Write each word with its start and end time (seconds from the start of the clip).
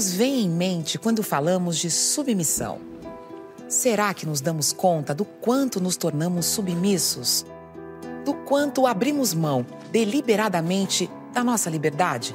nos 0.00 0.14
vem 0.14 0.46
em 0.46 0.48
mente 0.48 0.98
quando 0.98 1.22
falamos 1.22 1.76
de 1.76 1.90
submissão? 1.90 2.78
Será 3.68 4.14
que 4.14 4.24
nos 4.24 4.40
damos 4.40 4.72
conta 4.72 5.14
do 5.14 5.26
quanto 5.26 5.78
nos 5.78 5.94
tornamos 5.94 6.46
submissos? 6.46 7.44
Do 8.24 8.32
quanto 8.32 8.86
abrimos 8.86 9.34
mão 9.34 9.66
deliberadamente 9.92 11.10
da 11.34 11.44
nossa 11.44 11.68
liberdade? 11.68 12.34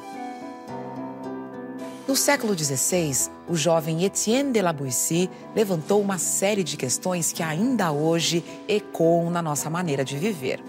No 2.08 2.16
século 2.16 2.56
XVI, 2.56 3.32
o 3.50 3.56
jovem 3.56 4.04
Etienne 4.04 4.52
de 4.52 4.62
la 4.62 4.72
Boétie 4.72 5.28
levantou 5.56 6.00
uma 6.00 6.20
série 6.20 6.64
de 6.64 6.78
questões 6.78 7.32
que 7.32 7.42
ainda 7.42 7.92
hoje 7.92 8.44
ecoam 8.68 9.32
na 9.32 9.42
nossa 9.42 9.72
maneira 9.72 10.06
de 10.06 10.20
viver. 10.20 10.64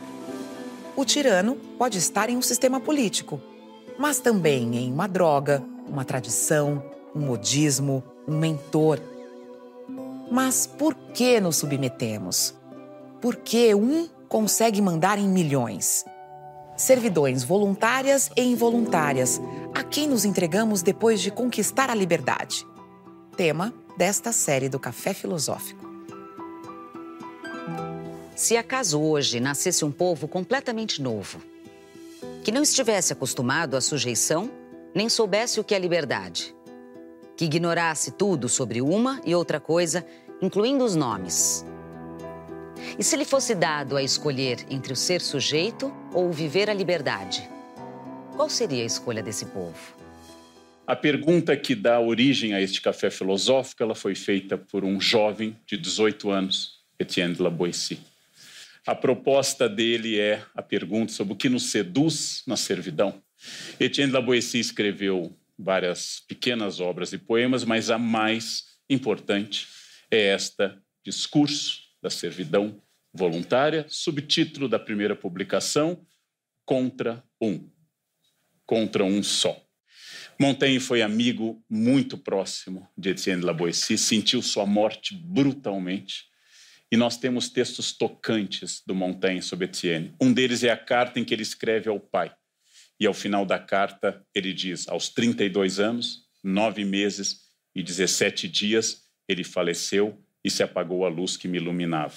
O 0.97 1.05
tirano 1.05 1.57
pode 1.77 1.99
estar 1.99 2.31
em 2.31 2.39
um 2.39 2.43
sistema 2.43 2.81
político, 2.81 3.39
mas 3.99 4.19
também 4.19 4.75
em 4.79 4.91
uma 4.91 5.07
droga, 5.07 5.63
uma 5.89 6.05
tradição, 6.05 6.83
um 7.15 7.21
modismo, 7.21 8.03
um 8.27 8.37
mentor. 8.37 9.01
Mas 10.31 10.67
por 10.67 10.95
que 10.95 11.41
nos 11.41 11.57
submetemos? 11.57 12.55
Por 13.21 13.37
que 13.37 13.75
um 13.75 14.09
consegue 14.29 14.83
mandar 14.83 15.19
em 15.19 15.29
milhões? 15.29 16.05
Servidões 16.77 17.43
voluntárias 17.43 18.31
e 18.37 18.43
involuntárias, 18.43 19.41
a 19.75 19.83
quem 19.83 20.07
nos 20.07 20.25
entregamos 20.25 20.83
depois 20.83 21.21
de 21.21 21.31
conquistar 21.31 21.89
a 21.89 21.95
liberdade. 21.95 22.67
Tema 23.37 23.73
desta 23.97 24.31
série 24.33 24.69
do 24.69 24.79
Café 24.79 25.15
Filosófico. 25.15 25.87
Se 28.35 28.55
acaso 28.55 29.01
hoje 29.01 29.41
nascesse 29.41 29.83
um 29.83 29.91
povo 29.91 30.29
completamente 30.29 31.01
novo, 31.01 31.41
que 32.45 32.53
não 32.53 32.63
estivesse 32.63 33.13
acostumado 33.13 33.75
à 33.77 33.81
sujeição, 33.81 34.51
nem 34.97 35.11
soubesse 35.11 35.61
o 35.61 35.65
que 35.65 35.75
é 35.75 35.79
liberdade, 35.79 36.57
que 37.37 37.45
ignorasse 37.45 38.13
tudo 38.13 38.49
sobre 38.49 38.81
uma 38.81 39.21
e 39.27 39.35
outra 39.35 39.61
coisa, 39.61 40.07
incluindo 40.41 40.83
os 40.83 40.97
nomes. 40.97 41.67
E 42.99 43.05
se 43.05 43.15
lhe 43.15 43.27
fosse 43.27 43.55
dado 43.55 43.95
a 43.99 44.03
escolher 44.03 44.65
entre 44.71 44.95
o 44.95 44.97
ser 44.97 45.21
sujeito 45.21 45.95
ou 46.15 46.33
viver 46.33 46.71
a 46.71 46.73
liberdade, 46.73 47.47
qual 48.35 48.49
seria 48.49 48.83
a 48.83 48.87
escolha 48.87 49.23
desse 49.23 49.45
povo? 49.45 49.77
A 50.87 50.97
pergunta 50.97 51.55
que 51.59 51.75
dá 51.75 52.01
origem 52.01 52.55
a 52.55 52.63
este 52.63 52.81
café 52.81 53.11
filosófico 53.11 53.83
ela 53.83 53.95
foi 53.95 54.15
feita 54.15 54.57
por 54.57 54.83
um 54.83 54.99
jovem 54.99 55.55
de 55.67 55.77
18 55.77 56.31
anos, 56.31 56.81
Etienne 56.99 57.35
de 57.35 57.43
la 57.43 57.51
Boétie. 57.51 58.01
A 58.87 58.95
proposta 58.95 59.69
dele 59.69 60.19
é 60.19 60.43
a 60.55 60.63
pergunta 60.63 61.13
sobre 61.13 61.35
o 61.35 61.37
que 61.37 61.51
nos 61.51 61.65
seduz 61.65 62.43
na 62.47 62.57
servidão. 62.57 63.26
Etienne 63.79 64.11
de 64.11 64.15
la 64.15 64.21
Boétie 64.21 64.61
escreveu 64.61 65.37
várias 65.59 66.21
pequenas 66.27 66.81
obras 66.81 67.13
e 67.13 67.19
poemas, 67.19 67.65
mas 67.65 67.91
a 67.91 67.99
mais 67.99 68.65
importante 68.89 69.67
é 70.11 70.29
esta 70.29 70.81
Discurso 71.05 71.81
da 72.03 72.11
Servidão 72.11 72.83
Voluntária, 73.13 73.87
subtítulo 73.89 74.69
da 74.69 74.79
primeira 74.79 75.17
publicação, 75.17 76.05
Contra 76.65 77.23
um. 77.41 77.71
Contra 78.67 79.05
um 79.05 79.23
só. 79.23 79.57
Montaigne 80.37 80.81
foi 80.81 81.01
amigo 81.01 81.65
muito 81.71 82.19
próximo 82.19 82.87
de 82.99 83.11
Etienne 83.11 83.41
de 83.41 83.47
la 83.47 83.53
Boétie, 83.53 83.97
sentiu 83.97 84.43
sua 84.43 84.67
morte 84.67 85.15
brutalmente 85.15 86.25
e 86.91 86.97
nós 86.97 87.17
temos 87.17 87.49
textos 87.49 87.93
tocantes 87.93 88.83
do 88.85 88.95
Montaigne 88.95 89.43
sobre 89.43 89.67
Etienne. 89.67 90.15
Um 90.21 90.33
deles 90.33 90.63
é 90.63 90.71
a 90.71 90.77
carta 90.77 91.19
em 91.19 91.25
que 91.25 91.33
ele 91.33 91.43
escreve 91.43 91.89
ao 91.89 91.99
pai. 91.99 92.36
E 92.99 93.07
ao 93.07 93.15
final 93.15 93.45
da 93.45 93.59
carta, 93.59 94.25
ele 94.35 94.53
diz: 94.53 94.89
aos 94.89 95.09
32 95.09 95.79
anos, 95.79 96.23
nove 96.43 96.85
meses 96.85 97.47
e 97.75 97.83
17 97.83 98.49
dias, 98.49 99.03
ele 99.29 99.45
faleceu 99.45 100.19
e 100.45 100.51
se 100.51 100.63
apagou 100.63 101.05
a 101.05 101.09
luz 101.09 101.37
que 101.37 101.49
me 101.49 101.59
iluminava. 101.59 102.17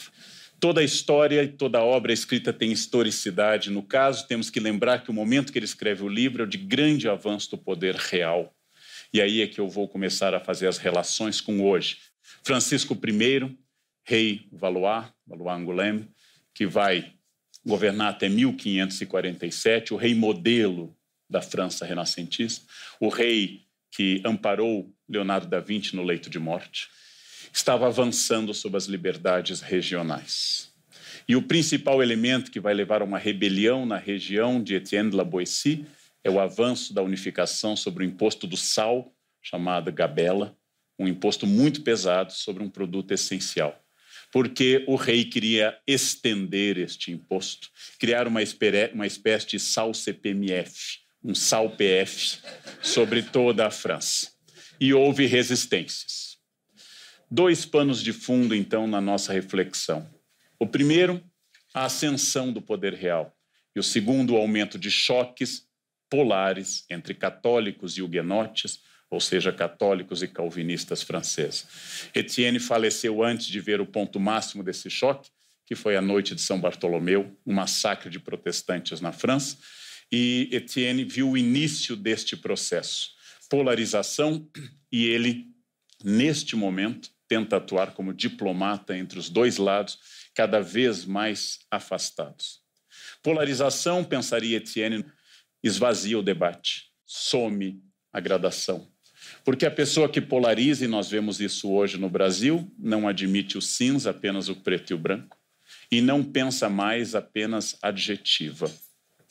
Toda 0.60 0.82
a 0.82 0.84
história 0.84 1.44
e 1.44 1.48
toda 1.48 1.80
a 1.80 1.84
obra 1.84 2.12
escrita 2.12 2.52
tem 2.52 2.72
historicidade. 2.72 3.72
No 3.72 3.82
caso, 3.82 4.28
temos 4.28 4.50
que 4.50 4.60
lembrar 4.60 5.04
que 5.04 5.10
o 5.10 5.14
momento 5.14 5.52
que 5.52 5.58
ele 5.58 5.66
escreve 5.66 6.04
o 6.04 6.10
livro 6.10 6.44
é 6.44 6.46
de 6.46 6.58
grande 6.58 7.08
avanço 7.08 7.52
do 7.52 7.58
poder 7.58 7.96
real. 7.96 8.54
E 9.14 9.22
aí 9.22 9.42
é 9.42 9.48
que 9.48 9.60
eu 9.60 9.68
vou 9.68 9.88
começar 9.88 10.34
a 10.36 10.40
fazer 10.40 10.68
as 10.68 10.78
relações 10.78 11.42
com 11.42 11.62
hoje. 11.66 11.98
Francisco 12.44 12.94
I 12.94 13.58
rei 14.04 14.48
Valois, 14.52 15.06
Valois 15.26 15.60
Angoulême, 15.60 16.10
que 16.54 16.66
vai 16.66 17.14
governar 17.66 18.10
até 18.12 18.30
1547, 18.30 19.94
o 19.94 19.98
rei 19.98 20.16
modelo 20.16 20.96
da 21.30 21.42
França 21.42 21.86
renascentista, 21.86 22.66
o 23.00 23.10
rei 23.10 23.62
que 23.92 24.22
amparou 24.26 24.94
Leonardo 25.08 25.48
da 25.48 25.60
Vinci 25.60 25.96
no 25.96 26.04
leito 26.04 26.30
de 26.30 26.40
morte, 26.40 26.90
estava 27.52 27.88
avançando 27.88 28.54
sobre 28.54 28.78
as 28.78 28.86
liberdades 28.86 29.62
regionais. 29.62 30.72
E 31.28 31.36
o 31.36 31.42
principal 31.42 32.02
elemento 32.02 32.52
que 32.52 32.60
vai 32.60 32.74
levar 32.74 33.02
a 33.02 33.06
uma 33.06 33.20
rebelião 33.20 33.86
na 33.86 33.98
região 33.98 34.62
de 34.62 34.76
Etienne 34.76 35.12
de 35.12 35.16
la 35.16 35.24
Boétie 35.24 35.86
é 36.24 36.30
o 36.30 36.40
avanço 36.40 36.94
da 36.94 37.04
unificação 37.04 37.76
sobre 37.76 38.04
o 38.04 38.08
imposto 38.08 38.48
do 38.48 38.58
sal, 38.58 39.14
chamado 39.42 39.92
gabela, 39.92 40.56
um 40.98 41.08
imposto 41.08 41.46
muito 41.46 41.82
pesado 41.82 42.34
sobre 42.34 42.64
um 42.64 42.70
produto 42.70 43.12
essencial 43.14 43.80
porque 44.32 44.84
o 44.88 44.96
rei 44.96 45.26
queria 45.26 45.78
estender 45.88 46.78
este 46.78 47.12
imposto, 47.12 47.70
criar 47.98 48.28
uma, 48.28 48.42
uma 48.94 49.08
espécie 49.08 49.48
de 49.48 49.60
sal 49.60 49.94
CPMF, 49.94 51.00
um 51.24 51.34
sal 51.34 51.70
PF, 51.72 52.40
sobre 52.82 53.24
toda 53.24 53.66
a 53.66 53.72
França. 53.72 54.32
E 54.80 54.94
houve 54.94 55.26
resistências. 55.26 56.38
Dois 57.30 57.66
panos 57.66 58.02
de 58.02 58.14
fundo, 58.14 58.56
então, 58.56 58.88
na 58.88 59.02
nossa 59.02 59.34
reflexão. 59.34 60.10
O 60.58 60.66
primeiro, 60.66 61.24
a 61.74 61.86
ascensão 61.86 62.52
do 62.52 62.62
poder 62.62 62.94
real. 62.94 63.36
E 63.76 63.80
o 63.80 63.84
segundo, 63.84 64.34
o 64.34 64.38
aumento 64.38 64.80
de 64.80 64.90
choques 64.90 65.68
polares 66.10 66.86
entre 66.90 67.14
católicos 67.14 67.98
e 67.98 68.02
huguenotes, 68.02 68.82
ou 69.10 69.20
seja, 69.20 69.52
católicos 69.52 70.22
e 70.22 70.28
calvinistas 70.28 71.02
franceses. 71.02 71.66
Etienne 72.14 72.60
faleceu 72.60 73.24
antes 73.24 73.48
de 73.48 73.60
ver 73.60 73.82
o 73.82 73.86
ponto 73.86 74.20
máximo 74.20 74.64
desse 74.64 74.90
choque, 74.90 75.30
que 75.66 75.76
foi 75.76 75.96
a 75.96 76.02
noite 76.02 76.36
de 76.36 76.42
São 76.42 76.60
Bartolomeu, 76.60 77.36
um 77.46 77.54
massacre 77.54 78.10
de 78.10 78.20
protestantes 78.20 79.02
na 79.02 79.12
França, 79.12 79.58
e 80.12 80.50
Etienne 80.52 81.04
viu 81.04 81.32
o 81.32 81.38
início 81.38 81.96
deste 81.96 82.36
processo, 82.36 83.12
polarização, 83.50 84.48
e 84.92 85.06
ele, 85.06 85.48
neste 86.04 86.56
momento, 86.56 87.10
tenta 87.28 87.58
atuar 87.58 87.94
como 87.94 88.14
diplomata 88.14 88.98
entre 88.98 89.20
os 89.20 89.30
dois 89.30 89.58
lados, 89.58 90.00
cada 90.34 90.60
vez 90.62 91.06
mais 91.06 91.60
afastados. 91.70 92.62
Polarização, 93.22 94.04
pensaria 94.04 94.58
Etienne, 94.58 95.06
esvazia 95.64 96.18
o 96.18 96.24
debate, 96.24 96.92
some 97.06 97.80
a 98.12 98.20
gradação. 98.20 98.92
Porque 99.44 99.66
a 99.66 99.72
pessoa 99.72 100.10
que 100.10 100.22
polariza, 100.22 100.86
e 100.86 100.88
nós 100.88 101.10
vemos 101.10 101.40
isso 101.40 101.72
hoje 101.72 101.98
no 101.98 102.10
Brasil, 102.10 102.70
não 102.78 103.08
admite 103.08 103.58
o 103.58 103.62
cinza, 103.62 104.12
apenas 104.12 104.50
o 104.50 104.56
preto 104.56 104.92
e 104.92 104.94
o 104.94 104.98
branco, 104.98 105.38
e 105.92 106.02
não 106.02 106.24
pensa 106.24 106.70
mais 106.70 107.16
apenas 107.16 107.78
adjetiva. 107.82 108.72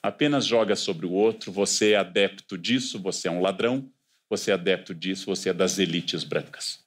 Apenas 0.03 0.47
joga 0.47 0.77
sobre 0.77 1.07
o 1.07 1.13
outro, 1.13 1.53
você 1.53 1.93
é 1.93 1.97
adepto 1.97 2.57
disso, 2.57 2.99
você 3.01 3.29
é 3.29 3.31
um 3.31 3.41
ladrão, 3.41 3.91
você 4.31 4.51
é 4.51 4.55
adepto 4.55 4.95
disso, 4.95 5.27
você 5.27 5.51
é 5.51 5.55
das 5.55 5.79
elites 5.79 6.25
brancas. 6.25 6.81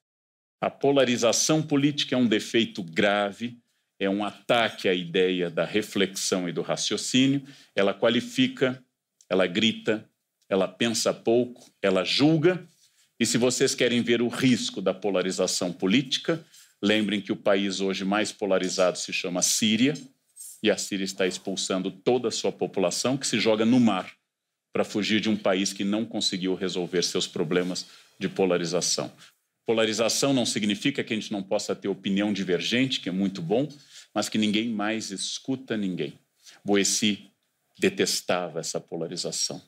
A 0.60 0.70
polarização 0.70 1.62
política 1.62 2.16
é 2.16 2.18
um 2.18 2.28
defeito 2.28 2.84
grave, 2.84 3.58
é 4.00 4.10
um 4.10 4.24
ataque 4.24 4.88
à 4.88 4.94
ideia 4.94 5.50
da 5.50 5.66
reflexão 5.66 6.48
e 6.48 6.52
do 6.52 6.62
raciocínio, 6.62 7.44
ela 7.76 7.94
qualifica, 7.94 8.84
ela 9.30 9.46
grita, 9.46 10.08
ela 10.50 10.68
pensa 10.68 11.14
pouco, 11.14 11.72
ela 11.82 12.04
julga 12.04 12.68
e 13.22 13.26
se 13.28 13.38
vocês 13.38 13.76
querem 13.76 14.02
ver 14.02 14.20
o 14.20 14.28
risco 14.28 14.82
da 14.82 14.96
polarização 14.96 15.72
política, 15.72 16.44
lembrem 16.82 17.22
que 17.22 17.32
o 17.32 17.36
país 17.36 17.80
hoje 17.80 18.04
mais 18.04 18.32
polarizado 18.32 18.98
se 18.98 19.14
chama 19.14 19.44
Síria, 19.44 19.94
e 20.64 20.72
a 20.72 20.76
Síria 20.76 21.06
está 21.06 21.28
expulsando 21.28 21.92
toda 21.92 22.30
a 22.30 22.32
sua 22.32 22.52
população, 22.52 23.16
que 23.16 23.28
se 23.28 23.40
joga 23.40 23.64
no 23.64 23.80
mar 23.80 24.12
para 24.74 24.84
fugir 24.84 25.22
de 25.22 25.30
um 25.30 25.38
país 25.38 25.72
que 25.72 25.84
não 25.84 26.04
conseguiu 26.04 26.56
resolver 26.56 27.04
seus 27.04 27.28
problemas 27.28 27.86
de 28.18 28.28
polarização. 28.28 29.14
Polarização 29.68 30.34
não 30.34 30.44
significa 30.44 31.04
que 31.04 31.14
a 31.14 31.16
gente 31.16 31.32
não 31.32 31.44
possa 31.44 31.76
ter 31.76 31.90
opinião 31.90 32.34
divergente, 32.34 33.00
que 33.00 33.08
é 33.08 33.12
muito 33.12 33.40
bom, 33.40 33.70
mas 34.16 34.30
que 34.30 34.40
ninguém 34.40 34.68
mais 34.68 35.12
escuta 35.12 35.78
ninguém. 35.78 36.18
Boeci 36.66 37.30
detestava 37.78 38.60
essa 38.60 38.80
polarização. 38.80 39.62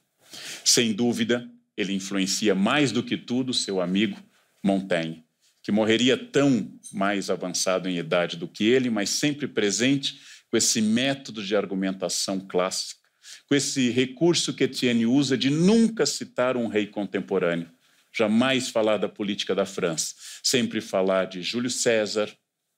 Sem 0.65 0.91
dúvida, 0.91 1.47
ele 1.77 1.93
influencia 1.93 2.53
mais 2.53 2.91
do 2.91 3.03
que 3.03 3.17
tudo 3.17 3.53
seu 3.53 3.81
amigo 3.81 4.17
Montaigne, 4.63 5.23
que 5.61 5.71
morreria 5.71 6.17
tão 6.17 6.71
mais 6.91 7.29
avançado 7.29 7.89
em 7.89 7.97
idade 7.97 8.37
do 8.37 8.47
que 8.47 8.65
ele, 8.65 8.89
mas 8.89 9.09
sempre 9.09 9.47
presente 9.47 10.19
com 10.49 10.57
esse 10.57 10.81
método 10.81 11.43
de 11.43 11.55
argumentação 11.55 12.39
clássica, 12.39 13.01
com 13.47 13.55
esse 13.55 13.89
recurso 13.89 14.53
que 14.53 14.65
Etienne 14.65 15.05
usa 15.05 15.37
de 15.37 15.49
nunca 15.49 16.05
citar 16.05 16.55
um 16.55 16.67
rei 16.67 16.85
contemporâneo, 16.85 17.69
jamais 18.15 18.69
falar 18.69 18.97
da 18.97 19.09
política 19.09 19.55
da 19.55 19.65
França, 19.65 20.13
sempre 20.43 20.79
falar 20.79 21.25
de 21.25 21.41
Júlio 21.41 21.69
César, 21.69 22.29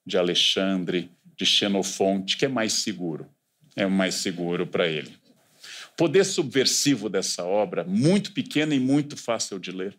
de 0.05 0.17
Alexandre, 0.17 1.11
de 1.35 1.45
Xenofonte, 1.45 2.37
que 2.37 2.45
é 2.45 2.47
mais 2.47 2.73
seguro, 2.73 3.27
é 3.75 3.85
mais 3.85 4.15
seguro 4.15 4.65
para 4.65 4.87
ele. 4.87 5.24
Poder 5.97 6.25
subversivo 6.25 7.09
dessa 7.09 7.45
obra, 7.45 7.83
muito 7.83 8.33
pequena 8.33 8.75
e 8.75 8.79
muito 8.79 9.15
fácil 9.15 9.59
de 9.59 9.71
ler, 9.71 9.97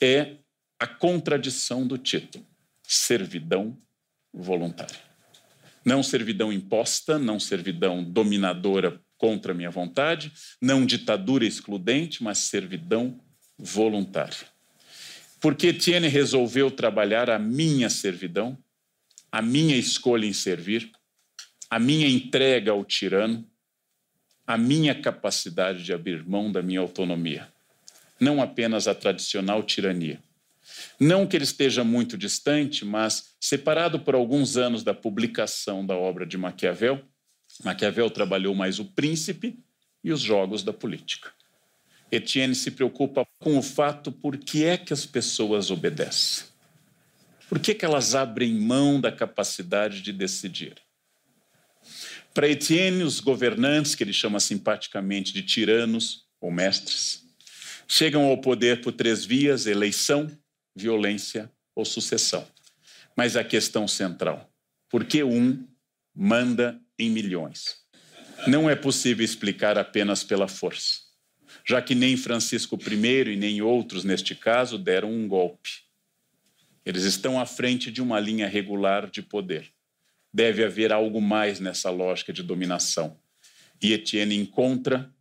é 0.00 0.36
a 0.78 0.86
contradição 0.86 1.86
do 1.86 1.96
título: 1.96 2.44
servidão 2.82 3.76
voluntária. 4.32 5.08
Não 5.84 6.02
servidão 6.02 6.52
imposta, 6.52 7.18
não 7.18 7.38
servidão 7.38 8.02
dominadora 8.02 9.00
contra 9.16 9.54
minha 9.54 9.70
vontade, 9.70 10.32
não 10.60 10.84
ditadura 10.84 11.44
excludente, 11.44 12.22
mas 12.22 12.38
servidão 12.38 13.20
voluntária. 13.58 14.46
Porque 15.40 15.68
Etienne 15.68 16.08
resolveu 16.08 16.70
trabalhar 16.70 17.30
a 17.30 17.38
minha 17.38 17.88
servidão, 17.88 18.58
a 19.30 19.40
minha 19.40 19.76
escolha 19.76 20.26
em 20.26 20.32
servir, 20.32 20.90
a 21.70 21.78
minha 21.78 22.08
entrega 22.08 22.70
ao 22.72 22.84
tirano, 22.84 23.46
a 24.48 24.56
minha 24.56 24.94
capacidade 24.94 25.84
de 25.84 25.92
abrir 25.92 26.26
mão 26.26 26.50
da 26.50 26.62
minha 26.62 26.80
autonomia, 26.80 27.46
não 28.18 28.40
apenas 28.40 28.88
a 28.88 28.94
tradicional 28.94 29.62
tirania. 29.62 30.22
Não 30.98 31.26
que 31.26 31.36
ele 31.36 31.44
esteja 31.44 31.84
muito 31.84 32.16
distante, 32.16 32.82
mas 32.82 33.34
separado 33.38 34.00
por 34.00 34.14
alguns 34.14 34.56
anos 34.56 34.82
da 34.82 34.94
publicação 34.94 35.84
da 35.84 35.94
obra 35.94 36.24
de 36.24 36.38
Maquiavel, 36.38 36.98
Maquiavel 37.62 38.08
trabalhou 38.08 38.54
mais 38.54 38.78
o 38.78 38.86
príncipe 38.86 39.58
e 40.02 40.10
os 40.10 40.22
jogos 40.22 40.62
da 40.62 40.72
política. 40.72 41.30
Etienne 42.10 42.54
se 42.54 42.70
preocupa 42.70 43.28
com 43.38 43.58
o 43.58 43.62
fato 43.62 44.10
por 44.10 44.38
que 44.38 44.64
é 44.64 44.78
que 44.78 44.94
as 44.94 45.04
pessoas 45.04 45.70
obedecem. 45.70 46.46
Por 47.50 47.58
que, 47.58 47.74
que 47.74 47.84
elas 47.84 48.14
abrem 48.14 48.54
mão 48.54 48.98
da 48.98 49.12
capacidade 49.12 50.00
de 50.00 50.10
decidir? 50.10 50.87
Para 52.34 52.48
Etienne, 52.48 53.02
os 53.02 53.20
governantes, 53.20 53.94
que 53.94 54.04
ele 54.04 54.12
chama 54.12 54.38
simpaticamente 54.38 55.32
de 55.32 55.42
tiranos 55.42 56.26
ou 56.40 56.50
mestres, 56.50 57.24
chegam 57.86 58.24
ao 58.24 58.38
poder 58.38 58.80
por 58.80 58.92
três 58.92 59.24
vias: 59.24 59.66
eleição, 59.66 60.30
violência 60.76 61.50
ou 61.74 61.84
sucessão. 61.84 62.46
Mas 63.16 63.36
a 63.36 63.42
questão 63.42 63.88
central: 63.88 64.48
por 64.88 65.04
que 65.04 65.24
um 65.24 65.66
manda 66.14 66.80
em 66.98 67.10
milhões? 67.10 67.76
Não 68.46 68.70
é 68.70 68.76
possível 68.76 69.24
explicar 69.24 69.76
apenas 69.76 70.22
pela 70.22 70.46
força, 70.46 71.00
já 71.66 71.82
que 71.82 71.94
nem 71.94 72.16
Francisco 72.16 72.78
I 72.80 73.32
e 73.32 73.36
nem 73.36 73.60
outros, 73.60 74.04
neste 74.04 74.34
caso, 74.34 74.78
deram 74.78 75.10
um 75.10 75.26
golpe. 75.26 75.70
Eles 76.86 77.02
estão 77.02 77.40
à 77.40 77.44
frente 77.44 77.90
de 77.90 78.00
uma 78.00 78.20
linha 78.20 78.46
regular 78.46 79.10
de 79.10 79.20
poder. 79.20 79.70
Deve 80.32 80.64
haver 80.64 80.92
algo 80.92 81.20
mais 81.20 81.60
nessa 81.60 81.90
lógica 81.90 82.32
de 82.32 82.42
dominação. 82.42 83.18
E 83.82 83.92
Etienne 83.92 84.36
encontra 84.36 85.12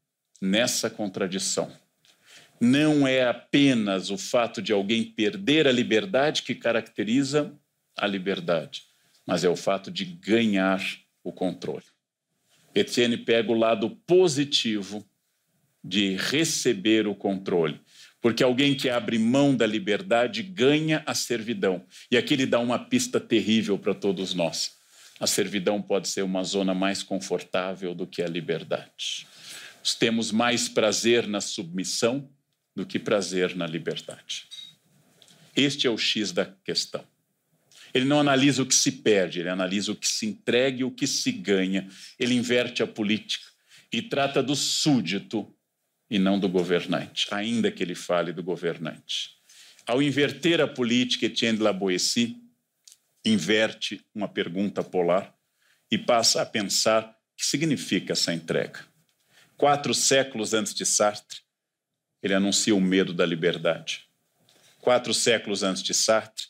nessa 0.42 0.90
contradição. 0.90 1.72
Não 2.60 3.08
é 3.08 3.28
apenas 3.28 4.10
o 4.10 4.18
fato 4.18 4.62
de 4.62 4.74
alguém 4.74 5.04
perder 5.04 5.68
a 5.68 5.72
liberdade 5.72 6.42
que 6.42 6.56
caracteriza 6.56 7.54
a 7.96 8.08
liberdade, 8.08 8.84
mas 9.26 9.44
é 9.44 9.50
o 9.50 9.56
fato 9.56 9.92
de 9.92 10.06
ganhar 10.06 10.82
o 11.24 11.32
controle. 11.32 11.86
Etienne 12.74 13.18
pega 13.18 13.52
o 13.52 13.58
lado 13.58 13.90
positivo 14.08 15.08
de 15.84 16.16
receber 16.16 17.08
o 17.08 17.16
controle 17.16 17.80
porque 18.22 18.44
alguém 18.44 18.76
que 18.76 18.90
abre 18.90 19.18
mão 19.20 19.56
da 19.56 19.66
liberdade 19.66 20.42
ganha 20.44 21.04
a 21.06 21.14
servidão. 21.14 21.86
E 22.12 22.18
aqui 22.18 22.34
ele 22.34 22.46
dá 22.46 22.60
uma 22.60 22.80
pista 22.80 23.20
terrível 23.20 23.78
para 23.78 23.94
todos 23.94 24.34
nós. 24.34 24.77
A 25.20 25.26
servidão 25.26 25.82
pode 25.82 26.08
ser 26.08 26.22
uma 26.22 26.44
zona 26.44 26.74
mais 26.74 27.02
confortável 27.02 27.96
do 27.96 28.06
que 28.06 28.22
a 28.22 28.28
liberdade. 28.28 29.28
Temos 30.00 30.32
mais 30.32 30.68
prazer 30.68 31.28
na 31.28 31.42
submissão 31.42 32.30
do 32.76 32.86
que 32.86 33.00
prazer 33.00 33.56
na 33.56 33.66
liberdade. 33.66 34.48
Este 35.56 35.88
é 35.88 35.90
o 35.90 35.98
X 35.98 36.32
da 36.32 36.46
questão. 36.46 37.04
Ele 37.94 38.06
não 38.06 38.20
analisa 38.20 38.62
o 38.62 38.66
que 38.66 38.76
se 38.76 38.92
perde, 38.92 39.40
ele 39.40 39.50
analisa 39.50 39.92
o 39.92 39.96
que 39.96 40.08
se 40.08 40.28
entrega 40.28 40.82
e 40.82 40.84
o 40.84 40.92
que 40.92 41.08
se 41.08 41.32
ganha. 41.32 41.88
Ele 42.20 42.36
inverte 42.36 42.84
a 42.84 42.88
política 42.88 43.46
e 43.92 44.02
trata 44.02 44.44
do 44.44 44.56
súdito 44.56 45.52
e 46.10 46.20
não 46.20 46.40
do 46.40 46.48
governante, 46.48 47.28
ainda 47.32 47.72
que 47.72 47.82
ele 47.82 47.96
fale 47.96 48.32
do 48.32 48.44
governante. 48.44 49.32
Ao 49.86 50.02
inverter 50.02 50.62
a 50.62 50.68
política, 50.68 51.26
Etienne 51.26 51.58
de 51.58 51.64
la 51.64 51.74
Boétie 51.74 52.36
inverte 53.30 54.06
uma 54.14 54.28
pergunta 54.28 54.84
polar 54.84 55.34
e 55.92 55.98
passa 55.98 56.42
a 56.42 56.46
pensar 56.46 57.04
o 57.04 57.38
que 57.38 57.46
significa 57.46 58.14
essa 58.14 58.34
entrega. 58.34 58.80
Quatro 59.56 59.94
séculos 59.94 60.54
antes 60.54 60.74
de 60.74 60.86
Sartre, 60.86 61.40
ele 62.22 62.34
anuncia 62.34 62.76
o 62.76 62.82
medo 62.82 63.14
da 63.14 63.26
liberdade. 63.26 64.08
Quatro 64.80 65.14
séculos 65.14 65.64
antes 65.64 65.84
de 65.84 65.94
Sartre, 65.94 66.46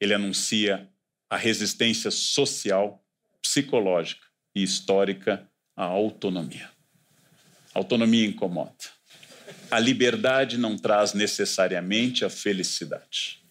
ele 0.00 0.14
anuncia 0.14 0.88
a 1.28 1.36
resistência 1.36 2.10
social, 2.10 3.04
psicológica 3.40 4.26
e 4.54 4.62
histórica 4.62 5.48
à 5.76 5.84
autonomia. 5.84 6.70
A 7.74 7.78
autonomia 7.78 8.26
incomoda 8.26 9.02
a 9.72 9.78
liberdade 9.78 10.58
não 10.58 10.76
traz 10.76 11.14
necessariamente 11.14 12.26
a 12.26 12.28
felicidade. 12.28 13.41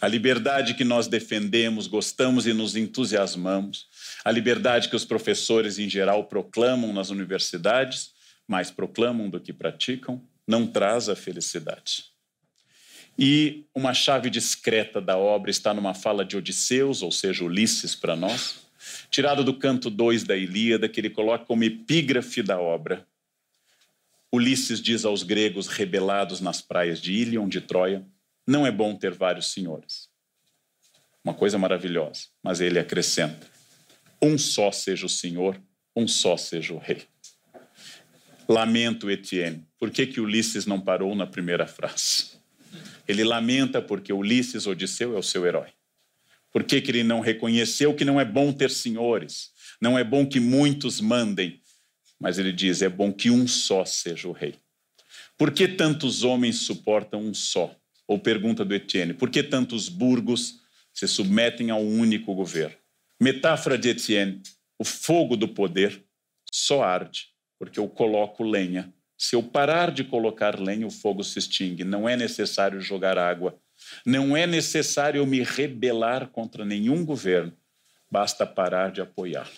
A 0.00 0.06
liberdade 0.06 0.74
que 0.74 0.84
nós 0.84 1.08
defendemos, 1.08 1.86
gostamos 1.86 2.46
e 2.46 2.52
nos 2.52 2.76
entusiasmamos, 2.76 3.86
a 4.24 4.30
liberdade 4.30 4.88
que 4.88 4.96
os 4.96 5.04
professores 5.04 5.78
em 5.78 5.88
geral 5.88 6.24
proclamam 6.24 6.92
nas 6.92 7.10
universidades, 7.10 8.12
mais 8.46 8.70
proclamam 8.70 9.28
do 9.28 9.40
que 9.40 9.52
praticam, 9.52 10.22
não 10.46 10.66
traz 10.66 11.08
a 11.08 11.16
felicidade. 11.16 12.04
E 13.18 13.64
uma 13.74 13.92
chave 13.92 14.30
discreta 14.30 15.00
da 15.00 15.18
obra 15.18 15.50
está 15.50 15.74
numa 15.74 15.92
fala 15.92 16.24
de 16.24 16.36
Odisseus, 16.36 17.02
ou 17.02 17.10
seja, 17.10 17.44
Ulisses 17.44 17.96
para 17.96 18.14
nós, 18.14 18.60
tirado 19.10 19.42
do 19.42 19.52
canto 19.52 19.90
2 19.90 20.22
da 20.22 20.36
Ilíada, 20.36 20.88
que 20.88 21.00
ele 21.00 21.10
coloca 21.10 21.44
como 21.44 21.64
epígrafe 21.64 22.42
da 22.42 22.60
obra. 22.60 23.04
Ulisses 24.32 24.80
diz 24.80 25.04
aos 25.04 25.24
gregos 25.24 25.66
rebelados 25.66 26.40
nas 26.40 26.62
praias 26.62 27.00
de 27.00 27.12
Ilion, 27.12 27.48
de 27.48 27.60
Troia: 27.60 28.06
não 28.48 28.66
é 28.66 28.72
bom 28.72 28.96
ter 28.96 29.12
vários 29.12 29.52
senhores. 29.52 30.08
Uma 31.22 31.34
coisa 31.34 31.58
maravilhosa, 31.58 32.28
mas 32.42 32.62
ele 32.62 32.78
acrescenta: 32.78 33.46
um 34.22 34.38
só 34.38 34.72
seja 34.72 35.04
o 35.04 35.08
senhor, 35.08 35.60
um 35.94 36.08
só 36.08 36.34
seja 36.38 36.72
o 36.72 36.78
rei. 36.78 37.02
Lamento, 38.48 39.10
Etienne. 39.10 39.66
Por 39.78 39.90
que, 39.90 40.06
que 40.06 40.20
Ulisses 40.20 40.64
não 40.64 40.80
parou 40.80 41.14
na 41.14 41.26
primeira 41.26 41.66
frase? 41.66 42.38
Ele 43.06 43.22
lamenta 43.22 43.82
porque 43.82 44.12
Ulisses, 44.12 44.66
Odisseu, 44.66 45.14
é 45.14 45.18
o 45.18 45.22
seu 45.22 45.44
herói. 45.44 45.68
Por 46.50 46.64
que, 46.64 46.80
que 46.80 46.90
ele 46.90 47.02
não 47.02 47.20
reconheceu 47.20 47.94
que 47.94 48.04
não 48.04 48.18
é 48.18 48.24
bom 48.24 48.50
ter 48.50 48.70
senhores? 48.70 49.50
Não 49.78 49.98
é 49.98 50.02
bom 50.02 50.26
que 50.26 50.40
muitos 50.40 51.02
mandem, 51.02 51.60
mas 52.18 52.38
ele 52.38 52.52
diz: 52.52 52.80
é 52.80 52.88
bom 52.88 53.12
que 53.12 53.30
um 53.30 53.46
só 53.46 53.84
seja 53.84 54.26
o 54.26 54.32
rei. 54.32 54.54
Por 55.36 55.52
que 55.52 55.68
tantos 55.68 56.24
homens 56.24 56.60
suportam 56.60 57.20
um 57.20 57.34
só? 57.34 57.77
Ou 58.08 58.18
pergunta 58.18 58.64
do 58.64 58.74
Etienne: 58.74 59.14
por 59.14 59.30
que 59.30 59.42
tantos 59.42 59.88
burgos 59.88 60.60
se 60.92 61.06
submetem 61.06 61.70
a 61.70 61.76
um 61.76 62.00
único 62.00 62.34
governo? 62.34 62.76
Metáfora 63.20 63.78
de 63.78 63.90
Etienne: 63.90 64.42
o 64.76 64.84
fogo 64.84 65.36
do 65.36 65.46
poder 65.46 66.02
só 66.50 66.82
arde 66.82 67.28
porque 67.58 67.80
eu 67.80 67.88
coloco 67.88 68.44
lenha. 68.44 68.92
Se 69.16 69.34
eu 69.34 69.42
parar 69.42 69.90
de 69.90 70.04
colocar 70.04 70.58
lenha, 70.58 70.86
o 70.86 70.90
fogo 70.90 71.24
se 71.24 71.38
extingue. 71.38 71.82
Não 71.82 72.08
é 72.08 72.16
necessário 72.16 72.80
jogar 72.80 73.18
água. 73.18 73.58
Não 74.06 74.36
é 74.36 74.46
necessário 74.46 75.18
eu 75.18 75.26
me 75.26 75.42
rebelar 75.42 76.28
contra 76.28 76.64
nenhum 76.64 77.04
governo. 77.04 77.52
Basta 78.10 78.46
parar 78.46 78.92
de 78.92 79.00
apoiá-lo. 79.00 79.50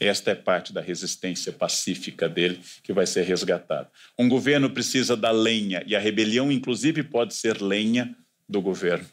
Esta 0.00 0.30
é 0.30 0.34
parte 0.34 0.72
da 0.72 0.80
resistência 0.80 1.52
pacífica 1.52 2.26
dele 2.26 2.58
que 2.82 2.90
vai 2.90 3.06
ser 3.06 3.22
resgatada. 3.22 3.90
Um 4.18 4.30
governo 4.30 4.70
precisa 4.70 5.14
da 5.14 5.30
lenha, 5.30 5.84
e 5.86 5.94
a 5.94 6.00
rebelião, 6.00 6.50
inclusive, 6.50 7.02
pode 7.02 7.34
ser 7.34 7.60
lenha 7.60 8.16
do 8.48 8.62
governo. 8.62 9.06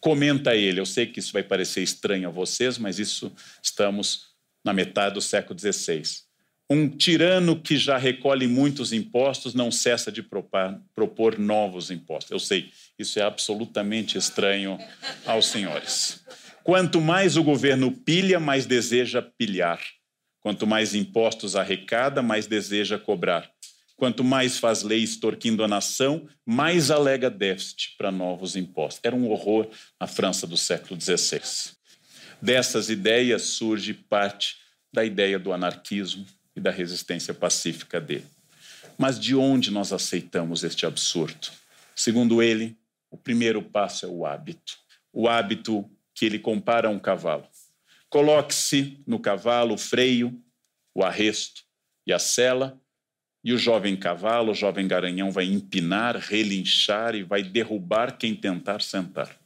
Comenta 0.00 0.56
ele, 0.56 0.80
eu 0.80 0.86
sei 0.86 1.06
que 1.06 1.18
isso 1.18 1.32
vai 1.32 1.42
parecer 1.42 1.82
estranho 1.82 2.28
a 2.28 2.32
vocês, 2.32 2.78
mas 2.78 2.98
isso 2.98 3.30
estamos 3.62 4.34
na 4.64 4.72
metade 4.72 5.14
do 5.14 5.20
século 5.20 5.58
XVI. 5.58 6.02
Um 6.70 6.88
tirano 6.88 7.60
que 7.60 7.76
já 7.76 7.98
recolhe 7.98 8.46
muitos 8.46 8.92
impostos 8.92 9.52
não 9.52 9.70
cessa 9.70 10.10
de 10.10 10.22
propor, 10.22 10.80
propor 10.94 11.38
novos 11.38 11.90
impostos. 11.90 12.30
Eu 12.30 12.38
sei, 12.38 12.70
isso 12.98 13.18
é 13.18 13.22
absolutamente 13.22 14.16
estranho 14.16 14.78
aos 15.26 15.46
senhores. 15.46 16.24
Quanto 16.62 17.02
mais 17.02 17.36
o 17.36 17.44
governo 17.44 17.92
pilha, 17.92 18.40
mais 18.40 18.64
deseja 18.64 19.20
pilhar. 19.20 19.78
Quanto 20.44 20.66
mais 20.66 20.94
impostos 20.94 21.56
arrecada, 21.56 22.20
mais 22.20 22.46
deseja 22.46 22.98
cobrar. 22.98 23.50
Quanto 23.96 24.22
mais 24.22 24.58
faz 24.58 24.82
lei 24.82 25.02
extorquindo 25.02 25.64
a 25.64 25.68
nação, 25.68 26.28
mais 26.44 26.90
alega 26.90 27.30
déficit 27.30 27.94
para 27.96 28.12
novos 28.12 28.54
impostos. 28.54 29.00
Era 29.02 29.16
um 29.16 29.30
horror 29.30 29.66
na 29.98 30.06
França 30.06 30.46
do 30.46 30.58
século 30.58 31.00
XVI. 31.00 31.40
Dessas 32.42 32.90
ideias 32.90 33.40
surge 33.40 33.94
parte 33.94 34.56
da 34.92 35.02
ideia 35.02 35.38
do 35.38 35.50
anarquismo 35.50 36.26
e 36.54 36.60
da 36.60 36.70
resistência 36.70 37.32
pacífica 37.32 37.98
dele. 37.98 38.26
Mas 38.98 39.18
de 39.18 39.34
onde 39.34 39.70
nós 39.70 39.94
aceitamos 39.94 40.62
este 40.62 40.84
absurdo? 40.84 41.48
Segundo 41.96 42.42
ele, 42.42 42.76
o 43.10 43.16
primeiro 43.16 43.62
passo 43.62 44.04
é 44.04 44.08
o 44.10 44.26
hábito. 44.26 44.76
O 45.10 45.26
hábito 45.26 45.90
que 46.14 46.26
ele 46.26 46.38
compara 46.38 46.88
a 46.88 46.90
um 46.90 46.98
cavalo. 46.98 47.48
Coloque-se 48.14 49.02
no 49.08 49.18
cavalo 49.18 49.74
o 49.74 49.76
freio, 49.76 50.40
o 50.94 51.02
arresto 51.02 51.64
e 52.06 52.12
a 52.12 52.18
sela, 52.20 52.80
e 53.42 53.52
o 53.52 53.58
jovem 53.58 53.96
cavalo, 53.96 54.52
o 54.52 54.54
jovem 54.54 54.86
garanhão 54.86 55.32
vai 55.32 55.46
empinar, 55.46 56.16
relinchar 56.18 57.16
e 57.16 57.24
vai 57.24 57.42
derrubar 57.42 58.16
quem 58.16 58.36
tentar 58.36 58.82
sentar. 58.82 59.36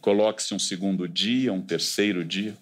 Coloque-se 0.00 0.54
um 0.54 0.58
segundo 0.58 1.06
dia, 1.06 1.52
um 1.52 1.60
terceiro 1.60 2.24
dia, 2.24 2.56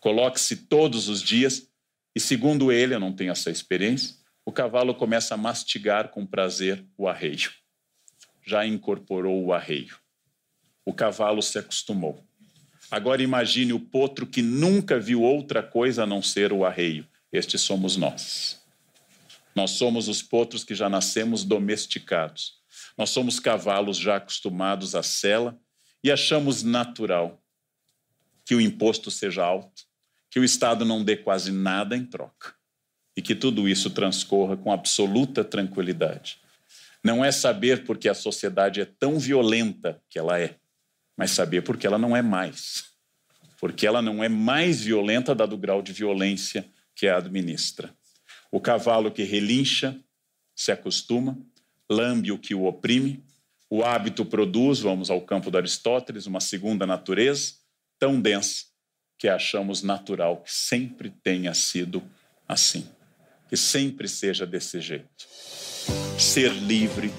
coloque-se 0.00 0.56
todos 0.66 1.08
os 1.08 1.22
dias, 1.22 1.70
e 2.12 2.18
segundo 2.18 2.72
ele, 2.72 2.92
eu 2.92 2.98
não 2.98 3.12
tenho 3.12 3.30
essa 3.30 3.52
experiência, 3.52 4.16
o 4.44 4.50
cavalo 4.50 4.96
começa 4.96 5.34
a 5.34 5.38
mastigar 5.38 6.08
com 6.08 6.26
prazer 6.26 6.84
o 6.98 7.06
arreio. 7.06 7.52
Já 8.44 8.66
incorporou 8.66 9.44
o 9.44 9.52
arreio. 9.52 9.96
O 10.84 10.92
cavalo 10.92 11.40
se 11.40 11.56
acostumou. 11.56 12.26
Agora 12.92 13.22
imagine 13.22 13.72
o 13.72 13.80
potro 13.80 14.26
que 14.26 14.42
nunca 14.42 15.00
viu 15.00 15.22
outra 15.22 15.62
coisa 15.62 16.02
a 16.02 16.06
não 16.06 16.20
ser 16.20 16.52
o 16.52 16.62
arreio. 16.62 17.08
Este 17.32 17.56
somos 17.56 17.96
nós. 17.96 18.60
Nós 19.54 19.70
somos 19.70 20.08
os 20.08 20.20
potros 20.20 20.62
que 20.62 20.74
já 20.74 20.90
nascemos 20.90 21.42
domesticados. 21.42 22.60
Nós 22.98 23.08
somos 23.08 23.40
cavalos 23.40 23.96
já 23.96 24.16
acostumados 24.16 24.94
à 24.94 25.02
sela 25.02 25.58
e 26.04 26.10
achamos 26.10 26.62
natural 26.62 27.42
que 28.44 28.54
o 28.54 28.60
imposto 28.60 29.10
seja 29.10 29.42
alto, 29.42 29.84
que 30.28 30.38
o 30.38 30.44
Estado 30.44 30.84
não 30.84 31.02
dê 31.02 31.16
quase 31.16 31.50
nada 31.50 31.96
em 31.96 32.04
troca 32.04 32.52
e 33.16 33.22
que 33.22 33.34
tudo 33.34 33.66
isso 33.66 33.88
transcorra 33.88 34.54
com 34.54 34.70
absoluta 34.70 35.42
tranquilidade. 35.42 36.36
Não 37.02 37.24
é 37.24 37.32
saber 37.32 37.86
porque 37.86 38.06
a 38.06 38.14
sociedade 38.14 38.82
é 38.82 38.84
tão 38.84 39.18
violenta 39.18 39.98
que 40.10 40.18
ela 40.18 40.38
é, 40.38 40.56
mas 41.16 41.30
saber 41.30 41.62
porque 41.62 41.86
ela 41.86 41.98
não 41.98 42.16
é 42.16 42.22
mais. 42.22 42.84
Porque 43.60 43.86
ela 43.86 44.02
não 44.02 44.22
é 44.22 44.28
mais 44.28 44.82
violenta, 44.82 45.34
dado 45.34 45.54
o 45.54 45.58
grau 45.58 45.82
de 45.82 45.92
violência 45.92 46.68
que 46.94 47.06
a 47.06 47.16
administra. 47.16 47.94
O 48.50 48.60
cavalo 48.60 49.10
que 49.10 49.22
relincha 49.22 49.98
se 50.54 50.72
acostuma, 50.72 51.38
lambe 51.90 52.32
o 52.32 52.38
que 52.38 52.54
o 52.54 52.64
oprime, 52.64 53.24
o 53.70 53.82
hábito 53.82 54.24
produz, 54.24 54.80
vamos 54.80 55.10
ao 55.10 55.20
campo 55.22 55.50
de 55.50 55.56
Aristóteles, 55.56 56.26
uma 56.26 56.40
segunda 56.40 56.86
natureza 56.86 57.54
tão 57.98 58.20
densa 58.20 58.66
que 59.18 59.28
achamos 59.28 59.82
natural 59.82 60.42
que 60.42 60.52
sempre 60.52 61.08
tenha 61.08 61.54
sido 61.54 62.02
assim, 62.46 62.86
que 63.48 63.56
sempre 63.56 64.08
seja 64.08 64.44
desse 64.44 64.80
jeito. 64.80 65.26
Ser 66.18 66.52
livre 66.52 67.10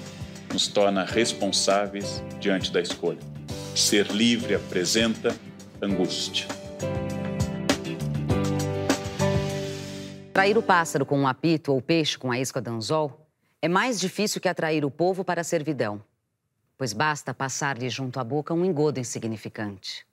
nos 0.52 0.68
torna 0.68 1.04
responsáveis 1.04 2.22
diante 2.38 2.70
da 2.70 2.80
escolha. 2.80 3.43
Ser 3.74 4.06
livre 4.12 4.54
apresenta 4.54 5.36
angústia. 5.82 6.46
Trair 10.32 10.58
o 10.58 10.62
pássaro 10.62 11.06
com 11.06 11.18
um 11.18 11.26
apito 11.26 11.72
ou 11.72 11.78
o 11.78 11.82
peixe 11.82 12.18
com 12.18 12.30
a 12.30 12.38
isca 12.38 12.60
de 12.60 12.70
anzol 12.70 13.26
é 13.60 13.68
mais 13.68 13.98
difícil 13.98 14.40
que 14.40 14.48
atrair 14.48 14.84
o 14.84 14.90
povo 14.90 15.24
para 15.24 15.40
a 15.40 15.44
servidão 15.44 16.02
pois 16.76 16.92
basta 16.92 17.32
passar-lhe 17.32 17.88
junto 17.88 18.18
à 18.18 18.24
boca 18.24 18.52
um 18.52 18.64
engodo 18.64 18.98
insignificante. 18.98 20.06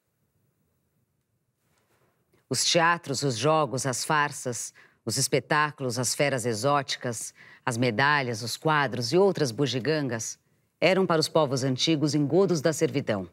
Os 2.49 2.63
teatros, 2.65 3.23
os 3.23 3.37
jogos, 3.37 3.85
as 3.85 4.03
farsas, 4.03 4.73
os 5.05 5.17
espetáculos, 5.17 5.97
as 5.97 6.13
feras 6.13 6.45
exóticas, 6.45 7.33
as 7.65 7.77
medalhas, 7.77 8.43
os 8.43 8.57
quadros 8.57 9.11
e 9.11 9.17
outras 9.17 9.51
bugigangas 9.51 10.37
eram 10.79 11.05
para 11.05 11.19
os 11.19 11.27
povos 11.27 11.63
antigos 11.63 12.13
engodos 12.13 12.61
da 12.61 12.73
servidão, 12.73 13.29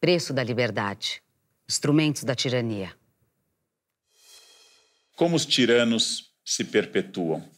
preço 0.00 0.32
da 0.32 0.42
liberdade, 0.42 1.22
instrumentos 1.68 2.24
da 2.24 2.34
tirania. 2.34 2.94
Como 5.16 5.34
os 5.34 5.44
tiranos 5.44 6.32
se 6.44 6.64
perpetuam? 6.64 7.48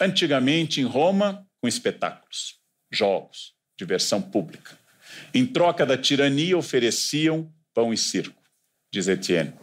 Antigamente, 0.00 0.80
em 0.80 0.84
Roma, 0.84 1.46
com 1.60 1.68
espetáculos, 1.68 2.56
jogos, 2.90 3.54
diversão 3.76 4.20
pública. 4.20 4.76
Em 5.32 5.46
troca 5.46 5.86
da 5.86 5.96
tirania, 5.96 6.58
ofereciam 6.58 7.52
pão 7.72 7.92
e 7.92 7.96
circo, 7.96 8.42
diz 8.92 9.06
Etienne. 9.06 9.54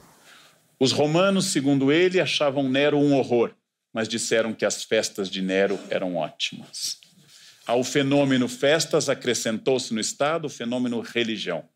Os 0.80 0.92
romanos, 0.92 1.48
segundo 1.48 1.92
ele, 1.92 2.20
achavam 2.20 2.70
Nero 2.70 2.98
um 2.98 3.14
horror, 3.14 3.54
mas 3.94 4.08
disseram 4.08 4.54
que 4.54 4.66
as 4.66 4.84
festas 4.84 5.30
de 5.30 5.42
Nero 5.42 5.80
eram 5.90 6.16
ótimas. 6.16 6.98
Ao 7.66 7.84
fenômeno 7.84 8.48
festas 8.48 9.10
acrescentou-se 9.10 9.94
no 9.94 10.00
Estado 10.00 10.46
o 10.46 10.50
fenômeno 10.50 11.00
religião. 11.02 11.68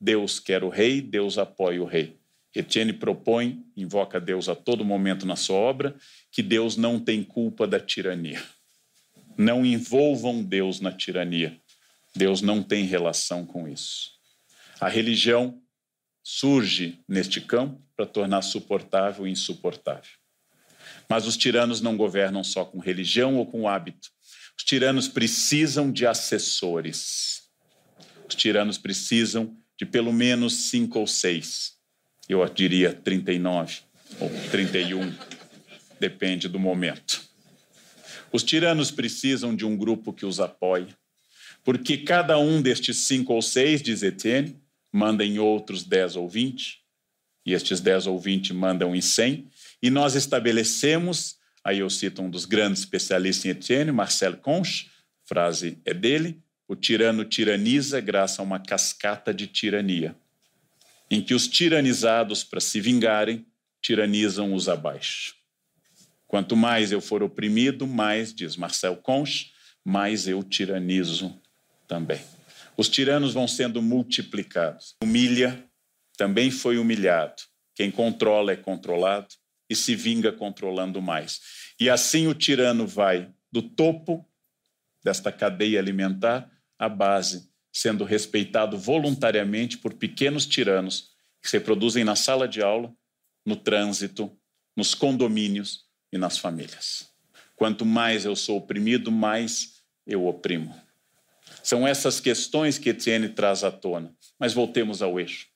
Deus 0.00 0.38
quer 0.38 0.62
o 0.64 0.68
rei, 0.68 1.00
Deus 1.00 1.38
apoia 1.38 1.82
o 1.82 1.86
rei. 1.86 2.18
Etienne 2.54 2.92
propõe, 2.92 3.64
invoca 3.76 4.20
Deus 4.20 4.48
a 4.48 4.54
todo 4.54 4.84
momento 4.84 5.26
na 5.26 5.34
sua 5.34 5.56
obra, 5.56 5.96
que 6.30 6.42
Deus 6.42 6.76
não 6.76 7.00
tem 7.00 7.22
culpa 7.22 7.66
da 7.66 7.80
tirania. 7.80 8.42
Não 9.36 9.66
envolvam 9.66 10.42
Deus 10.42 10.80
na 10.80 10.92
tirania. 10.92 11.60
Deus 12.14 12.40
não 12.40 12.62
tem 12.62 12.84
relação 12.84 13.44
com 13.44 13.66
isso. 13.66 14.12
A 14.80 14.88
religião 14.88 15.60
surge 16.22 17.00
neste 17.08 17.40
campo 17.40 17.82
para 17.96 18.06
tornar 18.06 18.42
suportável 18.42 19.24
o 19.24 19.28
insuportável. 19.28 20.12
Mas 21.08 21.26
os 21.26 21.36
tiranos 21.36 21.80
não 21.80 21.96
governam 21.96 22.44
só 22.44 22.64
com 22.64 22.78
religião 22.78 23.36
ou 23.36 23.46
com 23.46 23.66
hábito. 23.66 24.10
Os 24.56 24.64
tiranos 24.64 25.08
precisam 25.08 25.90
de 25.90 26.06
assessores. 26.06 27.48
Os 28.28 28.34
tiranos 28.34 28.78
precisam 28.78 29.56
de 29.78 29.86
pelo 29.86 30.12
menos 30.12 30.70
cinco 30.70 31.00
ou 31.00 31.06
seis. 31.06 31.74
Eu 32.28 32.44
diria 32.48 32.92
39 32.92 33.80
ou 34.20 34.30
31, 34.50 35.12
depende 36.00 36.48
do 36.48 36.58
momento. 36.58 37.22
Os 38.32 38.42
tiranos 38.42 38.90
precisam 38.90 39.54
de 39.54 39.64
um 39.64 39.76
grupo 39.76 40.12
que 40.12 40.26
os 40.26 40.40
apoie 40.40 40.88
porque 41.64 41.96
cada 41.96 42.38
um 42.38 42.60
destes 42.60 42.98
cinco 42.98 43.32
ou 43.32 43.42
seis, 43.42 43.82
diz 43.82 44.02
Etienne, 44.02 44.60
manda 44.92 45.24
em 45.24 45.38
outros 45.38 45.82
dez 45.82 46.14
ou 46.14 46.28
vinte, 46.28 46.80
e 47.44 47.54
estes 47.54 47.80
dez 47.80 48.06
ou 48.06 48.20
vinte 48.20 48.52
mandam 48.52 48.94
em 48.94 49.00
cem, 49.00 49.48
e 49.82 49.90
nós 49.90 50.14
estabelecemos, 50.14 51.36
aí 51.64 51.78
eu 51.78 51.88
cito 51.88 52.22
um 52.22 52.30
dos 52.30 52.44
grandes 52.44 52.80
especialistas 52.80 53.46
em 53.46 53.48
Etienne, 53.48 53.90
Marcel 53.90 54.36
Conche, 54.36 54.88
frase 55.24 55.78
é 55.86 55.94
dele, 55.94 56.42
o 56.66 56.74
tirano 56.74 57.24
tiraniza 57.24 58.00
graças 58.00 58.38
a 58.38 58.42
uma 58.42 58.58
cascata 58.58 59.32
de 59.32 59.46
tirania, 59.46 60.16
em 61.10 61.22
que 61.22 61.34
os 61.34 61.46
tiranizados, 61.46 62.42
para 62.42 62.60
se 62.60 62.80
vingarem, 62.80 63.46
tiranizam 63.80 64.54
os 64.54 64.68
abaixo. 64.68 65.34
Quanto 66.26 66.56
mais 66.56 66.90
eu 66.90 67.00
for 67.00 67.22
oprimido, 67.22 67.86
mais, 67.86 68.34
diz 68.34 68.56
Marcel 68.56 68.96
Conche, 68.96 69.52
mais 69.84 70.26
eu 70.26 70.42
tiranizo 70.42 71.38
também. 71.86 72.20
Os 72.76 72.88
tiranos 72.88 73.34
vão 73.34 73.46
sendo 73.46 73.80
multiplicados. 73.82 74.96
Humilha, 75.02 75.64
também 76.16 76.50
foi 76.50 76.78
humilhado. 76.78 77.42
Quem 77.74 77.90
controla 77.90 78.52
é 78.52 78.56
controlado 78.56 79.28
e 79.68 79.76
se 79.76 79.94
vinga 79.94 80.32
controlando 80.32 81.00
mais. 81.02 81.40
E 81.78 81.90
assim 81.90 82.26
o 82.26 82.34
tirano 82.34 82.86
vai 82.86 83.30
do 83.52 83.62
topo 83.62 84.26
desta 85.04 85.30
cadeia 85.30 85.78
alimentar 85.78 86.50
à 86.84 86.88
base, 86.88 87.48
sendo 87.72 88.04
respeitado 88.04 88.78
voluntariamente 88.78 89.78
por 89.78 89.94
pequenos 89.94 90.46
tiranos 90.46 91.10
que 91.42 91.50
se 91.50 91.60
produzem 91.60 92.04
na 92.04 92.16
sala 92.16 92.46
de 92.46 92.62
aula, 92.62 92.94
no 93.44 93.56
trânsito, 93.56 94.30
nos 94.76 94.94
condomínios 94.94 95.84
e 96.12 96.18
nas 96.18 96.38
famílias. 96.38 97.08
Quanto 97.56 97.84
mais 97.84 98.24
eu 98.24 98.34
sou 98.34 98.56
oprimido, 98.56 99.10
mais 99.10 99.82
eu 100.06 100.26
oprimo. 100.26 100.74
São 101.62 101.86
essas 101.86 102.20
questões 102.20 102.78
que 102.78 102.90
Etienne 102.90 103.28
traz 103.28 103.64
à 103.64 103.70
tona. 103.70 104.14
Mas 104.38 104.52
voltemos 104.52 105.02
ao 105.02 105.18
eixo. 105.18 105.46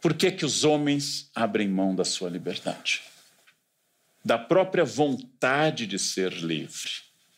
Por 0.00 0.14
que, 0.14 0.30
que 0.30 0.44
os 0.44 0.64
homens 0.64 1.30
abrem 1.34 1.68
mão 1.68 1.94
da 1.94 2.04
sua 2.04 2.28
liberdade? 2.28 3.02
Da 4.24 4.38
própria 4.38 4.84
vontade 4.84 5.86
de 5.86 5.98
ser 5.98 6.32
livre. 6.32 6.90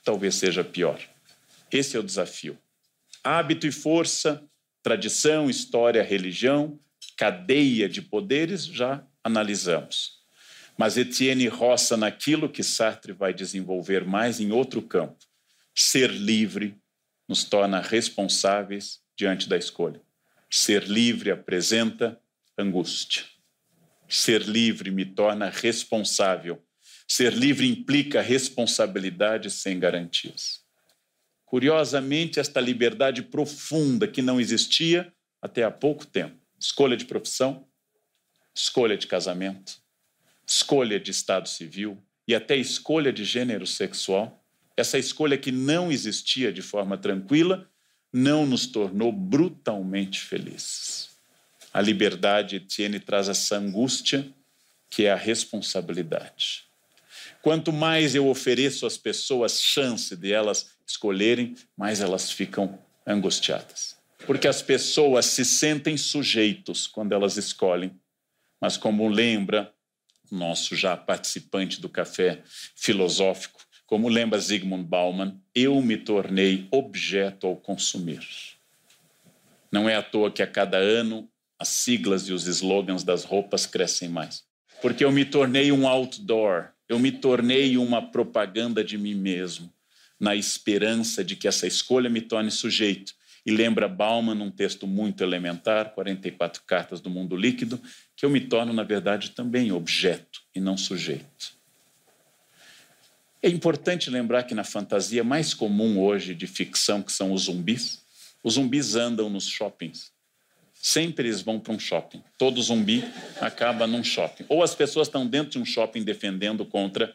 Talvez 0.04 0.35
seja 0.35 0.64
pior. 0.64 1.00
Esse 1.71 1.97
é 1.97 2.00
o 2.00 2.02
desafio. 2.02 2.59
Hábito 3.30 3.66
e 3.66 3.70
força, 3.70 4.42
tradição, 4.82 5.50
história, 5.50 6.02
religião, 6.02 6.80
cadeia 7.14 7.87
de 7.87 8.00
poderes, 8.00 8.64
já 8.64 9.06
analisamos. 9.23 10.23
Mas 10.78 10.97
Etienne 10.97 11.47
roça 11.47 11.94
naquilo 11.94 12.49
que 12.49 12.62
Sartre 12.62 13.12
vai 13.12 13.35
desenvolver 13.35 14.02
mais 14.06 14.40
em 14.40 14.50
outro 14.50 14.80
campo, 14.80 15.18
Ser 15.75 16.11
livre 16.11 16.75
nos 17.28 17.44
torna 17.44 17.82
responsáveis 17.82 19.00
diante 19.14 19.47
da 19.47 19.58
escolha. 19.58 20.00
Ser 20.50 20.85
livre 20.85 21.30
apresenta 21.30 22.18
angústia. 22.56 23.25
Ser 24.08 24.40
livre 24.40 24.90
me 24.90 25.04
torna 25.04 25.50
responsável. 25.50 26.64
Ser 27.06 27.35
livre 27.35 27.68
implica 27.68 28.23
responsabilidade 28.23 29.50
sem 29.50 29.78
garantias. 29.78 30.66
Curiosamente, 31.49 32.38
esta 32.38 32.61
liberdade 32.61 33.23
profunda 33.23 34.07
que 34.07 34.21
não 34.21 34.40
existia 34.40 35.12
até 35.40 35.64
há 35.64 35.71
pouco 35.71 36.07
tempo 36.07 36.37
escolha 36.61 36.97
de 36.97 37.05
profissão, 37.05 37.64
escolha 38.52 38.97
de 38.97 39.07
casamento, 39.07 39.81
escolha 40.45 40.99
de 40.99 41.12
estado 41.12 41.49
civil 41.49 42.02
e 42.26 42.35
até 42.35 42.57
escolha 42.57 43.12
de 43.12 43.25
gênero 43.25 43.67
sexual 43.67 44.45
essa 44.78 44.97
escolha 44.97 45.37
que 45.37 45.50
não 45.50 45.90
existia 45.90 46.52
de 46.52 46.62
forma 46.62 46.97
tranquila 46.97 47.69
não 48.12 48.47
nos 48.47 48.64
tornou 48.64 49.11
brutalmente 49.11 50.21
felizes. 50.21 51.11
A 51.75 51.81
liberdade, 51.81 52.57
Etienne, 52.57 53.00
traz 53.00 53.28
essa 53.28 53.57
angústia 53.57 54.25
que 54.88 55.05
é 55.05 55.11
a 55.11 55.17
responsabilidade. 55.17 56.62
Quanto 57.43 57.73
mais 57.73 58.14
eu 58.14 58.28
ofereço 58.28 58.87
às 58.87 58.97
pessoas 58.97 59.61
chance 59.61 60.14
de 60.14 60.33
elas 60.33 60.71
escolherem, 60.88 61.54
mais 61.76 62.00
elas 62.00 62.30
ficam 62.30 62.78
angustiadas. 63.07 63.97
Porque 64.26 64.49
as 64.49 64.62
pessoas 64.62 65.26
se 65.26 65.45
sentem 65.45 65.97
sujeitos 65.97 66.87
quando 66.87 67.12
elas 67.12 67.37
escolhem. 67.37 67.92
Mas, 68.61 68.76
como 68.76 69.09
lembra 69.09 69.73
nosso 70.30 70.75
já 70.75 70.97
participante 70.97 71.80
do 71.80 71.88
café 71.88 72.42
filosófico, 72.75 73.61
como 73.87 74.09
lembra 74.09 74.38
Zygmunt 74.38 74.85
Bauman, 74.85 75.40
eu 75.54 75.80
me 75.80 75.97
tornei 75.97 76.66
objeto 76.71 77.47
ao 77.47 77.57
consumir. 77.57 78.21
Não 79.73 79.88
é 79.88 79.95
à 79.95 80.02
toa 80.02 80.30
que 80.30 80.42
a 80.42 80.47
cada 80.47 80.76
ano 80.76 81.30
as 81.59 81.68
siglas 81.68 82.28
e 82.28 82.33
os 82.33 82.47
slogans 82.47 83.02
das 83.02 83.25
roupas 83.25 83.66
crescem 83.66 84.09
mais. 84.09 84.45
Porque 84.80 85.04
eu 85.04 85.11
me 85.11 85.25
tornei 85.25 85.73
um 85.73 85.88
outdoor, 85.88 86.68
eu 86.88 86.99
me 86.99 87.11
tornei 87.11 87.76
uma 87.76 88.00
propaganda 88.11 88.85
de 88.85 88.97
mim 88.97 89.14
mesmo, 89.14 89.73
na 90.18 90.34
esperança 90.34 91.25
de 91.25 91.37
que 91.37 91.46
essa 91.46 91.66
escolha 91.66 92.10
me 92.10 92.20
torne 92.20 92.50
sujeito. 92.50 93.14
E 93.46 93.50
lembra 93.50 93.88
Bauman, 93.88 94.34
num 94.34 94.50
texto 94.50 94.87
muito 94.87 95.22
elementar, 95.22 95.94
44 95.94 96.62
Cartas 96.66 97.00
do 97.00 97.08
Mundo 97.08 97.37
Líquido, 97.37 97.80
que 98.16 98.26
eu 98.26 98.30
me 98.30 98.40
torno, 98.40 98.72
na 98.72 98.82
verdade, 98.82 99.30
também 99.30 99.72
objeto 99.72 100.42
e 100.54 100.60
não 100.60 100.76
sujeito. 100.76 101.57
É 103.42 103.48
importante 103.48 104.11
lembrar 104.11 104.42
que 104.42 104.54
na 104.54 104.64
fantasia 104.64 105.22
mais 105.22 105.54
comum 105.54 106.00
hoje 106.00 106.35
de 106.35 106.46
ficção, 106.46 107.02
que 107.02 107.12
são 107.12 107.33
os 107.33 107.42
zumbis, 107.42 108.02
os 108.42 108.54
zumbis 108.54 108.96
andam 108.96 109.31
nos 109.31 109.46
shoppings. 109.46 110.12
Sempre 110.74 111.28
eles 111.28 111.40
vão 111.40 111.59
para 111.59 111.72
um 111.72 111.78
shopping. 111.78 112.22
Todo 112.37 112.62
zumbi 112.62 113.04
acaba 113.40 113.87
num 113.87 114.04
shopping. 114.04 114.44
Ou 114.48 114.62
as 114.62 114.74
pessoas 114.74 115.09
estão 115.09 115.26
dentro 115.26 115.52
de 115.52 115.59
um 115.59 115.64
shopping 115.64 116.04
defendendo 116.04 116.64
contra 116.64 117.14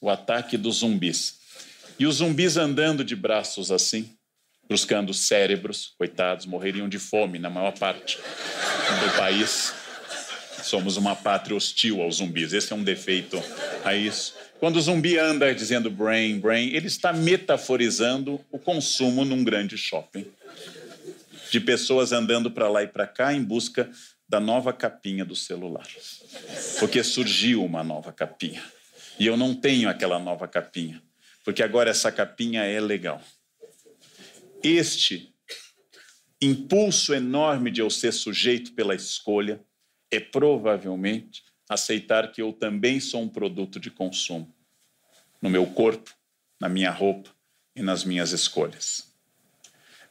o 0.00 0.08
ataque 0.08 0.56
dos 0.56 0.76
zumbis. 0.76 1.39
E 2.00 2.06
os 2.06 2.16
zumbis 2.16 2.56
andando 2.56 3.04
de 3.04 3.14
braços 3.14 3.70
assim, 3.70 4.08
buscando 4.66 5.12
cérebros, 5.12 5.92
coitados, 5.98 6.46
morreriam 6.46 6.88
de 6.88 6.98
fome 6.98 7.38
na 7.38 7.50
maior 7.50 7.72
parte 7.72 8.16
do 8.16 9.16
país. 9.18 9.74
Somos 10.62 10.96
uma 10.96 11.14
pátria 11.14 11.54
hostil 11.54 12.00
aos 12.00 12.16
zumbis. 12.16 12.54
Esse 12.54 12.72
é 12.72 12.76
um 12.76 12.82
defeito 12.82 13.38
a 13.84 13.94
isso. 13.94 14.34
Quando 14.58 14.76
o 14.76 14.80
zumbi 14.80 15.18
anda 15.18 15.54
dizendo 15.54 15.90
brain, 15.90 16.40
brain, 16.40 16.70
ele 16.70 16.86
está 16.86 17.12
metaforizando 17.12 18.40
o 18.50 18.58
consumo 18.58 19.22
num 19.22 19.44
grande 19.44 19.76
shopping 19.76 20.26
de 21.50 21.60
pessoas 21.60 22.12
andando 22.12 22.50
para 22.50 22.70
lá 22.70 22.82
e 22.82 22.88
para 22.88 23.06
cá 23.06 23.34
em 23.34 23.44
busca 23.44 23.90
da 24.26 24.40
nova 24.40 24.72
capinha 24.72 25.22
do 25.22 25.36
celular. 25.36 25.86
Porque 26.78 27.04
surgiu 27.04 27.62
uma 27.62 27.84
nova 27.84 28.10
capinha. 28.10 28.62
E 29.18 29.26
eu 29.26 29.36
não 29.36 29.54
tenho 29.54 29.86
aquela 29.86 30.18
nova 30.18 30.48
capinha, 30.48 31.02
porque 31.44 31.62
agora 31.62 31.90
essa 31.90 32.10
capinha 32.12 32.62
é 32.62 32.80
legal. 32.80 33.22
Este 34.62 35.34
impulso 36.40 37.14
enorme 37.14 37.70
de 37.70 37.80
eu 37.80 37.90
ser 37.90 38.12
sujeito 38.12 38.72
pela 38.72 38.94
escolha 38.94 39.62
é 40.10 40.18
provavelmente 40.18 41.42
aceitar 41.68 42.32
que 42.32 42.42
eu 42.42 42.52
também 42.52 42.98
sou 42.98 43.22
um 43.22 43.28
produto 43.28 43.78
de 43.78 43.90
consumo 43.90 44.54
no 45.40 45.48
meu 45.48 45.66
corpo, 45.66 46.12
na 46.60 46.68
minha 46.68 46.90
roupa 46.90 47.30
e 47.74 47.82
nas 47.82 48.04
minhas 48.04 48.32
escolhas. 48.32 49.14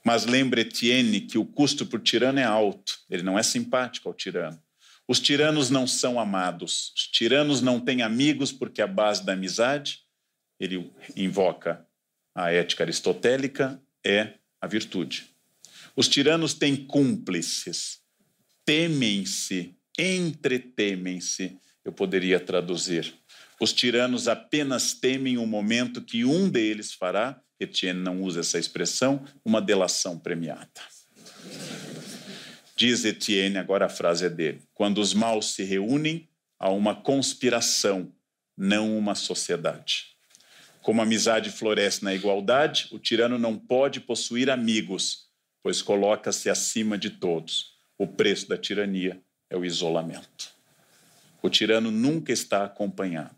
Mas 0.04 0.26
lembre, 0.26 0.62
Etienne, 0.62 1.22
que 1.22 1.38
o 1.38 1.46
custo 1.46 1.86
por 1.86 2.00
tirano 2.00 2.39
é 2.39 2.44
alto, 2.44 3.00
ele 3.10 3.22
não 3.22 3.38
é 3.38 3.44
simpático 3.44 4.08
ao 4.08 4.13
tirano. 4.13 4.60
Os 5.08 5.20
tiranos 5.20 5.70
não 5.70 5.86
são 5.86 6.20
amados, 6.20 6.94
os 6.96 7.08
tiranos 7.08 7.62
não 7.62 7.80
têm 7.80 8.02
amigos 8.02 8.52
porque 8.52 8.82
a 8.82 8.88
base 8.88 9.26
da 9.26 9.34
amizade, 9.34 10.02
ele 10.60 10.91
invoca 11.15 11.86
a 12.36 12.52
ética 12.52 12.84
aristotélica, 12.84 13.82
é 14.06 14.34
a 14.62 14.67
virtude. 14.67 15.30
Os 15.95 16.08
tiranos 16.08 16.54
têm 16.54 16.76
cúmplices, 16.76 18.00
temem-se, 18.65 19.76
entretemem-se, 19.98 21.58
eu 21.84 21.91
poderia 21.91 22.39
traduzir. 22.39 23.13
Os 23.60 23.74
tiranos 23.74 24.28
apenas 24.28 24.93
temem 24.93 25.38
o 25.38 25.45
momento 25.45 26.02
que 26.02 26.24
um 26.24 26.50
deles 26.50 26.93
fará 26.93 27.41
Etienne 27.60 28.00
não 28.00 28.22
usa 28.22 28.39
essa 28.39 28.58
expressão, 28.58 29.26
uma 29.43 29.62
delação 29.62 30.17
premiada. 30.17 30.82
Diz 32.76 33.04
Etienne, 33.04 33.58
agora 33.58 33.88
a 33.88 33.89
frase 33.89 34.26
é 34.26 34.30
dele: 34.30 34.62
quando 34.74 35.00
os 35.00 35.13
maus 35.13 35.54
se 35.54 35.63
reúnem, 35.63 36.30
há 36.58 36.69
uma 36.69 36.95
conspiração, 36.95 38.13
não 38.56 38.98
uma 38.98 39.15
sociedade. 39.15 40.15
Como 40.82 41.02
a 41.02 41.04
amizade 41.04 41.50
floresce 41.52 42.04
na 42.04 42.13
igualdade, 42.13 42.88
o 42.92 43.00
tirano 43.00 43.38
não 43.38 43.58
pode 43.58 44.00
possuir 44.00 44.50
amigos, 44.50 45.28
pois 45.62 45.82
coloca-se 45.82 46.50
acima 46.50 46.98
de 46.98 47.10
todos. 47.10 47.74
O 47.98 48.08
preço 48.08 48.48
da 48.48 48.58
tirania 48.58 49.22
é 49.50 49.58
o 49.58 49.65
isolamento. 49.65 50.52
O 51.42 51.50
tirano 51.50 51.92
nunca 51.92 52.32
está 52.32 52.65
acompanhado. 52.65 53.36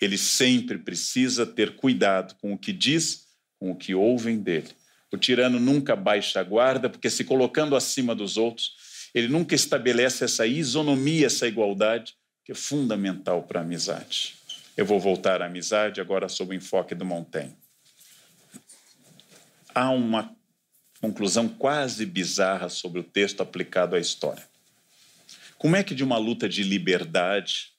Ele 0.00 0.16
sempre 0.16 0.78
precisa 0.78 1.44
ter 1.44 1.76
cuidado 1.76 2.34
com 2.40 2.52
o 2.52 2.58
que 2.58 2.72
diz 2.72 3.28
com 3.58 3.70
o 3.70 3.76
que 3.76 3.94
ouvem 3.94 4.38
dele. 4.38 4.70
O 5.12 5.18
tirano 5.18 5.60
nunca 5.60 5.94
baixa 5.94 6.40
a 6.40 6.42
guarda, 6.42 6.88
porque 6.88 7.10
se 7.10 7.24
colocando 7.24 7.76
acima 7.76 8.14
dos 8.14 8.36
outros, 8.38 8.72
ele 9.14 9.28
nunca 9.28 9.54
estabelece 9.54 10.24
essa 10.24 10.46
isonomia, 10.46 11.26
essa 11.26 11.46
igualdade, 11.46 12.14
que 12.44 12.52
é 12.52 12.54
fundamental 12.54 13.42
para 13.42 13.60
a 13.60 13.62
amizade. 13.62 14.39
Eu 14.80 14.86
vou 14.86 14.98
voltar 14.98 15.42
à 15.42 15.44
amizade 15.44 16.00
agora 16.00 16.26
sob 16.26 16.54
o 16.54 16.56
enfoque 16.56 16.94
do 16.94 17.04
Montaigne. 17.04 17.54
Há 19.74 19.90
uma 19.90 20.34
conclusão 21.02 21.50
quase 21.50 22.06
bizarra 22.06 22.70
sobre 22.70 22.98
o 22.98 23.04
texto 23.04 23.42
aplicado 23.42 23.94
à 23.94 23.98
história. 23.98 24.42
Como 25.58 25.76
é 25.76 25.84
que 25.84 25.94
de 25.94 26.02
uma 26.02 26.16
luta 26.16 26.48
de 26.48 26.62
liberdade, 26.62 27.74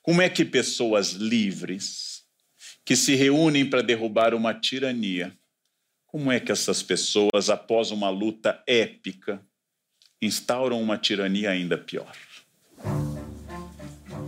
como 0.00 0.22
é 0.22 0.30
que 0.30 0.46
pessoas 0.46 1.10
livres, 1.10 2.24
que 2.86 2.96
se 2.96 3.14
reúnem 3.14 3.68
para 3.68 3.82
derrubar 3.82 4.32
uma 4.32 4.54
tirania. 4.54 5.36
Como 6.06 6.32
é 6.32 6.40
que 6.40 6.50
essas 6.50 6.82
pessoas, 6.82 7.50
após 7.50 7.90
uma 7.90 8.08
luta 8.08 8.62
épica, 8.66 9.44
instauram 10.22 10.80
uma 10.80 10.96
tirania 10.96 11.50
ainda 11.50 11.76
pior? 11.76 12.16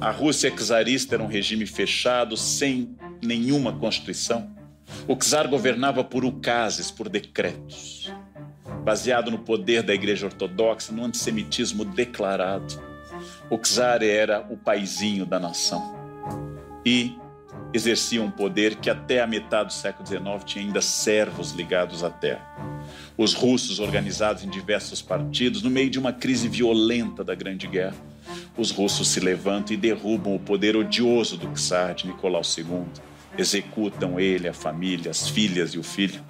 A 0.00 0.12
Rússia 0.12 0.48
czarista 0.50 1.16
era 1.16 1.22
um 1.24 1.26
regime 1.26 1.66
fechado, 1.66 2.36
sem 2.36 2.96
nenhuma 3.20 3.72
constituição. 3.72 4.48
O 5.08 5.16
czar 5.16 5.48
governava 5.48 6.04
por 6.04 6.24
ucases, 6.24 6.88
por 6.88 7.08
decretos, 7.08 8.12
baseado 8.84 9.28
no 9.28 9.40
poder 9.40 9.82
da 9.82 9.92
Igreja 9.92 10.26
Ortodoxa, 10.26 10.92
no 10.92 11.04
antissemitismo 11.04 11.84
declarado. 11.84 12.80
O 13.50 13.58
czar 13.58 14.04
era 14.04 14.46
o 14.48 14.56
paizinho 14.56 15.26
da 15.26 15.40
nação. 15.40 15.96
E 16.86 17.16
exercia 17.74 18.22
um 18.22 18.30
poder 18.30 18.76
que 18.76 18.88
até 18.88 19.20
a 19.20 19.26
metade 19.26 19.70
do 19.70 19.72
século 19.72 20.06
XIX 20.06 20.44
tinha 20.44 20.64
ainda 20.64 20.80
servos 20.80 21.50
ligados 21.50 22.04
à 22.04 22.08
terra. 22.08 22.46
Os 23.16 23.34
russos, 23.34 23.80
organizados 23.80 24.44
em 24.44 24.48
diversos 24.48 25.02
partidos, 25.02 25.60
no 25.60 25.70
meio 25.70 25.90
de 25.90 25.98
uma 25.98 26.12
crise 26.12 26.48
violenta 26.48 27.24
da 27.24 27.34
Grande 27.34 27.66
Guerra, 27.66 27.96
os 28.56 28.70
russos 28.70 29.08
se 29.08 29.20
levantam 29.20 29.74
e 29.74 29.76
derrubam 29.76 30.34
o 30.34 30.40
poder 30.40 30.76
odioso 30.76 31.36
do 31.36 31.48
czar 31.54 31.94
de 31.94 32.06
Nicolau 32.06 32.42
II. 32.42 32.84
Executam 33.36 34.18
ele, 34.18 34.48
a 34.48 34.52
família, 34.52 35.10
as 35.10 35.28
filhas 35.28 35.74
e 35.74 35.78
o 35.78 35.82
filho. 35.82 36.22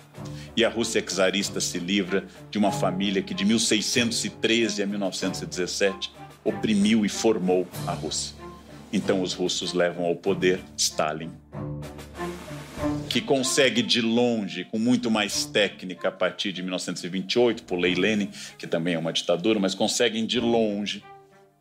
E 0.56 0.64
a 0.64 0.68
Rússia 0.68 1.00
czarista 1.00 1.60
se 1.60 1.78
livra 1.78 2.26
de 2.50 2.58
uma 2.58 2.72
família 2.72 3.22
que 3.22 3.32
de 3.32 3.44
1613 3.44 4.82
a 4.82 4.86
1917 4.86 6.12
oprimiu 6.44 7.04
e 7.04 7.08
formou 7.08 7.66
a 7.86 7.92
Rússia. 7.92 8.34
Então 8.92 9.22
os 9.22 9.34
russos 9.34 9.72
levam 9.72 10.06
ao 10.06 10.16
poder 10.16 10.60
Stalin, 10.76 11.30
que 13.08 13.20
consegue 13.20 13.82
de 13.82 14.00
longe, 14.00 14.64
com 14.64 14.78
muito 14.78 15.10
mais 15.10 15.44
técnica 15.44 16.08
a 16.08 16.12
partir 16.12 16.52
de 16.52 16.62
1928, 16.62 17.64
por 17.64 17.78
Lei 17.78 17.94
Lenin, 17.94 18.30
que 18.58 18.66
também 18.66 18.94
é 18.94 18.98
uma 18.98 19.12
ditadura, 19.12 19.60
mas 19.60 19.74
conseguem 19.74 20.26
de 20.26 20.40
longe 20.40 21.02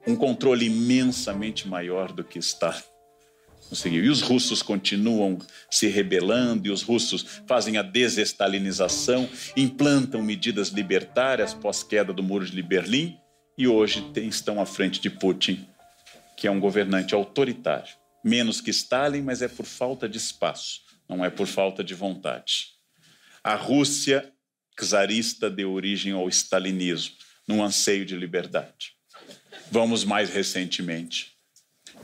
um 0.08 0.16
controle 0.16 0.66
imensamente 0.66 1.68
maior 1.68 2.12
do 2.12 2.24
que 2.24 2.40
Stalin 2.40 2.82
conseguiu. 3.68 4.06
E 4.06 4.10
os 4.10 4.22
russos 4.22 4.62
continuam 4.62 5.38
se 5.70 5.88
rebelando, 5.88 6.68
e 6.68 6.72
os 6.72 6.82
russos 6.82 7.42
fazem 7.46 7.78
a 7.78 7.82
desestalinização, 7.82 9.30
implantam 9.56 10.22
medidas 10.22 10.70
libertárias 10.70 11.54
pós-queda 11.54 12.14
do 12.14 12.24
Muro 12.24 12.46
de 12.46 12.64
Berlim, 12.64 13.18
e 13.58 13.68
hoje 13.68 14.02
tem, 14.14 14.28
estão 14.28 14.62
à 14.62 14.66
frente 14.66 15.02
de 15.02 15.10
Putin, 15.10 15.68
que 16.36 16.48
é 16.48 16.52
um 16.52 16.60
governante 16.60 17.14
autoritário. 17.14 17.94
Menos 18.24 18.62
que 18.62 18.72
Stalin, 18.72 19.22
mas 19.22 19.42
é 19.42 19.48
por 19.48 19.66
falta 19.66 20.08
de 20.08 20.18
espaço, 20.18 20.82
não 21.10 21.24
é 21.24 21.30
por 21.30 21.48
falta 21.48 21.84
de 21.84 21.94
vontade. 21.94 22.68
A 23.44 23.56
Rússia 23.56 24.32
czarista 24.80 25.50
deu 25.50 25.72
origem 25.72 26.14
ao 26.14 26.30
stalinismo, 26.30 27.16
num 27.48 27.64
anseio 27.64 28.06
de 28.06 28.16
liberdade. 28.16 28.97
Vamos 29.72 30.04
mais 30.04 30.30
recentemente 30.30 31.38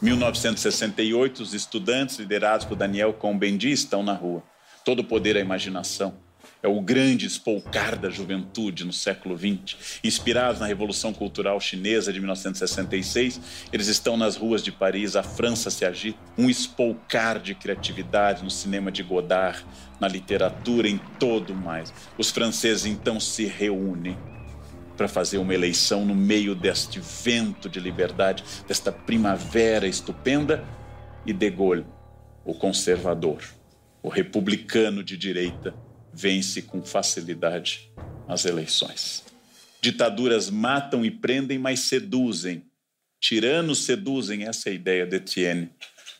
1968, 0.01 1.41
os 1.41 1.53
estudantes 1.53 2.17
liderados 2.17 2.65
por 2.65 2.75
Daniel 2.75 3.13
Cohn-Bendit 3.13 3.71
estão 3.71 4.03
na 4.03 4.13
rua. 4.13 4.43
Todo 4.83 4.99
o 4.99 5.03
poder 5.03 5.37
à 5.37 5.39
imaginação. 5.39 6.21
É 6.61 6.67
o 6.67 6.81
grande 6.81 7.25
espolcar 7.25 7.97
da 7.97 8.09
juventude 8.09 8.83
no 8.83 8.91
século 8.91 9.37
XX. 9.37 9.99
Inspirados 10.03 10.59
na 10.59 10.65
Revolução 10.65 11.13
Cultural 11.13 11.59
Chinesa 11.59 12.11
de 12.11 12.19
1966, 12.19 13.39
eles 13.71 13.87
estão 13.87 14.17
nas 14.17 14.35
ruas 14.35 14.61
de 14.61 14.71
Paris, 14.71 15.15
a 15.15 15.23
França 15.23 15.69
se 15.69 15.85
agita. 15.85 16.19
Um 16.37 16.49
espolcar 16.49 17.39
de 17.39 17.55
criatividade 17.55 18.43
no 18.43 18.49
cinema 18.49 18.91
de 18.91 19.03
Godard, 19.03 19.65
na 20.01 20.07
literatura, 20.07 20.87
em 20.87 20.97
todo 21.17 21.55
mais. 21.55 21.93
Os 22.17 22.29
franceses 22.29 22.85
então 22.85 23.19
se 23.21 23.45
reúnem 23.45 24.17
para 24.95 25.07
fazer 25.07 25.37
uma 25.37 25.53
eleição 25.53 26.05
no 26.05 26.15
meio 26.15 26.55
deste 26.55 26.99
vento 26.99 27.67
de 27.67 27.79
liberdade, 27.79 28.43
desta 28.67 28.91
primavera 28.91 29.87
estupenda, 29.87 30.63
e 31.25 31.31
De 31.31 31.49
Gaulle, 31.49 31.85
o 32.45 32.53
conservador, 32.53 33.41
o 34.01 34.09
republicano 34.09 35.03
de 35.03 35.17
direita, 35.17 35.73
vence 36.13 36.61
com 36.61 36.83
facilidade 36.83 37.91
as 38.27 38.45
eleições. 38.45 39.23
Ditaduras 39.81 40.49
matam 40.49 41.03
e 41.03 41.11
prendem, 41.11 41.57
mas 41.57 41.81
seduzem. 41.81 42.63
Tiranos 43.19 43.79
seduzem, 43.79 44.43
essa 44.43 44.69
é 44.69 44.71
a 44.71 44.75
ideia 44.75 45.05
de 45.05 45.15
Etienne. 45.15 45.69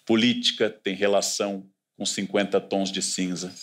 Política 0.06 0.70
tem 0.70 0.96
relação 0.96 1.70
com 1.98 2.06
50 2.06 2.60
tons 2.62 2.92
de 2.92 3.02
cinza. 3.02 3.54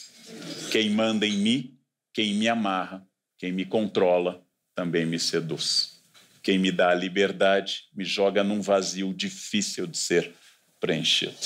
Quem 0.70 0.90
manda 0.90 1.27
em 1.27 1.37
mim, 1.37 1.79
quem 2.14 2.35
me 2.35 2.49
amarra, 2.49 3.07
quem 3.38 3.53
me 3.53 3.64
controla, 3.64 4.44
também 4.80 5.04
me 5.04 5.18
seduz. 5.18 6.00
Quem 6.42 6.58
me 6.58 6.72
dá 6.72 6.88
a 6.88 6.94
liberdade 6.94 7.82
me 7.94 8.02
joga 8.02 8.42
num 8.42 8.62
vazio 8.62 9.12
difícil 9.12 9.86
de 9.86 9.98
ser 9.98 10.32
preenchido. 10.80 11.36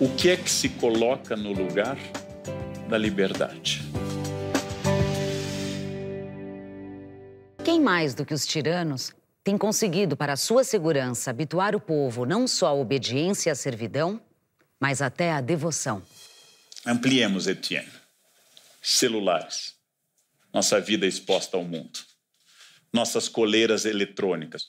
O 0.00 0.08
que 0.16 0.30
é 0.30 0.36
que 0.36 0.50
se 0.50 0.68
coloca 0.68 1.36
no 1.36 1.52
lugar 1.52 1.96
da 2.88 2.98
liberdade? 2.98 3.82
Quem 7.64 7.80
mais 7.80 8.16
do 8.16 8.26
que 8.26 8.34
os 8.34 8.44
tiranos 8.44 9.12
tem 9.44 9.56
conseguido, 9.56 10.16
para 10.16 10.32
a 10.32 10.36
sua 10.36 10.64
segurança, 10.64 11.30
habituar 11.30 11.76
o 11.76 11.80
povo 11.80 12.26
não 12.26 12.48
só 12.48 12.66
à 12.66 12.74
obediência 12.74 13.50
e 13.50 13.52
à 13.52 13.54
servidão, 13.54 14.20
mas 14.80 15.00
até 15.00 15.30
à 15.30 15.40
devoção? 15.40 16.02
Ampliemos, 16.84 17.46
Etienne. 17.46 17.92
Celulares 18.82 19.80
nossa 20.52 20.80
vida 20.80 21.06
exposta 21.06 21.56
ao 21.56 21.64
mundo. 21.64 22.00
Nossas 22.92 23.28
coleiras 23.28 23.84
eletrônicas. 23.84 24.64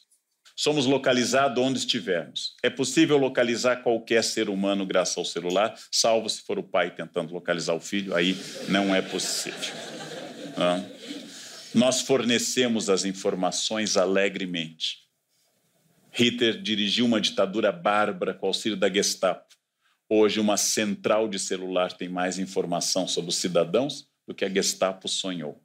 Somos 0.56 0.86
localizados 0.86 1.64
onde 1.64 1.80
estivermos. 1.80 2.56
É 2.62 2.70
possível 2.70 3.18
localizar 3.18 3.78
qualquer 3.78 4.24
ser 4.24 4.50
humano 4.50 4.86
graças 4.86 5.18
ao 5.18 5.26
celular, 5.26 5.78
salvo 5.92 6.30
se 6.30 6.44
for 6.44 6.60
o 6.60 6.64
pai 6.64 6.94
tentando 6.94 7.34
localizar 7.34 7.74
o 7.74 7.80
filho, 7.80 8.16
aí 8.16 8.38
não 8.70 8.94
é 8.94 9.02
possível. 9.02 9.74
Não. 10.56 10.94
Nós 11.74 12.02
fornecemos 12.02 12.88
as 12.88 13.04
informações 13.04 13.98
alegremente. 13.98 15.00
Hitler 16.12 16.62
dirigiu 16.62 17.06
uma 17.06 17.20
ditadura 17.20 17.72
bárbara 17.72 18.36
com 18.36 18.46
auxílio 18.46 18.78
da 18.78 18.88
Gestapo. 18.88 19.56
Hoje, 20.08 20.40
uma 20.40 20.58
central 20.58 21.28
de 21.28 21.40
celular 21.40 21.92
tem 21.92 22.08
mais 22.08 22.38
informação 22.38 23.08
sobre 23.08 23.32
os 23.32 23.38
cidadãos 23.38 24.08
do 24.28 24.36
que 24.36 24.46
a 24.46 24.50
Gestapo 24.50 25.08
sonhou. 25.08 25.60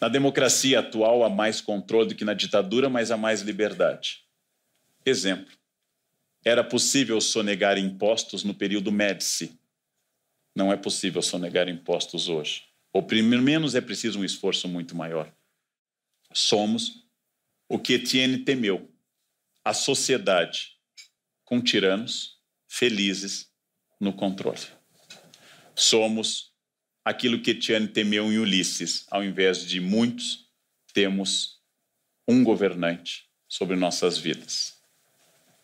Na 0.00 0.08
democracia 0.08 0.80
atual 0.80 1.24
há 1.24 1.30
mais 1.30 1.60
controle 1.60 2.08
do 2.08 2.14
que 2.14 2.24
na 2.24 2.34
ditadura, 2.34 2.88
mas 2.88 3.10
há 3.10 3.16
mais 3.16 3.40
liberdade. 3.40 4.24
Exemplo: 5.04 5.52
era 6.44 6.62
possível 6.62 7.20
sonegar 7.20 7.78
impostos 7.78 8.44
no 8.44 8.54
período 8.54 8.92
Médici. 8.92 9.58
Não 10.54 10.72
é 10.72 10.76
possível 10.76 11.22
sonegar 11.22 11.68
impostos 11.68 12.28
hoje. 12.28 12.64
Ou 12.92 13.02
pelo 13.02 13.24
menos 13.24 13.74
é 13.74 13.80
preciso 13.80 14.20
um 14.20 14.24
esforço 14.24 14.68
muito 14.68 14.94
maior. 14.94 15.32
Somos 16.32 17.04
o 17.68 17.78
que 17.78 17.94
Etienne 17.94 18.38
temeu: 18.38 18.92
a 19.64 19.72
sociedade 19.72 20.74
com 21.44 21.60
tiranos 21.60 22.38
felizes 22.68 23.50
no 23.98 24.12
controle. 24.12 24.60
Somos 25.74 26.53
aquilo 27.04 27.40
que 27.40 27.50
Etienne 27.50 27.86
temeu 27.86 28.32
em 28.32 28.38
Ulisses. 28.38 29.04
Ao 29.10 29.22
invés 29.22 29.64
de 29.64 29.78
muitos, 29.78 30.48
temos 30.92 31.60
um 32.26 32.42
governante 32.42 33.28
sobre 33.46 33.76
nossas 33.76 34.16
vidas. 34.16 34.74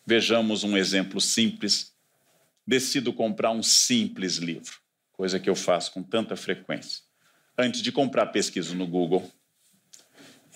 Vejamos 0.05 0.63
um 0.63 0.77
exemplo 0.77 1.19
simples. 1.19 1.93
Decido 2.67 3.11
comprar 3.11 3.51
um 3.51 3.63
simples 3.63 4.37
livro, 4.37 4.77
coisa 5.11 5.39
que 5.39 5.49
eu 5.49 5.55
faço 5.55 5.91
com 5.91 6.03
tanta 6.03 6.35
frequência. 6.35 7.01
Antes 7.57 7.81
de 7.81 7.91
comprar, 7.91 8.27
pesquiso 8.27 8.75
no 8.75 8.85
Google. 8.85 9.29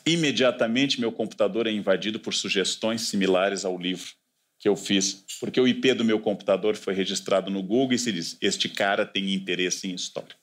Imediatamente, 0.05 1.01
meu 1.01 1.11
computador 1.11 1.65
é 1.65 1.71
invadido 1.71 2.19
por 2.19 2.33
sugestões 2.33 3.01
similares 3.01 3.65
ao 3.65 3.77
livro 3.77 4.13
que 4.59 4.69
eu 4.69 4.75
fiz, 4.75 5.25
porque 5.39 5.59
o 5.59 5.67
IP 5.67 5.93
do 5.95 6.05
meu 6.05 6.19
computador 6.19 6.75
foi 6.75 6.93
registrado 6.93 7.49
no 7.49 7.61
Google 7.61 7.93
e 7.93 7.99
se 7.99 8.11
diz: 8.11 8.37
este 8.39 8.69
cara 8.69 9.05
tem 9.05 9.33
interesse 9.33 9.87
em 9.87 9.95
história 9.95 10.35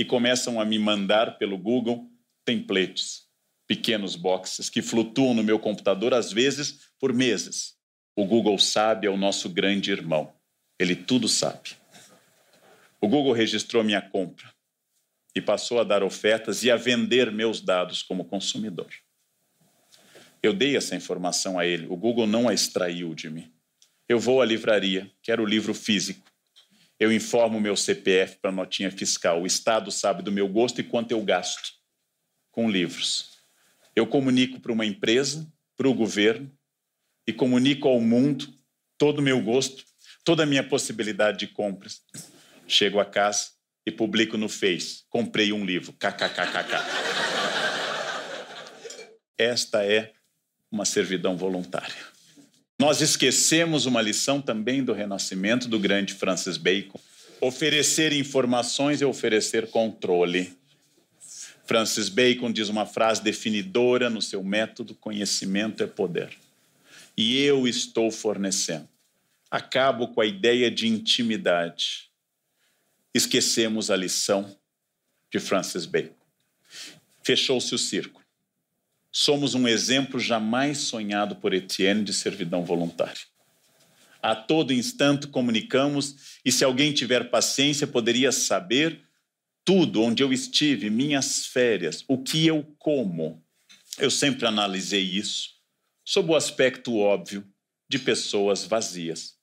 e 0.00 0.04
começam 0.06 0.58
a 0.58 0.64
me 0.64 0.78
mandar 0.78 1.36
pelo 1.36 1.58
Google 1.58 2.10
templates, 2.42 3.26
pequenos 3.66 4.16
boxes 4.16 4.70
que 4.70 4.80
flutuam 4.80 5.34
no 5.34 5.44
meu 5.44 5.58
computador, 5.58 6.14
às 6.14 6.32
vezes 6.32 6.90
por 6.98 7.12
meses. 7.12 7.74
O 8.16 8.24
Google 8.24 8.58
sabe, 8.58 9.06
é 9.06 9.10
o 9.10 9.18
nosso 9.18 9.50
grande 9.50 9.90
irmão. 9.90 10.32
Ele 10.78 10.96
tudo 10.96 11.28
sabe. 11.28 11.72
O 12.98 13.06
Google 13.06 13.34
registrou 13.34 13.84
minha 13.84 14.00
compra 14.00 14.50
e 15.36 15.40
passou 15.42 15.78
a 15.78 15.84
dar 15.84 16.02
ofertas 16.02 16.64
e 16.64 16.70
a 16.70 16.76
vender 16.76 17.30
meus 17.30 17.60
dados 17.60 18.02
como 18.02 18.24
consumidor. 18.24 18.88
Eu 20.42 20.54
dei 20.54 20.78
essa 20.78 20.96
informação 20.96 21.58
a 21.58 21.66
ele, 21.66 21.86
o 21.90 21.96
Google 21.96 22.26
não 22.26 22.48
a 22.48 22.54
extraiu 22.54 23.14
de 23.14 23.28
mim. 23.28 23.52
Eu 24.08 24.18
vou 24.18 24.40
à 24.40 24.46
livraria, 24.46 25.12
quero 25.22 25.42
o 25.42 25.46
livro 25.46 25.74
físico. 25.74 26.26
Eu 27.00 27.10
informo 27.10 27.56
o 27.56 27.60
meu 27.60 27.74
CPF 27.74 28.36
para 28.42 28.52
notinha 28.52 28.90
fiscal. 28.90 29.40
O 29.40 29.46
Estado 29.46 29.90
sabe 29.90 30.22
do 30.22 30.30
meu 30.30 30.46
gosto 30.46 30.82
e 30.82 30.84
quanto 30.84 31.12
eu 31.12 31.22
gasto 31.24 31.72
com 32.52 32.70
livros. 32.70 33.40
Eu 33.96 34.06
comunico 34.06 34.60
para 34.60 34.70
uma 34.70 34.84
empresa, 34.84 35.50
para 35.78 35.88
o 35.88 35.94
governo 35.94 36.52
e 37.26 37.32
comunico 37.32 37.88
ao 37.88 37.98
mundo 38.00 38.54
todo 38.98 39.20
o 39.20 39.22
meu 39.22 39.40
gosto, 39.40 39.82
toda 40.22 40.42
a 40.42 40.46
minha 40.46 40.62
possibilidade 40.62 41.38
de 41.38 41.46
compras. 41.46 42.02
Chego 42.68 43.00
a 43.00 43.04
casa 43.06 43.52
e 43.86 43.90
publico 43.90 44.36
no 44.36 44.48
Face: 44.48 45.04
comprei 45.08 45.54
um 45.54 45.64
livro. 45.64 45.94
KKKKK. 45.94 46.76
Esta 49.38 49.86
é 49.86 50.12
uma 50.70 50.84
servidão 50.84 51.34
voluntária. 51.34 52.09
Nós 52.80 53.02
esquecemos 53.02 53.84
uma 53.84 54.00
lição 54.00 54.40
também 54.40 54.82
do 54.82 54.94
renascimento 54.94 55.68
do 55.68 55.78
grande 55.78 56.14
Francis 56.14 56.56
Bacon. 56.56 56.98
Oferecer 57.38 58.10
informações 58.10 59.02
é 59.02 59.06
oferecer 59.06 59.66
controle. 59.66 60.56
Francis 61.66 62.08
Bacon 62.08 62.50
diz 62.50 62.70
uma 62.70 62.86
frase 62.86 63.22
definidora 63.22 64.08
no 64.08 64.22
seu 64.22 64.42
método: 64.42 64.94
conhecimento 64.94 65.82
é 65.82 65.86
poder. 65.86 66.30
E 67.14 67.42
eu 67.42 67.68
estou 67.68 68.10
fornecendo. 68.10 68.88
Acabo 69.50 70.08
com 70.08 70.22
a 70.22 70.26
ideia 70.26 70.70
de 70.70 70.88
intimidade. 70.88 72.10
Esquecemos 73.12 73.90
a 73.90 73.96
lição 73.96 74.56
de 75.30 75.38
Francis 75.38 75.84
Bacon. 75.84 76.16
Fechou-se 77.22 77.74
o 77.74 77.78
circo. 77.78 78.19
Somos 79.12 79.54
um 79.54 79.66
exemplo 79.66 80.20
jamais 80.20 80.78
sonhado 80.78 81.36
por 81.36 81.52
Etienne 81.52 82.04
de 82.04 82.12
servidão 82.12 82.64
voluntária. 82.64 83.20
A 84.22 84.36
todo 84.36 84.72
instante 84.72 85.26
comunicamos, 85.26 86.38
e 86.44 86.52
se 86.52 86.64
alguém 86.64 86.92
tiver 86.92 87.30
paciência, 87.30 87.86
poderia 87.86 88.30
saber 88.30 89.00
tudo 89.64 90.02
onde 90.02 90.22
eu 90.22 90.32
estive, 90.32 90.90
minhas 90.90 91.46
férias, 91.46 92.04
o 92.06 92.18
que 92.18 92.46
eu 92.46 92.62
como. 92.78 93.42
Eu 93.98 94.10
sempre 94.10 94.46
analisei 94.46 95.02
isso 95.02 95.60
sob 96.04 96.32
o 96.32 96.36
aspecto 96.36 96.96
óbvio 96.96 97.46
de 97.88 97.98
pessoas 97.98 98.64
vazias, 98.64 99.34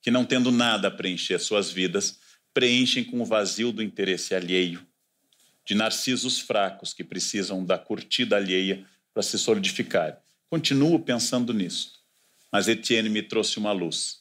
que 0.00 0.10
não 0.10 0.24
tendo 0.24 0.50
nada 0.50 0.88
a 0.88 0.90
preencher 0.90 1.38
suas 1.38 1.70
vidas, 1.70 2.18
preenchem 2.54 3.04
com 3.04 3.20
o 3.20 3.24
vazio 3.24 3.70
do 3.70 3.82
interesse 3.82 4.34
alheio, 4.34 4.86
de 5.64 5.74
narcisos 5.74 6.38
fracos 6.38 6.94
que 6.94 7.04
precisam 7.04 7.64
da 7.64 7.76
curtida 7.76 8.36
alheia 8.36 8.86
para 9.16 9.22
se 9.22 9.38
solidificar. 9.38 10.22
Continuo 10.50 10.98
pensando 10.98 11.54
nisso, 11.54 12.04
mas 12.52 12.68
Etienne 12.68 13.08
me 13.08 13.22
trouxe 13.22 13.56
uma 13.56 13.72
luz. 13.72 14.18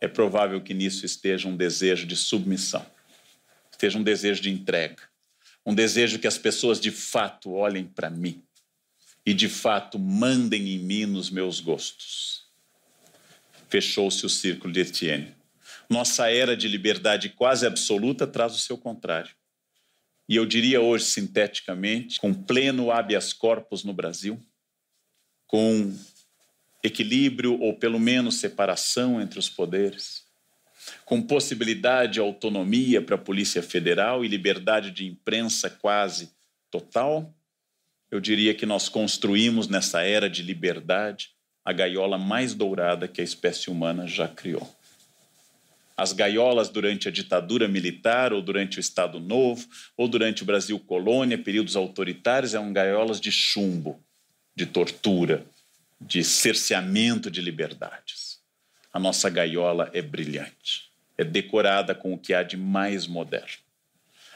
É 0.00 0.08
provável 0.08 0.62
que 0.62 0.72
nisso 0.72 1.04
esteja 1.04 1.46
um 1.46 1.54
desejo 1.54 2.06
de 2.06 2.16
submissão, 2.16 2.86
esteja 3.70 3.98
um 3.98 4.02
desejo 4.02 4.40
de 4.40 4.48
entrega, 4.48 5.02
um 5.66 5.74
desejo 5.74 6.18
que 6.18 6.26
as 6.26 6.38
pessoas 6.38 6.80
de 6.80 6.90
fato 6.90 7.52
olhem 7.52 7.84
para 7.84 8.08
mim 8.08 8.42
e 9.26 9.34
de 9.34 9.46
fato 9.46 9.98
mandem 9.98 10.70
em 10.70 10.78
mim 10.78 11.04
nos 11.04 11.28
meus 11.28 11.60
gostos. 11.60 12.46
Fechou-se 13.68 14.24
o 14.24 14.30
círculo 14.30 14.72
de 14.72 14.80
Etienne. 14.80 15.34
Nossa 15.86 16.30
era 16.30 16.56
de 16.56 16.66
liberdade 16.66 17.28
quase 17.28 17.66
absoluta 17.66 18.26
traz 18.26 18.54
o 18.54 18.58
seu 18.58 18.78
contrário. 18.78 19.34
E 20.30 20.36
eu 20.36 20.46
diria 20.46 20.80
hoje, 20.80 21.06
sinteticamente, 21.06 22.20
com 22.20 22.32
pleno 22.32 22.92
habeas 22.92 23.32
corpus 23.32 23.82
no 23.82 23.92
Brasil, 23.92 24.40
com 25.44 25.92
equilíbrio 26.84 27.60
ou 27.60 27.76
pelo 27.76 27.98
menos 27.98 28.36
separação 28.36 29.20
entre 29.20 29.40
os 29.40 29.48
poderes, 29.48 30.22
com 31.04 31.20
possibilidade 31.20 32.12
de 32.12 32.20
autonomia 32.20 33.02
para 33.02 33.16
a 33.16 33.18
Polícia 33.18 33.60
Federal 33.60 34.24
e 34.24 34.28
liberdade 34.28 34.92
de 34.92 35.04
imprensa 35.04 35.68
quase 35.68 36.30
total, 36.70 37.34
eu 38.08 38.20
diria 38.20 38.54
que 38.54 38.64
nós 38.64 38.88
construímos 38.88 39.66
nessa 39.66 40.02
era 40.02 40.30
de 40.30 40.44
liberdade 40.44 41.30
a 41.64 41.72
gaiola 41.72 42.16
mais 42.16 42.54
dourada 42.54 43.08
que 43.08 43.20
a 43.20 43.24
espécie 43.24 43.68
humana 43.68 44.06
já 44.06 44.28
criou. 44.28 44.72
As 46.00 46.14
gaiolas 46.14 46.70
durante 46.70 47.08
a 47.08 47.10
ditadura 47.10 47.68
militar, 47.68 48.32
ou 48.32 48.40
durante 48.40 48.78
o 48.78 48.80
Estado 48.80 49.20
Novo, 49.20 49.68
ou 49.98 50.08
durante 50.08 50.42
o 50.42 50.46
Brasil 50.46 50.78
colônia, 50.78 51.36
períodos 51.36 51.76
autoritários, 51.76 52.54
eram 52.54 52.72
gaiolas 52.72 53.20
de 53.20 53.30
chumbo, 53.30 54.02
de 54.56 54.64
tortura, 54.64 55.44
de 56.00 56.24
cerceamento 56.24 57.30
de 57.30 57.42
liberdades. 57.42 58.40
A 58.90 58.98
nossa 58.98 59.28
gaiola 59.28 59.90
é 59.92 60.00
brilhante, 60.00 60.90
é 61.18 61.22
decorada 61.22 61.94
com 61.94 62.14
o 62.14 62.18
que 62.18 62.32
há 62.32 62.42
de 62.42 62.56
mais 62.56 63.06
moderno. 63.06 63.58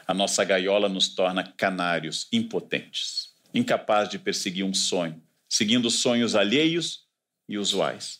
A 0.05 0.13
nossa 0.13 0.43
gaiola 0.43 0.87
nos 0.87 1.15
torna 1.15 1.51
canários 1.57 2.27
impotentes, 2.31 3.31
incapazes 3.55 4.11
de 4.11 4.19
perseguir 4.19 4.63
um 4.63 4.73
sonho, 4.75 5.19
seguindo 5.49 5.89
sonhos 5.89 6.35
alheios 6.35 7.07
e 7.49 7.57
usuais. 7.57 8.19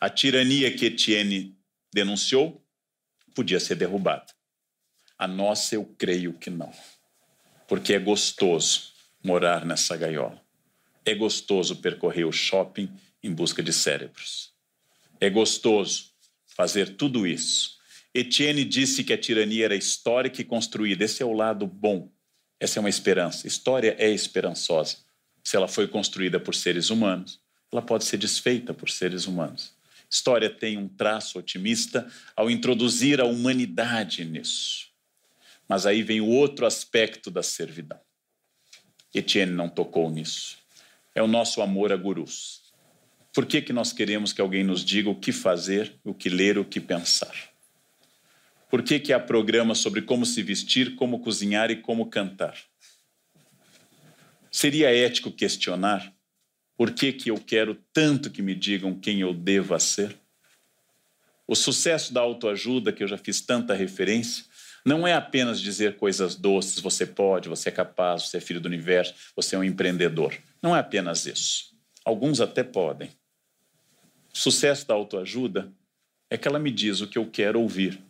A 0.00 0.08
tirania 0.08 0.74
que 0.74 0.86
Etienne 0.86 1.54
denunciou 1.92 2.59
podia 3.40 3.58
ser 3.58 3.74
derrubada. 3.74 4.26
A 5.18 5.26
nossa, 5.26 5.74
eu 5.74 5.86
creio 5.96 6.34
que 6.34 6.50
não. 6.50 6.70
Porque 7.66 7.94
é 7.94 7.98
gostoso 7.98 8.92
morar 9.24 9.64
nessa 9.64 9.96
gaiola. 9.96 10.38
É 11.06 11.14
gostoso 11.14 11.76
percorrer 11.76 12.26
o 12.26 12.32
shopping 12.32 12.92
em 13.22 13.32
busca 13.32 13.62
de 13.62 13.72
cérebros. 13.72 14.52
É 15.18 15.30
gostoso 15.30 16.10
fazer 16.54 16.96
tudo 16.96 17.26
isso. 17.26 17.78
Etienne 18.12 18.62
disse 18.62 19.02
que 19.02 19.14
a 19.14 19.18
tirania 19.18 19.64
era 19.64 19.74
histórica 19.74 20.42
e 20.42 20.44
construída. 20.44 21.06
Esse 21.06 21.22
é 21.22 21.26
o 21.26 21.32
lado 21.32 21.66
bom. 21.66 22.12
Essa 22.60 22.78
é 22.78 22.80
uma 22.80 22.90
esperança. 22.90 23.46
História 23.46 23.96
é 23.98 24.10
esperançosa. 24.10 24.98
Se 25.42 25.56
ela 25.56 25.66
foi 25.66 25.88
construída 25.88 26.38
por 26.38 26.54
seres 26.54 26.90
humanos, 26.90 27.40
ela 27.72 27.80
pode 27.80 28.04
ser 28.04 28.18
desfeita 28.18 28.74
por 28.74 28.90
seres 28.90 29.26
humanos. 29.26 29.72
História 30.10 30.50
tem 30.50 30.76
um 30.76 30.88
traço 30.88 31.38
otimista 31.38 32.10
ao 32.34 32.50
introduzir 32.50 33.20
a 33.20 33.24
humanidade 33.24 34.24
nisso. 34.24 34.88
Mas 35.68 35.86
aí 35.86 36.02
vem 36.02 36.20
o 36.20 36.26
outro 36.28 36.66
aspecto 36.66 37.30
da 37.30 37.42
servidão. 37.42 38.00
Etienne 39.14 39.52
não 39.52 39.68
tocou 39.68 40.10
nisso 40.10 40.60
é 41.14 41.22
o 41.22 41.26
nosso 41.26 41.60
amor 41.60 41.92
a 41.92 41.96
gurus. 41.96 42.60
Por 43.32 43.46
que, 43.46 43.62
que 43.62 43.72
nós 43.72 43.92
queremos 43.92 44.32
que 44.32 44.40
alguém 44.40 44.64
nos 44.64 44.84
diga 44.84 45.08
o 45.08 45.14
que 45.14 45.32
fazer, 45.32 45.94
o 46.04 46.12
que 46.14 46.28
ler, 46.28 46.58
o 46.58 46.64
que 46.64 46.80
pensar? 46.80 47.34
Por 48.68 48.82
que, 48.82 48.98
que 48.98 49.12
há 49.12 49.20
programas 49.20 49.78
sobre 49.78 50.02
como 50.02 50.24
se 50.24 50.42
vestir, 50.42 50.94
como 50.96 51.20
cozinhar 51.20 51.70
e 51.70 51.76
como 51.76 52.06
cantar? 52.06 52.56
Seria 54.50 54.94
ético 54.94 55.30
questionar 55.30 56.12
por 56.80 56.92
que, 56.92 57.12
que 57.12 57.30
eu 57.30 57.36
quero 57.36 57.74
tanto 57.92 58.30
que 58.30 58.40
me 58.40 58.54
digam 58.54 58.98
quem 58.98 59.20
eu 59.20 59.34
devo 59.34 59.78
ser? 59.78 60.18
O 61.46 61.54
sucesso 61.54 62.10
da 62.10 62.22
autoajuda, 62.22 62.90
que 62.90 63.04
eu 63.04 63.06
já 63.06 63.18
fiz 63.18 63.42
tanta 63.42 63.74
referência, 63.74 64.46
não 64.82 65.06
é 65.06 65.12
apenas 65.12 65.60
dizer 65.60 65.98
coisas 65.98 66.34
doces, 66.34 66.80
você 66.80 67.04
pode, 67.04 67.50
você 67.50 67.68
é 67.68 67.72
capaz, 67.72 68.22
você 68.22 68.38
é 68.38 68.40
filho 68.40 68.62
do 68.62 68.64
universo, 68.64 69.12
você 69.36 69.56
é 69.56 69.58
um 69.58 69.62
empreendedor. 69.62 70.34
Não 70.62 70.74
é 70.74 70.78
apenas 70.78 71.26
isso. 71.26 71.76
Alguns 72.02 72.40
até 72.40 72.64
podem. 72.64 73.10
O 74.32 74.38
sucesso 74.38 74.88
da 74.88 74.94
autoajuda 74.94 75.70
é 76.30 76.38
que 76.38 76.48
ela 76.48 76.58
me 76.58 76.70
diz 76.70 77.02
o 77.02 77.06
que 77.06 77.18
eu 77.18 77.30
quero 77.30 77.60
ouvir, 77.60 78.02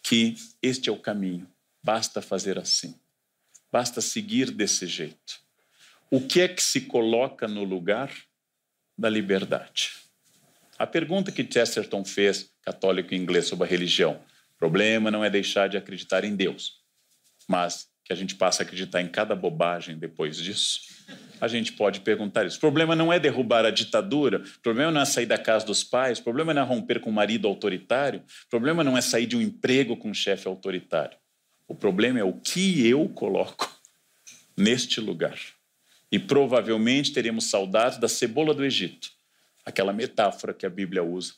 que 0.00 0.36
este 0.62 0.88
é 0.88 0.92
o 0.92 0.96
caminho, 0.96 1.44
basta 1.82 2.22
fazer 2.22 2.56
assim, 2.56 2.94
basta 3.72 4.00
seguir 4.00 4.52
desse 4.52 4.86
jeito. 4.86 5.41
O 6.12 6.20
que 6.20 6.42
é 6.42 6.48
que 6.48 6.62
se 6.62 6.82
coloca 6.82 7.48
no 7.48 7.64
lugar 7.64 8.12
da 8.98 9.08
liberdade? 9.08 9.92
A 10.78 10.86
pergunta 10.86 11.32
que 11.32 11.42
Chesterton 11.50 12.04
fez, 12.04 12.50
católico 12.60 13.14
inglês, 13.14 13.46
sobre 13.46 13.66
a 13.66 13.70
religião, 13.70 14.20
problema 14.58 15.10
não 15.10 15.24
é 15.24 15.30
deixar 15.30 15.70
de 15.70 15.78
acreditar 15.78 16.22
em 16.22 16.36
Deus, 16.36 16.82
mas 17.48 17.88
que 18.04 18.12
a 18.12 18.16
gente 18.16 18.34
passa 18.34 18.62
a 18.62 18.64
acreditar 18.66 19.00
em 19.00 19.08
cada 19.08 19.34
bobagem 19.34 19.96
depois 19.96 20.36
disso 20.36 20.80
a 21.40 21.48
gente 21.48 21.72
pode 21.72 22.00
perguntar 22.00 22.44
isso. 22.44 22.58
O 22.58 22.60
problema 22.60 22.94
não 22.94 23.10
é 23.10 23.18
derrubar 23.18 23.64
a 23.64 23.70
ditadura, 23.70 24.42
o 24.58 24.60
problema 24.60 24.92
não 24.92 25.00
é 25.00 25.04
sair 25.06 25.26
da 25.26 25.38
casa 25.38 25.64
dos 25.64 25.82
pais, 25.82 26.18
o 26.18 26.22
problema 26.22 26.52
não 26.52 26.60
é 26.60 26.64
romper 26.64 27.00
com 27.00 27.08
um 27.08 27.14
marido 27.14 27.48
autoritário, 27.48 28.20
o 28.20 28.50
problema 28.50 28.84
não 28.84 28.98
é 28.98 29.00
sair 29.00 29.24
de 29.24 29.34
um 29.34 29.40
emprego 29.40 29.96
com 29.96 30.10
um 30.10 30.14
chefe 30.14 30.46
autoritário. 30.46 31.16
O 31.66 31.74
problema 31.74 32.20
é 32.20 32.22
o 32.22 32.34
que 32.34 32.86
eu 32.86 33.08
coloco 33.08 33.68
neste 34.54 35.00
lugar. 35.00 35.36
E 36.12 36.18
provavelmente 36.18 37.12
teremos 37.12 37.46
saudades 37.46 37.98
da 37.98 38.06
cebola 38.06 38.52
do 38.52 38.64
Egito, 38.64 39.08
aquela 39.64 39.92
metáfora 39.92 40.52
que 40.52 40.66
a 40.66 40.70
Bíblia 40.70 41.02
usa 41.02 41.32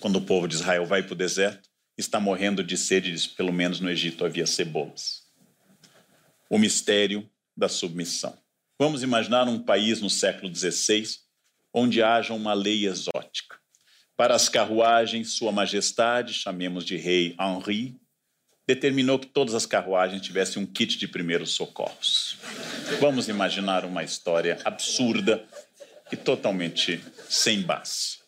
quando 0.00 0.16
o 0.16 0.22
povo 0.22 0.46
de 0.46 0.54
Israel 0.54 0.84
vai 0.86 1.02
para 1.02 1.12
o 1.12 1.16
deserto, 1.16 1.68
está 1.96 2.18
morrendo 2.18 2.62
de 2.62 2.76
sede, 2.76 3.12
diz, 3.12 3.26
pelo 3.26 3.52
menos 3.52 3.80
no 3.80 3.90
Egito 3.90 4.24
havia 4.24 4.46
cebolas. 4.46 5.22
O 6.50 6.58
mistério 6.58 7.28
da 7.56 7.68
submissão. 7.68 8.36
Vamos 8.78 9.02
imaginar 9.02 9.48
um 9.48 9.62
país 9.62 10.00
no 10.00 10.10
século 10.10 10.54
XVI 10.54 11.04
onde 11.72 12.02
haja 12.02 12.34
uma 12.34 12.52
lei 12.52 12.86
exótica. 12.86 13.58
Para 14.16 14.34
as 14.34 14.48
carruagens, 14.48 15.32
Sua 15.32 15.50
Majestade, 15.50 16.34
chamemos 16.34 16.84
de 16.84 16.96
Rei 16.96 17.34
Henri, 17.40 17.96
determinou 18.66 19.18
que 19.18 19.26
todas 19.26 19.54
as 19.54 19.66
carruagens 19.66 20.22
tivessem 20.22 20.62
um 20.62 20.66
kit 20.66 20.98
de 20.98 21.06
primeiros 21.06 21.52
socorros. 21.52 22.36
Vamos 23.00 23.28
imaginar 23.28 23.84
uma 23.84 24.02
história 24.02 24.58
absurda 24.64 25.44
e 26.10 26.16
totalmente 26.16 27.02
sem 27.28 27.62
base. 27.62 28.18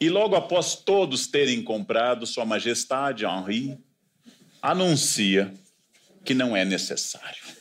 E 0.00 0.08
logo 0.08 0.34
após 0.34 0.74
todos 0.74 1.26
terem 1.26 1.62
comprado, 1.62 2.26
Sua 2.26 2.44
Majestade 2.44 3.24
Henri 3.24 3.78
anuncia 4.62 5.52
que 6.24 6.32
não 6.32 6.56
é 6.56 6.64
necessário 6.64 7.60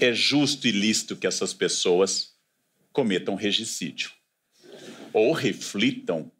é 0.00 0.12
justo 0.12 0.66
e 0.66 0.70
lícito 0.70 1.16
que 1.16 1.26
essas 1.26 1.54
pessoas 1.54 2.34
cometam 2.92 3.34
regicídio 3.34 4.10
ou 5.12 5.32
reflitam 5.32 6.30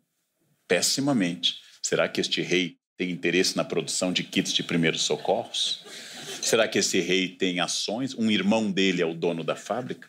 pessimamente. 0.66 1.60
Será 1.82 2.08
que 2.08 2.20
este 2.20 2.42
rei 2.42 2.78
tem 2.96 3.10
interesse 3.10 3.56
na 3.56 3.64
produção 3.64 4.12
de 4.12 4.22
kits 4.22 4.52
de 4.52 4.62
primeiros 4.62 5.02
socorros? 5.02 5.84
Será 6.40 6.68
que 6.68 6.78
esse 6.78 7.00
rei 7.00 7.28
tem 7.28 7.60
ações? 7.60 8.14
Um 8.14 8.30
irmão 8.30 8.70
dele 8.70 9.02
é 9.02 9.06
o 9.06 9.14
dono 9.14 9.42
da 9.42 9.56
fábrica? 9.56 10.08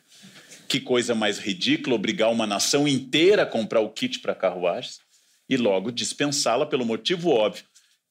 Que 0.68 0.80
coisa 0.80 1.16
mais 1.16 1.40
ridícula 1.40 1.96
obrigar 1.96 2.32
uma 2.32 2.46
nação 2.46 2.88
inteira 2.88 3.44
a 3.44 3.46
comprar 3.46 3.80
o 3.80 3.90
kit 3.90 4.20
para 4.20 4.36
carruagens 4.36 5.00
e 5.50 5.58
logo 5.58 5.92
dispensá-la 5.92 6.66
pelo 6.66 6.86
motivo 6.86 7.30
óbvio 7.30 7.64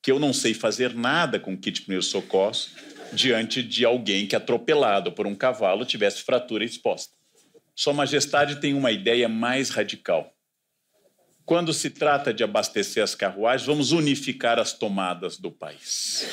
que 0.04 0.10
eu 0.10 0.18
não 0.18 0.34
sei 0.34 0.52
fazer 0.52 0.94
nada 0.94 1.40
com 1.40 1.56
kit 1.56 1.76
de 1.76 1.80
primeiros 1.82 2.08
socorros 2.08 2.72
diante 3.12 3.62
de 3.62 3.84
alguém 3.84 4.26
que, 4.26 4.36
atropelado 4.36 5.12
por 5.12 5.26
um 5.26 5.34
cavalo, 5.34 5.84
tivesse 5.86 6.22
fratura 6.22 6.64
exposta. 6.64 7.14
Sua 7.74 7.92
Majestade 7.92 8.60
tem 8.60 8.74
uma 8.74 8.92
ideia 8.92 9.28
mais 9.28 9.70
radical. 9.70 10.33
Quando 11.46 11.74
se 11.74 11.90
trata 11.90 12.32
de 12.32 12.42
abastecer 12.42 13.02
as 13.02 13.14
carruagens, 13.14 13.66
vamos 13.66 13.92
unificar 13.92 14.58
as 14.58 14.72
tomadas 14.72 15.36
do 15.36 15.50
país. 15.50 16.26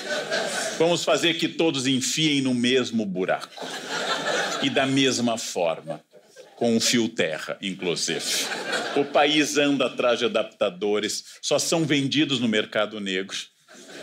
Vamos 0.77 1.03
fazer 1.03 1.33
que 1.33 1.49
todos 1.49 1.85
enfiem 1.85 2.41
no 2.41 2.53
mesmo 2.53 3.05
buraco 3.05 3.67
e 4.63 4.69
da 4.69 4.85
mesma 4.85 5.37
forma, 5.37 6.01
com 6.55 6.75
um 6.75 6.79
fio 6.79 7.09
terra, 7.09 7.57
inclusive. 7.61 8.21
O 8.95 9.03
país 9.03 9.57
anda 9.57 9.87
atrás 9.87 10.19
de 10.19 10.25
adaptadores, 10.25 11.25
só 11.41 11.59
são 11.59 11.85
vendidos 11.85 12.39
no 12.39 12.47
mercado 12.47 12.99
negro. 12.99 13.35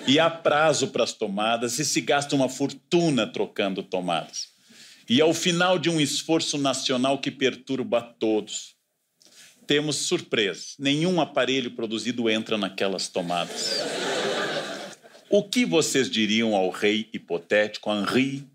E 0.07 0.19
há 0.19 0.29
prazo 0.29 0.89
para 0.89 1.05
as 1.05 1.13
tomadas 1.13 1.79
e 1.79 1.85
se 1.85 2.01
gasta 2.01 2.35
uma 2.35 2.49
fortuna 2.49 3.27
trocando 3.27 3.83
tomadas. 3.83 4.49
E 5.09 5.21
ao 5.21 5.33
final 5.33 5.79
de 5.79 5.89
um 5.89 6.01
esforço 6.01 6.59
nacional 6.59 7.19
que 7.19 7.31
perturba 7.31 8.03
todos, 8.03 8.78
temos 9.69 9.97
surpresa: 9.97 10.75
nenhum 10.79 11.21
aparelho 11.21 11.71
produzido 11.71 12.29
entra 12.29 12.59
naquelas 12.59 13.07
tomadas. 13.07 13.79
O 15.31 15.47
que 15.47 15.67
vocês 15.67 16.11
diriam 16.11 16.57
ao 16.57 16.71
rei 16.71 17.09
hipotético 17.13 17.91
Henri 17.91 18.49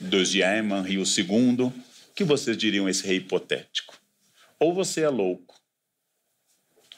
II, 0.00 0.42
Henri 0.42 0.94
II? 0.94 1.64
O 1.64 1.72
que 2.14 2.24
vocês 2.24 2.56
diriam 2.56 2.86
a 2.86 2.90
esse 2.90 3.06
rei 3.06 3.18
hipotético? 3.18 4.00
Ou 4.58 4.72
você 4.72 5.02
é 5.02 5.10
louco, 5.10 5.60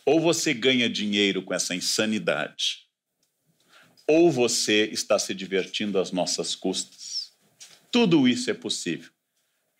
ou 0.06 0.20
você 0.20 0.54
ganha 0.54 0.88
dinheiro 0.88 1.42
com 1.42 1.52
essa 1.52 1.74
insanidade, 1.74 2.86
ou 4.06 4.30
você 4.30 4.84
está 4.84 5.18
se 5.18 5.34
divertindo 5.34 5.98
às 5.98 6.12
nossas 6.12 6.54
custas. 6.54 7.32
Tudo 7.90 8.28
isso 8.28 8.48
é 8.48 8.54
possível. 8.54 9.10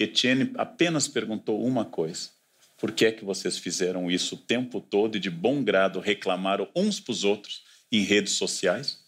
Etienne 0.01 0.53
apenas 0.57 1.07
perguntou 1.07 1.65
uma 1.65 1.85
coisa: 1.85 2.31
por 2.79 2.93
que 2.93 3.07
é 3.07 3.13
que 3.13 3.25
vocês 3.25 3.59
fizeram 3.59 4.09
isso 4.09 4.37
o 4.37 4.39
tempo 4.39 4.81
todo 4.81 5.17
e 5.17 5.21
de 5.21 5.29
bom 5.29 5.65
grado 5.65 5.99
reclamaram 5.99 6.69
uns 6.77 7.01
para 7.01 7.13
os 7.13 7.25
outros 7.25 7.63
em 7.91 8.03
redes 8.03 8.35
sociais 8.35 9.01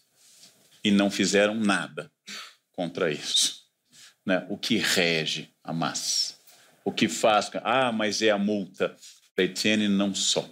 e 0.82 0.90
não 0.90 1.08
fizeram 1.08 1.54
nada 1.54 2.10
contra 2.72 3.12
isso? 3.12 3.60
Né? 4.26 4.44
O 4.50 4.58
que 4.58 4.76
rege 4.76 5.50
a 5.62 5.72
massa? 5.72 6.34
O 6.84 6.90
que 6.90 7.08
faz? 7.08 7.48
Ah, 7.62 7.92
mas 7.92 8.20
é 8.22 8.30
a 8.30 8.38
multa. 8.38 8.96
Para 9.36 9.44
Etienne, 9.44 9.88
não 9.88 10.14
só. 10.14 10.48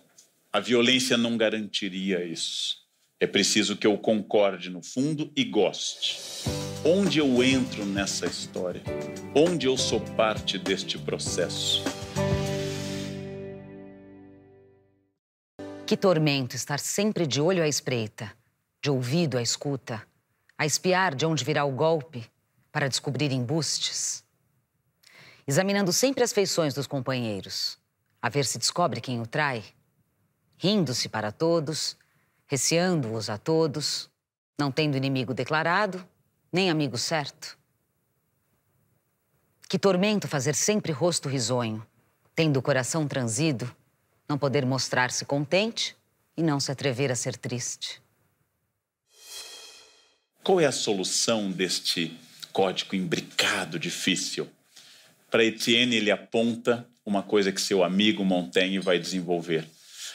A 0.53 0.61
violência 0.61 1.17
não 1.17 1.37
garantiria 1.37 2.25
isso. 2.25 2.77
É 3.19 3.27
preciso 3.27 3.77
que 3.77 3.87
eu 3.87 3.99
concorde 3.99 4.71
no 4.71 4.81
fundo 4.81 5.33
e 5.35 5.43
goste. 5.43 6.19
Onde 6.85 7.19
eu 7.19 7.43
entro 7.43 7.85
nessa 7.85 8.27
história? 8.27 8.83
Onde 9.35 9.67
eu 9.67 9.77
sou 9.77 10.01
parte 10.01 10.57
deste 10.57 10.97
processo? 10.97 11.83
Que 15.89 15.97
tormento 15.97 16.55
estar 16.55 16.79
sempre 16.79 17.27
de 17.27 17.41
olho 17.41 17.63
à 17.63 17.67
espreita, 17.67 18.31
de 18.79 18.91
ouvido 18.91 19.39
à 19.39 19.43
escuta, 19.43 20.07
a 20.59 20.67
espiar 20.67 21.15
de 21.15 21.25
onde 21.25 21.43
virá 21.43 21.65
o 21.65 21.73
golpe 21.73 22.31
para 22.71 22.91
descobrir 22.91 23.33
embustes. 23.33 24.23
Examinando 25.47 25.91
sempre 25.91 26.23
as 26.23 26.31
feições 26.31 26.75
dos 26.75 26.87
companheiros, 26.87 27.79
a 28.21 28.29
ver 28.29 28.45
se 28.45 28.59
descobre 28.59 29.01
quem 29.01 29.19
o 29.19 29.27
trai, 29.27 29.65
rindo-se 30.59 31.09
para 31.09 31.33
todos, 31.33 31.97
receando-os 32.47 33.31
a 33.31 33.39
todos, 33.39 34.11
não 34.59 34.71
tendo 34.71 34.95
inimigo 34.95 35.33
declarado, 35.33 36.07
nem 36.53 36.69
amigo 36.69 36.99
certo. 36.99 37.59
Que 39.67 39.79
tormento 39.79 40.29
fazer 40.29 40.55
sempre 40.55 40.93
rosto 40.93 41.31
risonho, 41.31 41.83
tendo 42.35 42.59
o 42.59 42.63
coração 42.63 43.09
transido, 43.09 43.75
não 44.29 44.39
poder 44.39 44.67
mostrar-se 44.67 45.25
contente 45.25 45.97
e 46.37 46.43
não 46.43 46.61
se 46.61 46.71
atrever 46.71 47.11
a 47.11 47.17
ser 47.17 47.37
triste. 47.37 48.01
Qual 50.43 50.61
é 50.61 50.67
a 50.67 50.73
solução 50.73 51.51
deste 51.51 52.17
código 52.53 52.95
imbricado, 52.95 53.79
difícil? 53.79 54.49
Para 55.31 55.45
Etienne, 55.45 55.97
ele 55.97 56.11
aponta 56.11 56.89
uma 57.05 57.23
coisa 57.23 57.53
que 57.53 57.61
seu 57.61 57.83
amigo 57.83 58.25
Montaigne 58.25 58.79
vai 58.79 58.99
desenvolver. 58.99 59.67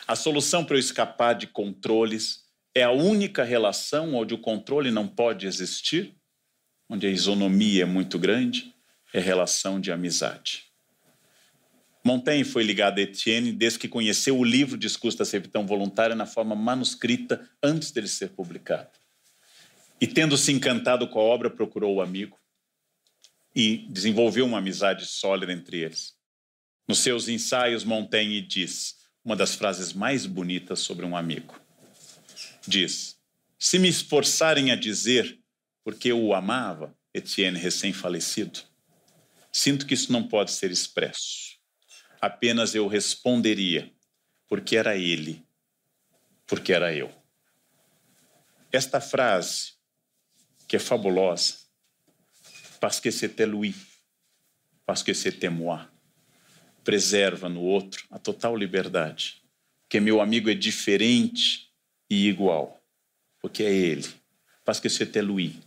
A 0.08 0.16
solução 0.16 0.66
para 0.66 0.76
eu 0.76 0.80
escapar 0.80 1.34
de 1.34 1.48
controles 1.48 2.44
é 2.76 2.84
a 2.84 2.92
única 2.92 3.44
relação 3.44 4.16
onde 4.16 4.34
o 4.34 4.38
controle 4.38 4.92
não 4.92 5.08
pode 5.08 5.46
existir? 5.46 6.16
onde 6.94 7.08
a 7.08 7.10
isonomia 7.10 7.84
é 7.84 7.86
muito 7.86 8.20
grande, 8.20 8.74
é 9.12 9.20
relação 9.20 9.80
de 9.80 9.92
amizade. 9.92 10.66
Montaigne 12.04 12.44
foi 12.44 12.64
ligado 12.64 13.00
a 13.00 13.02
Etienne 13.02 13.54
desde 13.54 13.80
que 13.80 13.88
conheceu 13.88 14.38
o 14.38 14.44
livro 14.44 14.78
Discurso 14.78 15.18
da 15.18 15.26
Servidão 15.26 15.66
Voluntária 15.66 16.16
na 16.16 16.26
forma 16.26 16.54
manuscrita 16.54 17.50
antes 17.62 17.92
dele 17.92 18.10
ser 18.10 18.30
publicado. 18.30 18.90
E 20.02 20.06
tendo 20.06 20.38
se 20.38 20.52
encantado 20.52 21.08
com 21.08 21.20
a 21.20 21.24
obra, 21.24 21.50
procurou 21.50 21.96
o 21.96 22.02
amigo 22.02 22.38
e 23.56 23.86
desenvolveu 23.90 24.46
uma 24.46 24.58
amizade 24.58 25.06
sólida 25.06 25.54
entre 25.54 25.78
eles. 25.78 26.14
Nos 26.88 27.00
seus 27.00 27.30
ensaios, 27.30 27.86
Montaigne 27.86 28.42
diz 28.42 28.98
uma 29.24 29.36
das 29.36 29.56
frases 29.56 29.94
mais 29.94 30.26
bonitas 30.26 30.82
sobre 30.82 31.06
um 31.06 31.16
amigo. 31.16 31.58
Diz: 32.68 33.18
Se 33.58 33.80
me 33.80 33.88
esforçarem 33.88 34.72
a 34.72 34.76
dizer 34.76 35.40
porque 35.84 36.12
eu 36.12 36.22
o 36.22 36.34
amava, 36.34 36.94
Etienne 37.14 37.58
recém-falecido. 37.58 38.60
Sinto 39.52 39.86
que 39.86 39.94
isso 39.94 40.12
não 40.12 40.28
pode 40.28 40.52
ser 40.52 40.72
expresso. 40.72 41.53
Apenas 42.24 42.74
eu 42.74 42.88
responderia, 42.88 43.92
porque 44.48 44.78
era 44.78 44.96
ele, 44.96 45.46
porque 46.48 46.72
era 46.72 46.96
eu. 46.96 47.12
Esta 48.72 49.02
frase, 49.02 49.74
que 50.66 50.78
é 50.78 50.80
fabulosa, 50.80 51.56
parce 52.80 53.02
que 53.02 53.12
c'était 53.12 53.46
lui, 53.46 53.76
parce 54.86 55.04
que 55.04 55.14
c'était 55.14 55.50
moi, 55.50 55.86
preserva 56.82 57.50
no 57.50 57.60
outro 57.60 58.08
a 58.10 58.18
total 58.18 58.56
liberdade, 58.56 59.44
que 59.90 60.00
meu 60.00 60.22
amigo 60.22 60.50
é 60.50 60.56
diferente 60.56 61.74
e 62.10 62.30
igual, 62.30 62.82
porque 63.42 63.64
é 63.64 63.70
ele, 63.74 64.08
parce 64.64 64.80
que 64.80 64.88
c'était 64.88 65.22
lui, 65.22 65.60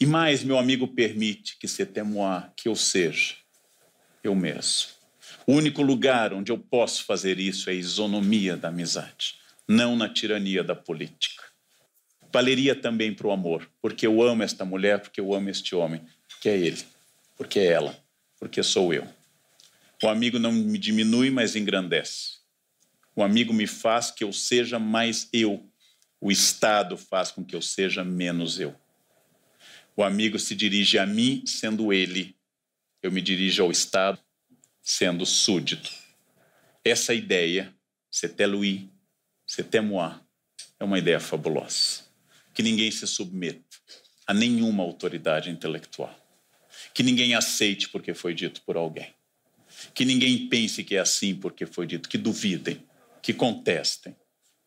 e 0.00 0.06
mais, 0.06 0.42
meu 0.42 0.58
amigo 0.58 0.88
permite 0.88 1.58
que 1.58 1.68
se 1.68 1.84
temoa 1.84 2.50
que 2.56 2.70
eu 2.70 2.74
seja 2.74 3.36
eu 4.22 4.34
mesmo. 4.34 5.03
O 5.46 5.52
único 5.52 5.82
lugar 5.82 6.32
onde 6.32 6.50
eu 6.50 6.58
posso 6.58 7.04
fazer 7.04 7.38
isso 7.38 7.68
é 7.68 7.74
a 7.74 7.76
isonomia 7.76 8.56
da 8.56 8.68
amizade, 8.68 9.38
não 9.68 9.94
na 9.94 10.08
tirania 10.08 10.64
da 10.64 10.74
política. 10.74 11.44
Valeria 12.32 12.74
também 12.74 13.12
para 13.12 13.26
o 13.26 13.30
amor, 13.30 13.68
porque 13.80 14.06
eu 14.06 14.22
amo 14.22 14.42
esta 14.42 14.64
mulher, 14.64 15.00
porque 15.00 15.20
eu 15.20 15.34
amo 15.34 15.50
este 15.50 15.74
homem, 15.74 16.00
que 16.40 16.48
é 16.48 16.56
ele, 16.56 16.82
porque 17.36 17.58
é 17.58 17.66
ela, 17.66 17.96
porque 18.40 18.62
sou 18.62 18.94
eu. 18.94 19.06
O 20.02 20.08
amigo 20.08 20.38
não 20.38 20.50
me 20.50 20.78
diminui, 20.78 21.30
mas 21.30 21.54
engrandece. 21.54 22.38
O 23.14 23.22
amigo 23.22 23.52
me 23.52 23.66
faz 23.66 24.10
que 24.10 24.24
eu 24.24 24.32
seja 24.32 24.78
mais 24.78 25.28
eu. 25.30 25.68
O 26.20 26.32
Estado 26.32 26.96
faz 26.96 27.30
com 27.30 27.44
que 27.44 27.54
eu 27.54 27.60
seja 27.60 28.02
menos 28.02 28.58
eu. 28.58 28.74
O 29.94 30.02
amigo 30.02 30.38
se 30.38 30.54
dirige 30.54 30.98
a 30.98 31.06
mim 31.06 31.44
sendo 31.46 31.92
ele. 31.92 32.34
Eu 33.02 33.12
me 33.12 33.20
dirijo 33.20 33.62
ao 33.62 33.70
Estado 33.70 34.18
sendo 34.84 35.24
súdito. 35.24 35.90
Essa 36.84 37.14
ideia, 37.14 37.74
c'était 38.10 38.46
lui, 38.46 38.90
c'était 39.46 39.80
moi, 39.80 40.20
é 40.78 40.84
uma 40.84 40.98
ideia 40.98 41.18
fabulosa. 41.18 42.04
Que 42.54 42.62
ninguém 42.62 42.90
se 42.90 43.06
submeta 43.06 43.64
a 44.26 44.34
nenhuma 44.34 44.84
autoridade 44.84 45.50
intelectual. 45.50 46.14
Que 46.92 47.02
ninguém 47.02 47.34
aceite 47.34 47.88
porque 47.88 48.14
foi 48.14 48.34
dito 48.34 48.60
por 48.62 48.76
alguém. 48.76 49.12
Que 49.92 50.04
ninguém 50.04 50.48
pense 50.48 50.84
que 50.84 50.94
é 50.94 51.00
assim 51.00 51.34
porque 51.34 51.66
foi 51.66 51.86
dito. 51.86 52.08
Que 52.08 52.18
duvidem, 52.18 52.80
que 53.20 53.32
contestem, 53.32 54.14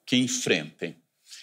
que 0.05 0.17
enfrentem 0.17 0.97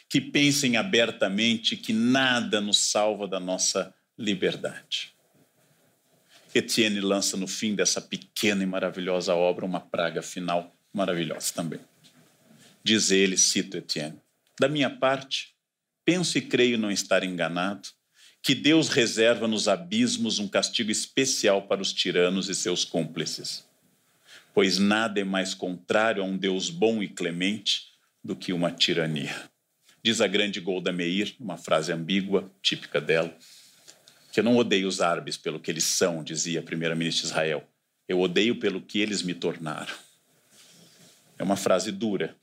que 0.08 0.20
pensem 0.20 0.76
abertamente 0.76 1.76
que 1.76 1.92
nada 1.92 2.60
nos 2.60 2.78
salva 2.78 3.26
da 3.26 3.40
nossa 3.40 3.94
liberdade. 4.16 5.13
Etienne 6.54 7.00
lança 7.00 7.36
no 7.36 7.48
fim 7.48 7.74
dessa 7.74 8.00
pequena 8.00 8.62
e 8.62 8.66
maravilhosa 8.66 9.34
obra 9.34 9.64
uma 9.64 9.80
praga 9.80 10.22
final 10.22 10.72
maravilhosa 10.92 11.52
também. 11.52 11.80
Diz 12.82 13.10
ele, 13.10 13.36
cito 13.36 13.76
Etienne: 13.76 14.20
Da 14.60 14.68
minha 14.68 14.88
parte, 14.88 15.54
penso 16.04 16.38
e 16.38 16.40
creio 16.40 16.78
não 16.78 16.90
estar 16.90 17.24
enganado, 17.24 17.88
que 18.40 18.54
Deus 18.54 18.88
reserva 18.88 19.48
nos 19.48 19.66
abismos 19.66 20.38
um 20.38 20.46
castigo 20.46 20.90
especial 20.90 21.62
para 21.62 21.82
os 21.82 21.92
tiranos 21.92 22.48
e 22.48 22.54
seus 22.54 22.84
cúmplices. 22.84 23.66
Pois 24.52 24.78
nada 24.78 25.18
é 25.18 25.24
mais 25.24 25.54
contrário 25.54 26.22
a 26.22 26.26
um 26.26 26.36
Deus 26.36 26.70
bom 26.70 27.02
e 27.02 27.08
clemente 27.08 27.88
do 28.22 28.36
que 28.36 28.52
uma 28.52 28.70
tirania. 28.70 29.34
Diz 30.02 30.20
a 30.20 30.26
grande 30.26 30.60
Golda 30.60 30.92
Meir, 30.92 31.34
uma 31.40 31.56
frase 31.56 31.90
ambígua, 31.90 32.48
típica 32.62 33.00
dela, 33.00 33.34
que 34.34 34.40
eu 34.40 34.44
não 34.44 34.56
odeio 34.56 34.88
os 34.88 35.00
árabes 35.00 35.36
pelo 35.36 35.60
que 35.60 35.70
eles 35.70 35.84
são, 35.84 36.24
dizia 36.24 36.58
a 36.58 36.62
primeira-ministra 36.62 37.22
de 37.22 37.26
Israel. 37.28 37.70
Eu 38.08 38.20
odeio 38.20 38.58
pelo 38.58 38.82
que 38.82 38.98
eles 38.98 39.22
me 39.22 39.32
tornaram. 39.32 39.94
É 41.38 41.44
uma 41.44 41.54
frase 41.54 41.92
dura, 41.92 42.36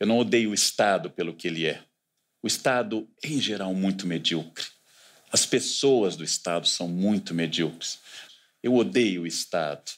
Eu 0.00 0.08
não 0.08 0.18
odeio 0.18 0.50
o 0.50 0.54
Estado 0.54 1.08
pelo 1.08 1.32
que 1.32 1.46
ele 1.46 1.66
é. 1.66 1.84
O 2.42 2.48
Estado, 2.48 3.08
em 3.22 3.40
geral, 3.40 3.72
muito 3.72 4.08
medíocre. 4.08 4.64
As 5.30 5.46
pessoas 5.46 6.16
do 6.16 6.24
Estado 6.24 6.66
são 6.66 6.88
muito 6.88 7.32
medíocres. 7.32 8.00
Eu 8.60 8.74
odeio 8.74 9.22
o 9.22 9.26
Estado. 9.26 9.88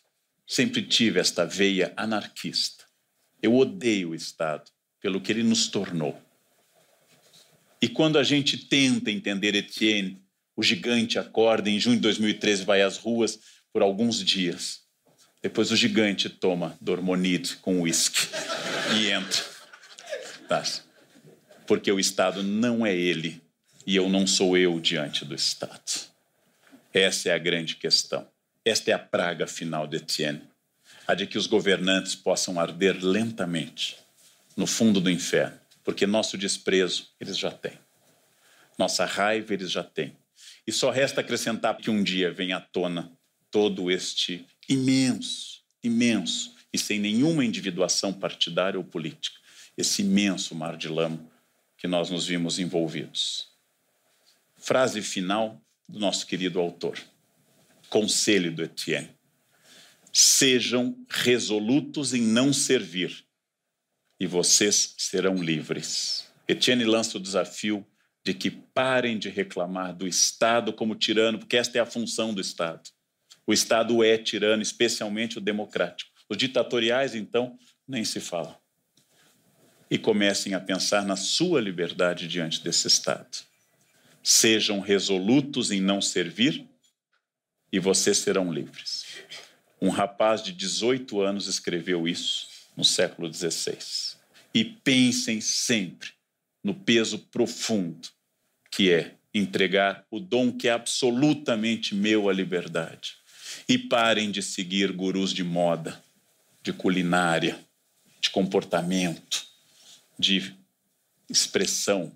Sempre 0.46 0.82
tive 0.82 1.18
esta 1.18 1.46
veia 1.46 1.94
anarquista. 1.96 2.84
Eu 3.42 3.56
odeio 3.56 4.10
o 4.10 4.14
Estado 4.14 4.70
pelo 5.00 5.18
que 5.18 5.32
ele 5.32 5.42
nos 5.42 5.66
tornou. 5.68 6.20
E 7.80 7.88
quando 7.88 8.18
a 8.18 8.22
gente 8.22 8.66
tenta 8.66 9.10
entender 9.10 9.54
Etienne, 9.54 10.22
o 10.62 10.64
gigante 10.64 11.18
acorda 11.18 11.68
em 11.68 11.80
junho 11.80 11.96
de 11.96 12.02
2013 12.02 12.64
vai 12.64 12.82
às 12.82 12.96
ruas 12.96 13.36
por 13.72 13.82
alguns 13.82 14.24
dias. 14.24 14.82
Depois 15.42 15.72
o 15.72 15.76
gigante 15.76 16.28
toma 16.28 16.78
dormonide 16.80 17.56
com 17.56 17.80
uísque 17.80 18.28
e 18.94 19.10
entra. 19.10 19.42
Tá. 20.48 20.62
Porque 21.66 21.90
o 21.90 21.98
Estado 21.98 22.44
não 22.44 22.86
é 22.86 22.94
ele 22.94 23.42
e 23.84 23.96
eu 23.96 24.08
não 24.08 24.24
sou 24.24 24.56
eu 24.56 24.78
diante 24.78 25.24
do 25.24 25.34
Estado. 25.34 25.82
Essa 26.94 27.30
é 27.30 27.32
a 27.32 27.38
grande 27.38 27.74
questão. 27.74 28.24
Esta 28.64 28.92
é 28.92 28.94
a 28.94 29.00
praga 29.00 29.48
final 29.48 29.88
de 29.88 29.96
Etienne. 29.96 30.42
A 31.08 31.14
de 31.14 31.26
que 31.26 31.38
os 31.38 31.48
governantes 31.48 32.14
possam 32.14 32.60
arder 32.60 33.04
lentamente 33.04 33.96
no 34.56 34.68
fundo 34.68 35.00
do 35.00 35.10
inferno, 35.10 35.58
porque 35.82 36.06
nosso 36.06 36.38
desprezo 36.38 37.08
eles 37.20 37.36
já 37.36 37.50
têm. 37.50 37.76
Nossa 38.78 39.04
raiva 39.04 39.54
eles 39.54 39.72
já 39.72 39.82
têm. 39.82 40.21
E 40.66 40.72
só 40.72 40.90
resta 40.90 41.20
acrescentar 41.20 41.76
que 41.76 41.90
um 41.90 42.02
dia 42.02 42.32
vem 42.32 42.52
à 42.52 42.60
tona 42.60 43.12
todo 43.50 43.90
este 43.90 44.46
imenso, 44.68 45.62
imenso, 45.82 46.54
e 46.72 46.78
sem 46.78 46.98
nenhuma 46.98 47.44
individuação 47.44 48.12
partidária 48.12 48.78
ou 48.78 48.84
política, 48.84 49.38
esse 49.76 50.02
imenso 50.02 50.54
mar 50.54 50.76
de 50.76 50.88
lama 50.88 51.30
que 51.76 51.86
nós 51.86 52.10
nos 52.10 52.26
vimos 52.26 52.58
envolvidos. 52.58 53.48
Frase 54.56 55.02
final 55.02 55.60
do 55.88 55.98
nosso 55.98 56.26
querido 56.26 56.60
autor. 56.60 56.98
Conselho 57.88 58.52
do 58.52 58.62
Etienne. 58.62 59.10
Sejam 60.12 60.96
resolutos 61.08 62.14
em 62.14 62.22
não 62.22 62.52
servir, 62.52 63.24
e 64.20 64.26
vocês 64.26 64.94
serão 64.96 65.42
livres. 65.42 66.30
Etienne 66.46 66.84
lança 66.84 67.18
o 67.18 67.20
desafio 67.20 67.84
de 68.24 68.32
que 68.32 68.50
parem 68.50 69.18
de 69.18 69.28
reclamar 69.28 69.94
do 69.94 70.06
Estado 70.06 70.72
como 70.72 70.94
tirano, 70.94 71.38
porque 71.38 71.56
esta 71.56 71.78
é 71.78 71.80
a 71.80 71.86
função 71.86 72.32
do 72.32 72.40
Estado. 72.40 72.88
O 73.46 73.52
Estado 73.52 74.02
é 74.04 74.16
tirano, 74.16 74.62
especialmente 74.62 75.38
o 75.38 75.40
democrático. 75.40 76.10
Os 76.28 76.36
ditatoriais, 76.36 77.14
então, 77.14 77.58
nem 77.86 78.04
se 78.04 78.20
fala. 78.20 78.58
E 79.90 79.98
comecem 79.98 80.54
a 80.54 80.60
pensar 80.60 81.04
na 81.04 81.16
sua 81.16 81.60
liberdade 81.60 82.28
diante 82.28 82.62
desse 82.62 82.86
Estado. 82.86 83.38
Sejam 84.22 84.78
resolutos 84.78 85.72
em 85.72 85.80
não 85.80 86.00
servir 86.00 86.68
e 87.72 87.80
vocês 87.80 88.18
serão 88.18 88.52
livres. 88.52 89.04
Um 89.80 89.88
rapaz 89.88 90.42
de 90.42 90.52
18 90.52 91.20
anos 91.20 91.48
escreveu 91.48 92.06
isso 92.06 92.46
no 92.76 92.84
século 92.84 93.32
XVI. 93.32 93.78
E 94.54 94.64
pensem 94.64 95.40
sempre 95.40 96.10
no 96.62 96.74
peso 96.74 97.18
profundo 97.18 98.08
que 98.70 98.90
é 98.90 99.16
entregar 99.34 100.06
o 100.10 100.18
dom 100.18 100.52
que 100.52 100.68
é 100.68 100.72
absolutamente 100.72 101.94
meu 101.94 102.28
à 102.28 102.32
liberdade. 102.32 103.16
E 103.68 103.78
parem 103.78 104.30
de 104.30 104.42
seguir 104.42 104.92
gurus 104.92 105.32
de 105.32 105.44
moda, 105.44 106.02
de 106.62 106.72
culinária, 106.72 107.58
de 108.20 108.30
comportamento, 108.30 109.46
de 110.18 110.54
expressão. 111.28 112.12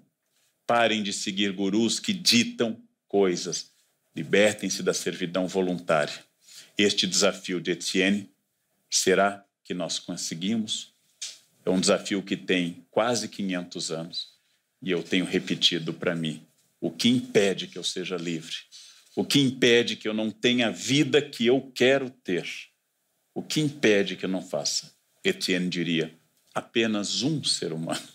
Parem 0.66 1.02
de 1.02 1.12
seguir 1.12 1.52
gurus 1.52 2.00
que 2.00 2.12
ditam 2.12 2.80
coisas. 3.06 3.70
Libertem-se 4.14 4.82
da 4.82 4.94
servidão 4.94 5.46
voluntária. 5.46 6.24
Este 6.78 7.06
desafio 7.06 7.60
de 7.60 7.72
Etienne 7.72 8.30
será 8.90 9.44
que 9.62 9.74
nós 9.74 9.98
conseguimos? 9.98 10.94
É 11.64 11.70
um 11.70 11.80
desafio 11.80 12.22
que 12.22 12.36
tem 12.36 12.86
quase 12.90 13.28
500 13.28 13.90
anos 13.90 14.35
e 14.82 14.90
eu 14.90 15.02
tenho 15.02 15.24
repetido 15.24 15.92
para 15.92 16.14
mim 16.14 16.46
o 16.80 16.90
que 16.90 17.08
impede 17.08 17.66
que 17.66 17.78
eu 17.78 17.84
seja 17.84 18.16
livre, 18.16 18.54
o 19.14 19.24
que 19.24 19.40
impede 19.40 19.96
que 19.96 20.06
eu 20.06 20.14
não 20.14 20.30
tenha 20.30 20.68
a 20.68 20.70
vida 20.70 21.22
que 21.22 21.46
eu 21.46 21.72
quero 21.74 22.10
ter, 22.10 22.46
o 23.34 23.42
que 23.42 23.60
impede 23.60 24.16
que 24.16 24.24
eu 24.24 24.28
não 24.28 24.42
faça. 24.42 24.94
Etienne 25.24 25.68
diria: 25.68 26.14
apenas 26.54 27.22
um 27.22 27.42
ser 27.42 27.72
humano, 27.72 28.08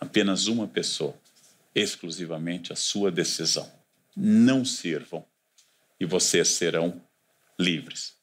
apenas 0.00 0.46
uma 0.46 0.66
pessoa, 0.66 1.18
exclusivamente 1.74 2.72
a 2.72 2.76
sua 2.76 3.10
decisão. 3.10 3.70
Não 4.16 4.64
sirvam 4.64 5.24
e 5.98 6.04
vocês 6.04 6.48
serão 6.48 7.00
livres. 7.58 8.14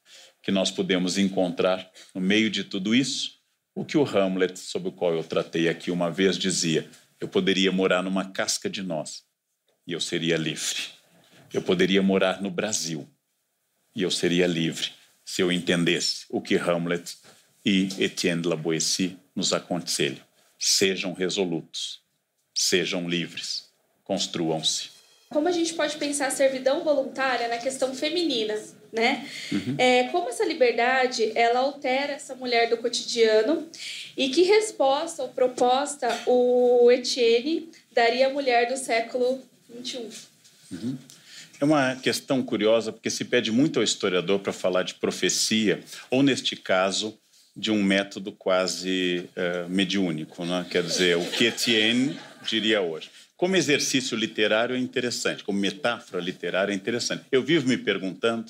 Que 0.42 0.50
nós 0.50 0.70
podemos 0.70 1.18
encontrar 1.18 1.90
no 2.14 2.20
meio 2.20 2.50
de 2.50 2.64
tudo 2.64 2.94
isso 2.94 3.38
o 3.74 3.84
que 3.84 3.96
o 3.96 4.04
Hamlet, 4.04 4.58
sobre 4.58 4.88
o 4.88 4.92
qual 4.92 5.14
eu 5.14 5.22
tratei 5.22 5.68
aqui 5.68 5.90
uma 5.90 6.10
vez, 6.10 6.36
dizia: 6.36 6.90
eu 7.20 7.28
poderia 7.28 7.72
morar 7.72 8.02
numa 8.02 8.30
casca 8.30 8.68
de 8.70 8.82
nós 8.82 9.24
e 9.86 9.92
eu 9.92 10.00
seria 10.00 10.36
livre. 10.36 10.76
Eu 11.52 11.62
poderia 11.62 12.02
morar 12.02 12.40
no 12.40 12.50
Brasil 12.50 13.08
e 13.94 14.02
eu 14.02 14.10
seria 14.10 14.46
livre 14.46 14.92
se 15.24 15.42
eu 15.42 15.50
entendesse 15.50 16.24
o 16.28 16.40
que 16.40 16.56
Hamlet 16.56 17.16
e 17.64 17.88
Etienne 17.98 18.42
de 18.42 18.48
la 18.48 18.56
Boétie 18.56 19.18
nos 19.34 19.52
aconselham. 19.52 20.24
Sejam 20.58 21.12
resolutos, 21.12 22.00
sejam 22.54 23.08
livres, 23.08 23.68
construam-se. 24.04 24.90
Como 25.28 25.46
a 25.46 25.52
gente 25.52 25.74
pode 25.74 25.96
pensar 25.96 26.28
a 26.28 26.30
servidão 26.30 26.82
voluntária 26.82 27.48
na 27.48 27.58
questão 27.58 27.94
feminina, 27.94 28.54
né? 28.92 29.28
Uhum. 29.52 29.74
É, 29.78 30.04
como 30.04 30.28
essa 30.28 30.44
liberdade 30.44 31.32
ela 31.34 31.60
altera 31.60 32.14
essa 32.14 32.34
mulher 32.34 32.68
do 32.70 32.76
cotidiano 32.78 33.68
e 34.16 34.28
que 34.30 34.42
resposta 34.42 35.22
ou 35.22 35.28
proposta 35.28 36.08
o 36.26 36.90
Etienne 36.90 37.68
daria 37.92 38.28
à 38.28 38.30
mulher 38.30 38.68
do 38.68 38.76
século 38.76 39.42
XXI? 39.82 40.08
Uhum. 40.70 40.98
É 41.60 41.64
uma 41.64 41.96
questão 41.96 42.42
curiosa 42.42 42.92
porque 42.92 43.10
se 43.10 43.24
pede 43.24 43.50
muito 43.50 43.78
ao 43.78 43.84
historiador 43.84 44.38
para 44.38 44.52
falar 44.52 44.84
de 44.84 44.94
profecia 44.94 45.80
ou 46.10 46.22
neste 46.22 46.54
caso 46.54 47.18
de 47.56 47.72
um 47.72 47.82
método 47.82 48.30
quase 48.30 49.28
uh, 49.36 49.68
mediúnico, 49.68 50.44
né? 50.44 50.64
quer 50.70 50.84
dizer 50.84 51.16
o 51.16 51.24
que 51.24 51.46
Etienne 51.46 52.16
diria 52.46 52.80
hoje. 52.80 53.10
Como 53.36 53.56
exercício 53.56 54.16
literário 54.16 54.76
é 54.76 54.78
interessante, 54.78 55.42
como 55.42 55.58
metáfora 55.58 56.22
literária 56.22 56.72
é 56.72 56.74
interessante. 56.74 57.24
Eu 57.30 57.42
vivo 57.42 57.68
me 57.68 57.76
perguntando 57.76 58.46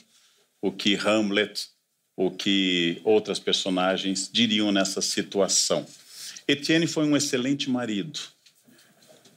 o 0.61 0.73
que 0.73 0.97
Hamlet 0.97 1.71
o 2.19 2.33
que 2.33 3.01
outras 3.05 3.39
personagens 3.39 4.29
diriam 4.31 4.73
nessa 4.73 5.01
situação. 5.01 5.87
Etienne 6.49 6.89
foi 6.89 7.07
um 7.07 7.17
excelente 7.17 7.71
marido. 7.71 8.19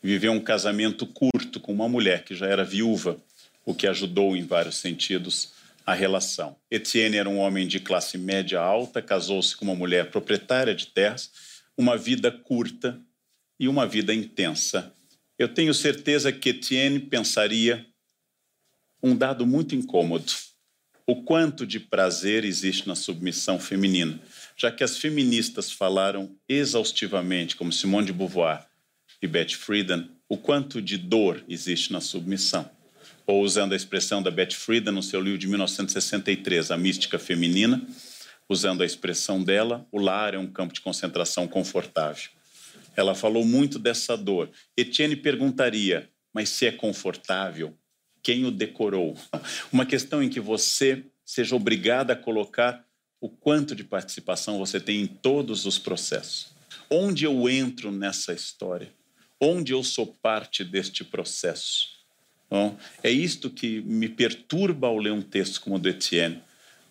Viveu 0.02 0.32
um 0.32 0.40
casamento 0.40 1.06
curto 1.06 1.60
com 1.60 1.72
uma 1.72 1.88
mulher 1.88 2.24
que 2.24 2.34
já 2.34 2.48
era 2.48 2.66
viúva, 2.66 3.22
o 3.64 3.76
que 3.76 3.86
ajudou 3.86 4.36
em 4.36 4.44
vários 4.44 4.78
sentidos 4.78 5.54
a 5.86 5.94
relação. 5.94 6.56
Etienne 6.72 7.18
era 7.18 7.30
um 7.30 7.38
homem 7.38 7.68
de 7.68 7.80
classe 7.80 8.18
média 8.18 8.60
alta, 8.60 9.00
casou-se 9.00 9.56
com 9.56 9.64
uma 9.64 9.76
mulher 9.76 10.10
proprietária 10.10 10.74
de 10.74 10.88
terras, 10.88 11.32
uma 11.78 11.96
vida 11.96 12.32
curta 12.32 13.00
e 13.60 13.68
uma 13.68 13.86
vida 13.86 14.12
intensa. 14.12 14.92
Eu 15.38 15.54
tenho 15.54 15.74
certeza 15.76 16.32
que 16.32 16.50
Etienne 16.50 17.00
pensaria 17.00 17.86
um 19.04 19.16
dado 19.16 19.46
muito 19.46 19.76
incômodo 19.76 20.32
o 21.06 21.24
quanto 21.24 21.66
de 21.66 21.80
prazer 21.80 22.46
existe 22.46 22.88
na 22.88 22.96
submissão 22.96 23.60
feminina, 23.60 24.20
já 24.56 24.72
que 24.72 24.84
as 24.84 24.98
feministas 24.98 25.72
falaram 25.72 26.36
exaustivamente, 26.48 27.56
como 27.56 27.72
Simone 27.72 28.08
de 28.08 28.14
Beauvoir 28.14 28.66
e 29.22 29.28
Betty 29.28 29.58
Friedan, 29.58 30.08
o 30.28 30.38
quanto 30.38 30.82
de 30.82 30.98
dor 30.98 31.44
existe 31.48 31.92
na 31.92 32.02
submissão. 32.02 32.70
Ou 33.28 33.42
usando 33.42 33.74
a 33.74 33.76
expressão 33.76 34.22
da 34.22 34.32
Betty 34.32 34.56
Friedan 34.56 34.92
no 34.92 35.04
seu 35.04 35.22
livro 35.22 35.38
de 35.38 35.48
1963, 35.48 36.72
A 36.72 36.78
Mística 36.78 37.20
Feminina, 37.20 37.82
usando 38.48 38.84
a 38.84 38.86
expressão 38.86 39.44
dela, 39.44 39.88
o 39.92 40.00
lar 40.00 40.34
é 40.34 40.38
um 40.38 40.48
campo 40.48 40.74
de 40.74 40.82
concentração 40.82 41.48
confortável. 41.48 42.30
Ela 42.96 43.16
falou 43.16 43.46
muito 43.46 43.80
dessa 43.80 44.18
dor. 44.18 44.50
Etienne 44.76 45.16
perguntaria, 45.16 46.10
mas 46.34 46.50
se 46.50 46.66
é 46.66 46.72
confortável, 46.72 47.74
quem 48.24 48.46
o 48.46 48.52
decorou. 48.52 49.18
Uma 49.72 49.86
questão 49.86 50.22
em 50.22 50.30
que 50.30 50.40
você 50.40 51.04
seja 51.26 51.56
obrigado 51.56 52.12
a 52.12 52.16
colocar 52.16 52.86
o 53.20 53.30
quanto 53.30 53.76
de 53.76 53.84
participação 53.84 54.58
você 54.58 54.80
tem 54.80 55.02
em 55.02 55.08
todos 55.08 55.66
os 55.66 55.78
processos. 55.78 56.48
Onde 56.90 57.26
eu 57.26 57.48
entro 57.48 57.92
nessa 57.92 58.34
história? 58.34 58.92
Onde 59.40 59.72
eu 59.74 59.84
sou 59.84 60.08
parte 60.08 60.64
deste 60.64 61.04
processo? 61.04 61.90
Bom, 62.50 62.78
é 63.02 63.10
isto 63.10 63.50
que 63.50 63.82
me 63.82 64.10
perturba 64.10 64.88
ao 64.88 64.98
ler 64.98 65.14
um 65.14 65.22
texto 65.22 65.62
como 65.62 65.78
o 65.78 65.80
do 65.80 65.88
Etienne, 65.88 66.42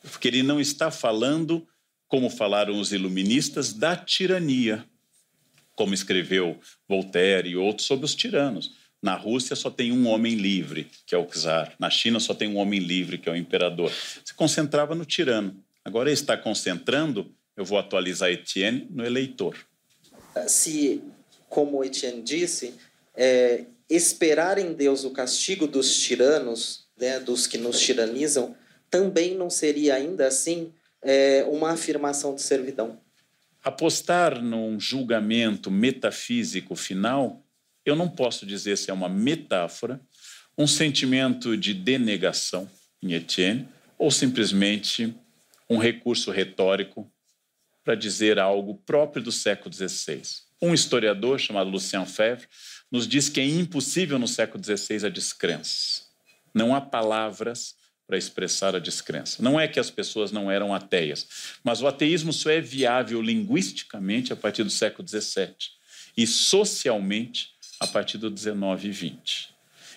porque 0.01 0.29
ele 0.29 0.43
não 0.43 0.59
está 0.59 0.91
falando, 0.91 1.67
como 2.09 2.31
falaram 2.31 2.81
os 2.81 2.93
iluministas, 2.93 3.75
da 3.75 3.95
tirania, 3.95 4.87
como 5.77 5.93
escreveu 5.93 6.59
Voltaire 6.89 7.51
e 7.51 7.57
outros 7.57 7.87
sobre 7.87 8.07
os 8.07 8.15
tiranos. 8.15 8.73
Na 9.03 9.15
Rússia 9.15 9.57
só 9.57 9.71
tem 9.71 9.93
um 9.93 10.07
homem 10.07 10.35
livre, 10.35 10.91
que 11.07 11.15
é 11.15 11.19
o 11.19 11.25
czar. 11.25 11.75
Na 11.79 11.89
China 11.89 12.21
só 12.21 12.35
tem 12.35 12.49
um 12.49 12.57
homem 12.57 12.79
livre, 12.79 13.17
que 13.17 13.29
é 13.29 13.33
o 13.33 13.37
imperador. 13.37 13.91
Se 14.25 14.35
concentrava 14.35 14.95
no 14.95 15.07
tirano. 15.07 15.57
Agora 15.85 16.13
está 16.13 16.37
concentrando, 16.37 17.35
eu 17.57 17.65
vou 17.65 17.79
atualizar 17.79 18.31
Etienne, 18.31 18.87
no 18.91 19.05
eleitor. 19.05 19.57
Se, 20.47 21.03
como 21.49 21.83
Etienne 21.83 22.23
disse, 22.23 22.75
é, 23.17 23.65
esperar 23.89 24.59
em 24.59 24.75
Deus 24.75 25.05
o 25.05 25.11
castigo 25.11 25.67
dos 25.67 25.97
tiranos, 25.97 26.87
né, 26.99 27.19
dos 27.19 27.47
que 27.47 27.57
nos 27.57 27.81
tiranizam, 27.81 28.55
também 28.91 29.35
não 29.35 29.49
seria 29.49 29.95
ainda 29.95 30.27
assim 30.27 30.73
é, 31.03 31.45
uma 31.49 31.71
afirmação 31.71 32.35
de 32.35 32.43
servidão. 32.43 33.01
Apostar 33.65 34.43
num 34.43 34.79
julgamento 34.79 35.71
metafísico 35.71 36.75
final, 36.75 37.43
eu 37.91 37.97
não 37.97 38.09
posso 38.09 38.47
dizer 38.47 38.77
se 38.77 38.91
é 38.91 38.95
uma 38.95 39.09
metáfora, 39.09 40.01
um 40.57 40.67
sentimento 40.67 41.57
de 41.57 41.75
denegação 41.75 42.69
em 43.03 43.13
Etienne, 43.15 43.69
ou 43.99 44.11
simplesmente 44.11 45.15
um 45.69 45.79
recurso 45.79 46.31
retórico 46.31 47.11
para 47.85 47.95
dizer 47.95 48.39
algo 48.39 48.75
próprio 48.87 49.23
do 49.23 49.33
século 49.33 49.75
XVI. 49.75 50.23
Um 50.61 50.75
historiador 50.75 51.39
chamado 51.39 51.71
Lucien 51.71 52.05
Febvre 52.05 52.47
nos 52.91 53.07
diz 53.07 53.29
que 53.29 53.41
é 53.41 53.47
impossível 53.47 54.19
no 54.19 54.29
século 54.29 54.63
XVI 54.63 55.07
a 55.07 55.09
descrença. 55.09 56.03
Não 56.53 56.75
há 56.75 56.81
palavras 56.81 57.75
para 58.07 58.19
expressar 58.19 58.75
a 58.75 58.81
descrença. 58.81 59.41
Não 59.41 59.59
é 59.59 59.69
que 59.69 59.79
as 59.79 59.89
pessoas 59.89 60.33
não 60.33 60.51
eram 60.51 60.75
ateias, 60.75 61.57
mas 61.63 61.81
o 61.81 61.87
ateísmo 61.87 62.33
só 62.33 62.51
é 62.51 62.61
viável 62.61 63.23
linguisticamente 63.23 64.33
a 64.33 64.37
partir 64.37 64.65
do 64.65 64.71
século 64.71 65.07
XVII 65.07 65.55
e 66.17 66.27
socialmente 66.27 67.51
a 67.81 67.87
partir 67.87 68.19
do 68.19 68.29
XIX 68.29 68.85
e 68.85 68.93
XX. 68.93 69.49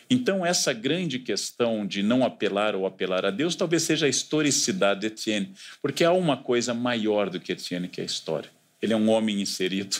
Então, 0.09 0.45
essa 0.45 0.73
grande 0.73 1.19
questão 1.19 1.85
de 1.85 2.01
não 2.01 2.23
apelar 2.23 2.75
ou 2.75 2.85
apelar 2.85 3.25
a 3.25 3.31
Deus 3.31 3.55
talvez 3.55 3.83
seja 3.83 4.05
a 4.05 4.09
historicidade 4.09 5.01
de 5.01 5.07
Etienne, 5.07 5.53
porque 5.81 6.03
há 6.03 6.11
uma 6.11 6.37
coisa 6.37 6.73
maior 6.73 7.29
do 7.29 7.39
que 7.39 7.51
Etienne, 7.51 7.87
que 7.87 7.99
é 7.99 8.03
a 8.03 8.05
história. 8.05 8.49
Ele 8.81 8.93
é 8.93 8.97
um 8.97 9.09
homem 9.09 9.41
inserido 9.41 9.97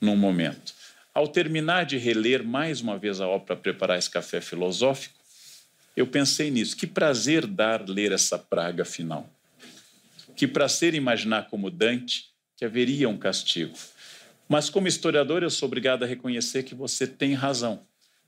num 0.00 0.16
momento. 0.16 0.74
Ao 1.12 1.26
terminar 1.26 1.84
de 1.84 1.98
reler 1.98 2.42
mais 2.42 2.80
uma 2.80 2.98
vez 2.98 3.20
a 3.20 3.26
obra 3.26 3.46
para 3.46 3.56
preparar 3.56 3.98
esse 3.98 4.10
café 4.10 4.40
filosófico, 4.40 5.14
eu 5.96 6.06
pensei 6.06 6.50
nisso. 6.50 6.76
Que 6.76 6.86
prazer 6.86 7.46
dar 7.46 7.88
ler 7.88 8.12
essa 8.12 8.38
praga 8.38 8.84
final. 8.84 9.28
Que 10.36 10.46
prazer 10.46 10.94
imaginar 10.94 11.48
como 11.48 11.70
Dante 11.70 12.30
que 12.56 12.64
haveria 12.64 13.08
um 13.08 13.18
castigo. 13.18 13.76
Mas, 14.50 14.68
como 14.68 14.88
historiador, 14.88 15.44
eu 15.44 15.48
sou 15.48 15.68
obrigado 15.68 16.02
a 16.02 16.06
reconhecer 16.06 16.64
que 16.64 16.74
você 16.74 17.06
tem 17.06 17.34
razão. 17.34 17.86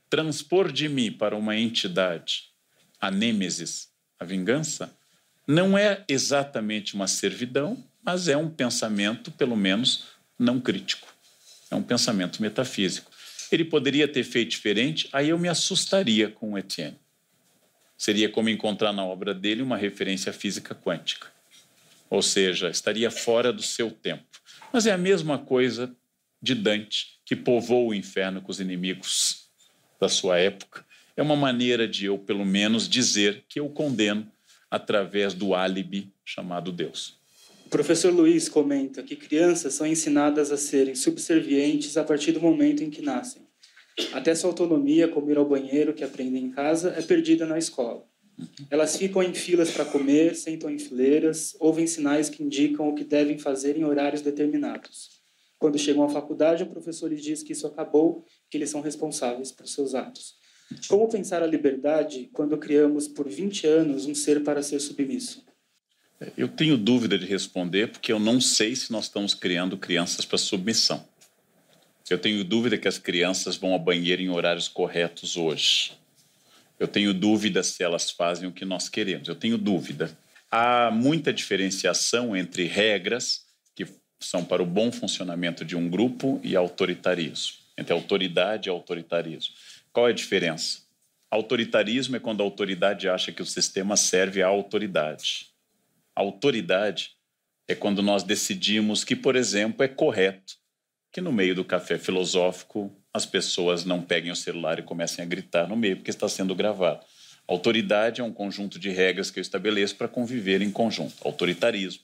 Transpor 0.09 0.71
de 0.71 0.87
mim 0.87 1.11
para 1.11 1.35
uma 1.35 1.57
entidade 1.57 2.53
a 2.97 3.11
nêmesis, 3.11 3.89
a 4.17 4.23
vingança, 4.23 4.97
não 5.45 5.77
é 5.77 6.05
exatamente 6.07 6.95
uma 6.95 7.05
servidão, 7.05 7.83
mas 8.01 8.29
é 8.29 8.37
um 8.37 8.49
pensamento, 8.49 9.29
pelo 9.31 9.57
menos, 9.57 10.05
não 10.39 10.61
crítico. 10.61 11.13
É 11.69 11.75
um 11.75 11.83
pensamento 11.83 12.41
metafísico. 12.41 13.11
Ele 13.51 13.65
poderia 13.65 14.07
ter 14.07 14.23
feito 14.23 14.51
diferente, 14.51 15.09
aí 15.11 15.27
eu 15.27 15.37
me 15.37 15.49
assustaria 15.49 16.29
com 16.29 16.53
o 16.53 16.57
Etienne. 16.57 16.97
Seria 17.97 18.29
como 18.29 18.47
encontrar 18.47 18.93
na 18.93 19.03
obra 19.03 19.33
dele 19.33 19.61
uma 19.61 19.75
referência 19.75 20.31
física 20.31 20.73
quântica. 20.73 21.27
Ou 22.09 22.21
seja, 22.21 22.69
estaria 22.69 23.11
fora 23.11 23.51
do 23.51 23.61
seu 23.61 23.91
tempo. 23.91 24.23
Mas 24.71 24.85
é 24.85 24.93
a 24.93 24.97
mesma 24.97 25.37
coisa 25.37 25.93
de 26.43 26.53
Dante, 26.53 27.19
que 27.25 27.37
povoou 27.37 27.87
o 27.87 27.93
inferno 27.93 28.41
com 28.41 28.51
os 28.51 28.59
inimigos 28.59 29.47
da 29.97 30.09
sua 30.09 30.37
época. 30.37 30.85
É 31.15 31.21
uma 31.21 31.37
maneira 31.37 31.87
de 31.87 32.05
eu, 32.05 32.19
pelo 32.19 32.45
menos, 32.45 32.89
dizer 32.89 33.45
que 33.47 33.61
eu 33.61 33.69
condeno 33.69 34.29
através 34.69 35.33
do 35.33 35.55
álibi 35.55 36.11
chamado 36.25 36.69
Deus. 36.69 37.17
O 37.65 37.69
professor 37.69 38.13
Luiz 38.13 38.49
comenta 38.49 39.01
que 39.01 39.15
crianças 39.15 39.73
são 39.73 39.87
ensinadas 39.87 40.51
a 40.51 40.57
serem 40.57 40.95
subservientes 40.95 41.95
a 41.95 42.03
partir 42.03 42.33
do 42.33 42.41
momento 42.41 42.83
em 42.83 42.89
que 42.89 43.01
nascem. 43.01 43.43
Até 44.11 44.35
sua 44.35 44.49
autonomia, 44.49 45.07
como 45.07 45.31
ir 45.31 45.37
ao 45.37 45.47
banheiro 45.47 45.93
que 45.93 46.03
aprendem 46.03 46.43
em 46.43 46.51
casa, 46.51 46.93
é 46.97 47.01
perdida 47.01 47.45
na 47.45 47.57
escola. 47.57 48.05
Elas 48.69 48.97
ficam 48.97 49.23
em 49.23 49.33
filas 49.33 49.71
para 49.71 49.85
comer, 49.85 50.35
sentam 50.35 50.69
em 50.69 50.77
fileiras, 50.77 51.55
ouvem 51.59 51.87
sinais 51.87 52.29
que 52.29 52.43
indicam 52.43 52.89
o 52.89 52.95
que 52.95 53.03
devem 53.05 53.37
fazer 53.37 53.77
em 53.77 53.85
horários 53.85 54.21
determinados. 54.21 55.22
Quando 55.63 55.79
chegam 55.79 56.03
à 56.03 56.09
faculdade, 56.09 56.63
o 56.63 56.65
professor 56.65 57.09
lhes 57.09 57.23
diz 57.23 57.41
que 57.41 57.53
isso 57.53 57.65
acabou, 57.65 58.25
que 58.51 58.57
eles 58.57 58.69
são 58.69 58.81
responsáveis 58.81 59.49
por 59.49 59.65
seus 59.65 59.95
atos. 59.95 60.35
Como 60.89 61.07
pensar 61.07 61.41
a 61.41 61.47
liberdade 61.47 62.29
quando 62.33 62.57
criamos 62.57 63.07
por 63.07 63.29
20 63.29 63.65
anos 63.65 64.05
um 64.05 64.13
ser 64.13 64.43
para 64.43 64.61
ser 64.61 64.81
submisso? 64.81 65.41
Eu 66.37 66.49
tenho 66.49 66.77
dúvida 66.77 67.17
de 67.17 67.25
responder 67.25 67.89
porque 67.89 68.11
eu 68.11 68.19
não 68.19 68.41
sei 68.41 68.75
se 68.75 68.91
nós 68.91 69.05
estamos 69.05 69.33
criando 69.33 69.77
crianças 69.77 70.25
para 70.25 70.37
submissão. 70.37 71.01
Eu 72.09 72.17
tenho 72.17 72.43
dúvida 72.43 72.77
que 72.77 72.89
as 72.89 72.97
crianças 72.97 73.55
vão 73.55 73.71
ao 73.71 73.79
banheiro 73.79 74.21
em 74.21 74.29
horários 74.29 74.67
corretos 74.67 75.37
hoje. 75.37 75.93
Eu 76.77 76.89
tenho 76.89 77.13
dúvida 77.13 77.63
se 77.63 77.81
elas 77.81 78.11
fazem 78.11 78.49
o 78.49 78.51
que 78.51 78.65
nós 78.65 78.89
queremos. 78.89 79.29
Eu 79.29 79.35
tenho 79.35 79.57
dúvida. 79.57 80.11
Há 80.51 80.91
muita 80.91 81.31
diferenciação 81.31 82.35
entre 82.35 82.65
regras, 82.65 83.45
são 84.25 84.43
para 84.43 84.61
o 84.61 84.65
bom 84.65 84.91
funcionamento 84.91 85.63
de 85.63 85.75
um 85.75 85.89
grupo, 85.89 86.39
e 86.43 86.55
autoritarismo. 86.55 87.57
Entre 87.77 87.93
autoridade 87.93 88.69
e 88.69 88.71
autoritarismo. 88.71 89.53
Qual 89.91 90.07
é 90.07 90.11
a 90.11 90.13
diferença? 90.13 90.81
Autoritarismo 91.29 92.15
é 92.15 92.19
quando 92.19 92.41
a 92.41 92.43
autoridade 92.43 93.09
acha 93.09 93.31
que 93.31 93.41
o 93.41 93.45
sistema 93.45 93.97
serve 93.97 94.43
à 94.43 94.47
autoridade. 94.47 95.47
Autoridade 96.15 97.11
é 97.67 97.73
quando 97.73 98.03
nós 98.03 98.23
decidimos 98.23 99.03
que, 99.03 99.15
por 99.15 99.35
exemplo, 99.35 99.83
é 99.83 99.87
correto 99.87 100.57
que 101.11 101.21
no 101.21 101.31
meio 101.31 101.55
do 101.55 101.63
café 101.63 101.97
filosófico 101.97 102.91
as 103.13 103.25
pessoas 103.25 103.85
não 103.85 104.01
peguem 104.01 104.31
o 104.31 104.35
celular 104.35 104.79
e 104.79 104.83
comecem 104.83 105.23
a 105.23 105.27
gritar 105.27 105.67
no 105.67 105.75
meio, 105.75 105.97
porque 105.97 106.09
está 106.09 106.27
sendo 106.27 106.55
gravado. 106.55 107.05
Autoridade 107.47 108.21
é 108.21 108.23
um 108.23 108.33
conjunto 108.33 108.79
de 108.79 108.89
regras 108.89 109.29
que 109.29 109.37
eu 109.37 109.41
estabeleço 109.41 109.95
para 109.95 110.07
conviver 110.07 110.61
em 110.61 110.71
conjunto. 110.71 111.15
Autoritarismo 111.23 112.03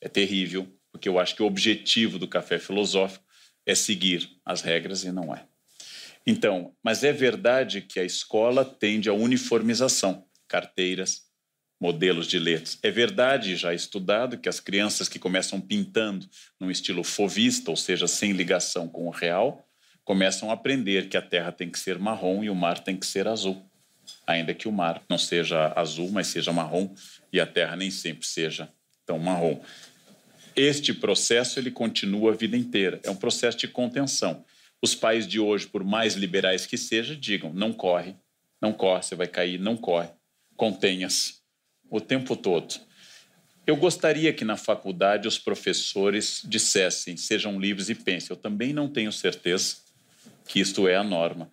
é 0.00 0.08
terrível, 0.08 0.68
porque 0.92 1.08
eu 1.08 1.18
acho 1.18 1.34
que 1.34 1.42
o 1.42 1.46
objetivo 1.46 2.18
do 2.18 2.28
café 2.28 2.58
filosófico 2.58 3.24
é 3.66 3.74
seguir 3.74 4.28
as 4.44 4.62
regras 4.62 5.04
e 5.04 5.12
não 5.12 5.34
é. 5.34 5.44
Então, 6.26 6.74
mas 6.82 7.04
é 7.04 7.12
verdade 7.12 7.80
que 7.80 7.98
a 7.98 8.04
escola 8.04 8.64
tende 8.64 9.08
à 9.08 9.12
uniformização, 9.12 10.26
carteiras, 10.46 11.28
modelos 11.80 12.26
de 12.26 12.38
letras. 12.38 12.78
É 12.82 12.90
verdade, 12.90 13.56
já 13.56 13.72
estudado, 13.72 14.38
que 14.38 14.48
as 14.48 14.60
crianças 14.60 15.08
que 15.08 15.18
começam 15.18 15.60
pintando 15.60 16.28
num 16.58 16.70
estilo 16.70 17.04
fovista, 17.04 17.70
ou 17.70 17.76
seja, 17.76 18.06
sem 18.06 18.32
ligação 18.32 18.88
com 18.88 19.06
o 19.06 19.10
real, 19.10 19.66
começam 20.04 20.50
a 20.50 20.54
aprender 20.54 21.08
que 21.08 21.16
a 21.16 21.22
terra 21.22 21.52
tem 21.52 21.70
que 21.70 21.78
ser 21.78 21.98
marrom 21.98 22.42
e 22.42 22.50
o 22.50 22.54
mar 22.54 22.80
tem 22.80 22.96
que 22.96 23.06
ser 23.06 23.28
azul. 23.28 23.62
Ainda 24.26 24.54
que 24.54 24.66
o 24.66 24.72
mar 24.72 25.02
não 25.08 25.18
seja 25.18 25.72
azul, 25.76 26.10
mas 26.10 26.28
seja 26.28 26.52
marrom, 26.52 26.94
e 27.32 27.38
a 27.38 27.46
terra 27.46 27.76
nem 27.76 27.90
sempre 27.90 28.26
seja 28.26 28.72
tão 29.04 29.18
marrom. 29.18 29.60
Este 30.58 30.92
processo 30.92 31.60
ele 31.60 31.70
continua 31.70 32.32
a 32.32 32.34
vida 32.34 32.56
inteira. 32.56 33.00
É 33.04 33.10
um 33.10 33.16
processo 33.16 33.56
de 33.58 33.68
contenção. 33.68 34.44
Os 34.82 34.92
pais 34.92 35.26
de 35.26 35.38
hoje, 35.38 35.68
por 35.68 35.84
mais 35.84 36.14
liberais 36.14 36.66
que 36.66 36.76
sejam, 36.76 37.14
digam: 37.14 37.52
não 37.52 37.72
corre, 37.72 38.16
não 38.60 38.72
corre, 38.72 39.04
você 39.04 39.14
vai 39.14 39.28
cair, 39.28 39.60
não 39.60 39.76
corre, 39.76 40.08
contenha-se 40.56 41.34
o 41.88 42.00
tempo 42.00 42.34
todo. 42.34 42.74
Eu 43.64 43.76
gostaria 43.76 44.32
que 44.32 44.44
na 44.44 44.56
faculdade 44.56 45.28
os 45.28 45.38
professores 45.38 46.42
dissessem, 46.44 47.16
sejam 47.16 47.60
livres 47.60 47.88
e 47.88 47.94
pensem. 47.94 48.30
Eu 48.30 48.36
também 48.36 48.72
não 48.72 48.88
tenho 48.88 49.12
certeza 49.12 49.76
que 50.46 50.58
isto 50.58 50.88
é 50.88 50.96
a 50.96 51.04
norma. 51.04 51.52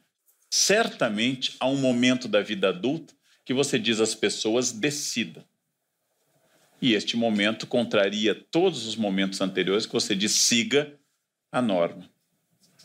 Certamente 0.49 1.55
há 1.59 1.67
um 1.67 1.77
momento 1.77 2.27
da 2.27 2.41
vida 2.41 2.69
adulta 2.69 3.13
que 3.43 3.53
você 3.53 3.77
diz 3.77 3.99
às 3.99 4.15
pessoas 4.15 4.71
decida. 4.71 5.45
E 6.81 6.93
este 6.93 7.15
momento 7.15 7.65
contraria 7.65 8.35
todos 8.35 8.85
os 8.85 8.95
momentos 8.95 9.41
anteriores 9.41 9.85
que 9.85 9.93
você 9.93 10.15
diz 10.15 10.33
siga 10.33 10.93
a 11.51 11.61
norma. 11.61 12.09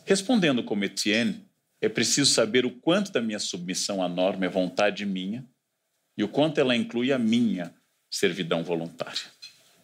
Respondendo 0.05 0.63
como 0.63 0.83
Etienne, 0.83 1.45
é 1.81 1.89
preciso 1.89 2.31
saber 2.31 2.65
o 2.65 2.71
quanto 2.71 3.11
da 3.11 3.21
minha 3.21 3.39
submissão 3.39 4.03
à 4.03 4.07
norma 4.07 4.45
é 4.45 4.49
vontade 4.49 5.05
minha 5.05 5.45
e 6.17 6.23
o 6.23 6.27
quanto 6.27 6.59
ela 6.59 6.75
inclui 6.75 7.11
a 7.11 7.17
minha 7.17 7.73
servidão 8.09 8.63
voluntária. 8.63 9.23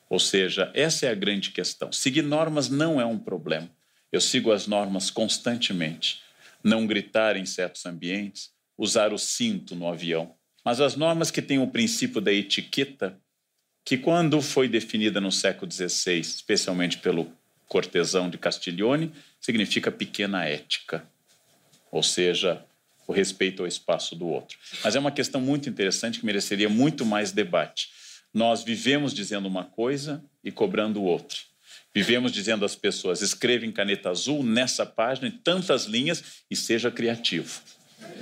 Ou 0.09 0.19
seja, 0.19 0.71
essa 0.73 1.05
é 1.05 1.09
a 1.09 1.15
grande 1.15 1.51
questão. 1.51 1.91
Seguir 1.91 2.21
normas 2.21 2.69
não 2.69 3.01
é 3.01 3.05
um 3.05 3.17
problema. 3.17 3.69
Eu 4.11 4.21
sigo 4.21 4.51
as 4.51 4.67
normas 4.67 5.09
constantemente. 5.09 6.21
Não 6.63 6.87
gritar 6.87 7.35
em 7.35 7.45
certos 7.45 7.85
ambientes, 7.85 8.51
usar 8.77 9.11
o 9.11 9.17
cinto 9.17 9.75
no 9.75 9.87
avião. 9.87 10.35
Mas 10.63 10.79
as 10.79 10.95
normas 10.95 11.31
que 11.31 11.41
têm 11.41 11.59
o 11.59 11.67
princípio 11.67 12.21
da 12.21 12.31
etiqueta, 12.31 13.19
que 13.87 13.97
quando 13.97 14.41
foi 14.41 14.67
definida 14.67 15.21
no 15.21 15.31
século 15.31 15.71
XVI, 15.71 16.19
especialmente 16.19 16.97
pelo 16.97 17.31
cortesão 17.69 18.29
de 18.29 18.37
Castiglione, 18.37 19.13
significa 19.39 19.89
pequena 19.89 20.43
ética, 20.43 21.07
ou 21.89 22.03
seja, 22.03 22.61
o 23.07 23.13
respeito 23.13 23.61
ao 23.61 23.67
espaço 23.67 24.13
do 24.13 24.27
outro. 24.27 24.57
Mas 24.83 24.97
é 24.97 24.99
uma 24.99 25.09
questão 25.09 25.39
muito 25.39 25.69
interessante 25.69 26.19
que 26.19 26.25
mereceria 26.25 26.67
muito 26.67 27.05
mais 27.05 27.31
debate. 27.31 27.87
Nós 28.33 28.61
vivemos 28.61 29.13
dizendo 29.13 29.47
uma 29.47 29.63
coisa 29.63 30.21
e 30.43 30.51
cobrando 30.51 31.01
outra. 31.01 31.37
Vivemos 31.95 32.33
dizendo 32.33 32.65
às 32.65 32.75
pessoas: 32.75 33.21
escreva 33.21 33.65
em 33.65 33.71
caneta 33.71 34.09
azul 34.09 34.43
nessa 34.43 34.85
página, 34.85 35.29
em 35.29 35.31
tantas 35.31 35.85
linhas, 35.85 36.43
e 36.51 36.57
seja 36.57 36.91
criativo. 36.91 37.61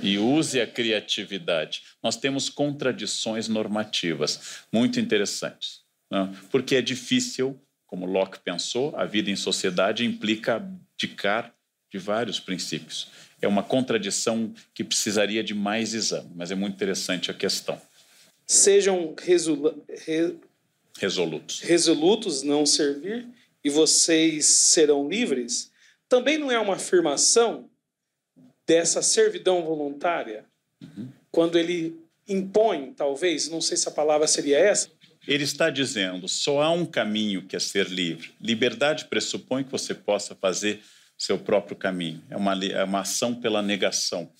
E 0.02 0.18
use 0.18 0.60
a 0.60 0.66
criatividade. 0.66 1.82
Nós 2.02 2.16
temos 2.16 2.48
contradições 2.48 3.48
normativas 3.48 4.64
muito 4.72 5.00
interessantes. 5.00 5.80
Né? 6.10 6.32
Porque 6.50 6.76
é 6.76 6.82
difícil, 6.82 7.60
como 7.86 8.06
Locke 8.06 8.38
pensou, 8.40 8.94
a 8.96 9.04
vida 9.04 9.30
em 9.30 9.36
sociedade 9.36 10.04
implica 10.04 10.56
abdicar 10.56 11.54
de 11.90 11.98
vários 11.98 12.40
princípios. 12.40 13.08
É 13.40 13.46
uma 13.46 13.62
contradição 13.62 14.52
que 14.74 14.82
precisaria 14.82 15.42
de 15.42 15.54
mais 15.54 15.94
exame, 15.94 16.30
mas 16.34 16.50
é 16.50 16.54
muito 16.54 16.74
interessante 16.74 17.30
a 17.30 17.34
questão. 17.34 17.80
Sejam 18.46 19.14
resolu 19.18 19.84
re 20.06 20.36
resolutos. 20.98 21.60
Resolutos 21.60 22.42
não 22.42 22.64
servir 22.64 23.28
e 23.62 23.68
vocês 23.68 24.46
serão 24.46 25.08
livres. 25.08 25.70
Também 26.08 26.38
não 26.38 26.50
é 26.50 26.58
uma 26.58 26.76
afirmação 26.76 27.68
dessa 28.66 29.02
servidão 29.02 29.64
voluntária? 29.64 30.44
Uhum. 30.82 31.08
Quando 31.30 31.58
ele 31.58 31.98
impõe, 32.28 32.92
talvez, 32.92 33.48
não 33.48 33.60
sei 33.60 33.76
se 33.76 33.88
a 33.88 33.92
palavra 33.92 34.26
seria 34.26 34.58
essa. 34.58 34.90
Ele 35.26 35.44
está 35.44 35.70
dizendo: 35.70 36.28
só 36.28 36.62
há 36.62 36.70
um 36.70 36.86
caminho 36.86 37.46
que 37.46 37.56
é 37.56 37.58
ser 37.58 37.88
livre. 37.88 38.32
Liberdade 38.40 39.06
pressupõe 39.06 39.64
que 39.64 39.70
você 39.70 39.94
possa 39.94 40.34
fazer 40.34 40.80
seu 41.16 41.38
próprio 41.38 41.76
caminho. 41.76 42.22
É 42.28 42.36
uma, 42.36 42.64
é 42.64 42.84
uma 42.84 43.00
ação 43.00 43.34
pela 43.34 43.62
negação. 43.62 44.30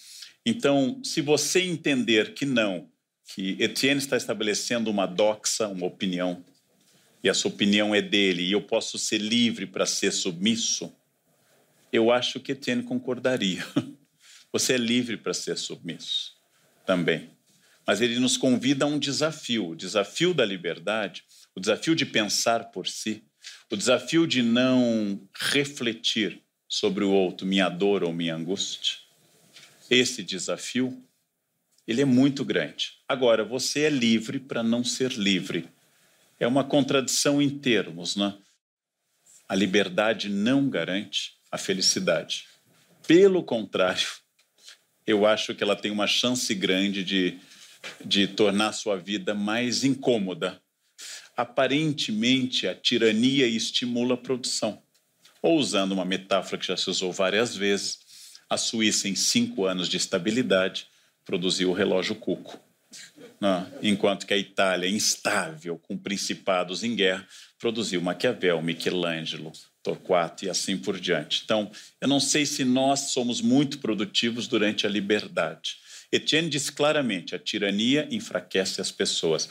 Então, 0.45 1.01
se 1.03 1.21
você 1.21 1.63
entender 1.63 2.35
que 2.35 2.45
não, 2.45 2.89
que 3.35 3.57
Etienne 3.59 3.99
está 3.99 4.17
estabelecendo 4.17 4.91
uma 4.91 5.07
doxa, 5.07 5.67
uma 5.67 5.87
opinião, 5.87 6.45
e 7.23 7.29
essa 7.29 7.49
opinião 7.49 7.95
é 7.95 8.01
dele, 8.01 8.45
e 8.45 8.53
eu 8.53 8.63
posso 8.63 8.99
ser 8.99 9.19
livre 9.19 9.67
para 9.67 9.85
ser 9.87 10.13
submisso, 10.13 10.93
eu 11.93 12.13
acho 12.13 12.39
que 12.39 12.53
Etienne 12.53 12.83
concordaria. 12.83 13.67
Você 14.57 14.73
é 14.73 14.79
livre 14.79 15.19
para 15.19 15.35
ser 15.35 15.59
submisso 15.59 16.33
também. 16.87 17.29
Mas 17.87 18.01
ele 18.01 18.19
nos 18.19 18.39
convida 18.39 18.87
a 18.87 18.89
um 18.89 18.99
desafio, 18.99 19.69
o 19.69 19.77
desafio 19.77 20.33
da 20.33 20.47
liberdade, 20.47 21.25
o 21.55 21.61
desafio 21.61 21.95
de 21.95 22.07
pensar 22.07 22.71
por 22.71 22.87
si, 22.87 23.23
o 23.71 23.77
desafio 23.77 24.27
de 24.27 24.41
não 24.41 25.21
refletir 25.35 26.43
sobre 26.67 27.05
o 27.05 27.11
outro, 27.11 27.47
minha 27.47 27.69
dor 27.69 28.03
ou 28.03 28.15
minha 28.15 28.35
angústia. 28.35 28.97
Esse 29.91 30.23
desafio, 30.23 31.05
ele 31.87 32.01
é 32.01 32.07
muito 32.07 32.43
grande. 32.43 32.93
Agora, 33.07 33.45
você 33.45 33.83
é 33.83 33.91
livre 33.91 34.41
para 34.41 34.63
não 34.63 34.83
ser 34.83 35.13
livre. 35.13 35.69
É 36.41 36.47
uma 36.47 36.65
contradição 36.65 37.43
em 37.43 37.51
termos, 37.51 38.17
né? 38.17 38.35
A 39.47 39.55
liberdade 39.55 40.31
não 40.31 40.71
garante 40.71 41.35
a 41.53 41.59
felicidade. 41.59 42.47
Pelo 43.07 43.45
contrário, 43.45 44.09
eu 45.07 45.25
acho 45.25 45.55
que 45.55 45.63
ela 45.63 45.77
tem 45.77 45.91
uma 45.91 46.07
chance 46.07 46.53
grande 46.55 47.05
de, 47.05 47.39
de 48.05 48.27
tornar 48.27 48.73
sua 48.73 48.97
vida 48.97 49.35
mais 49.35 49.85
incômoda. 49.85 50.61
Aparentemente, 51.37 52.67
a 52.67 52.75
tirania 52.75 53.47
estimula 53.47 54.15
a 54.15 54.19
produção. 54.19 54.83
Ou 55.41 55.59
usando 55.59 55.93
uma 55.93 56.05
metáfora 56.05 56.59
que 56.59 56.67
já 56.67 56.77
se 56.77 56.91
usou 56.91 57.13
várias 57.13 57.55
vezes, 57.55 57.99
a 58.49 58.57
Suíça, 58.57 59.09
em 59.09 59.15
cinco 59.15 59.65
anos 59.65 59.89
de 59.89 59.97
estabilidade, 59.97 60.89
produziu 61.25 61.71
o 61.71 61.75
relógio 61.75 62.15
Cuco. 62.15 62.59
Né? 63.41 63.67
Enquanto 63.83 64.27
que 64.27 64.35
a 64.35 64.39
Itália, 64.39 64.89
instável, 64.89 65.79
com 65.79 65.97
principados 65.97 66.83
em 66.83 66.97
guerra, 66.97 67.27
produziu 67.59 68.01
Maquiavel, 68.01 68.63
Michelangelo, 68.63 69.53
Torquato 69.87 70.45
e 70.45 70.51
assim 70.51 70.77
por 70.77 70.99
diante. 70.99 71.43
Então, 71.45 71.71
eu 72.01 72.09
não 72.09 72.19
sei 72.19 72.45
se 72.45 72.65
nós 72.65 73.13
somos 73.13 73.41
muito 73.41 73.79
produtivos 73.79 74.49
durante 74.49 74.87
a 74.87 74.91
liberdade. 74.91 75.77
Etienne 76.11 76.49
diz 76.49 76.71
claramente: 76.71 77.35
a 77.35 77.39
tirania 77.39 78.09
enfraquece 78.11 78.81
as 78.81 78.91
pessoas. 78.91 79.49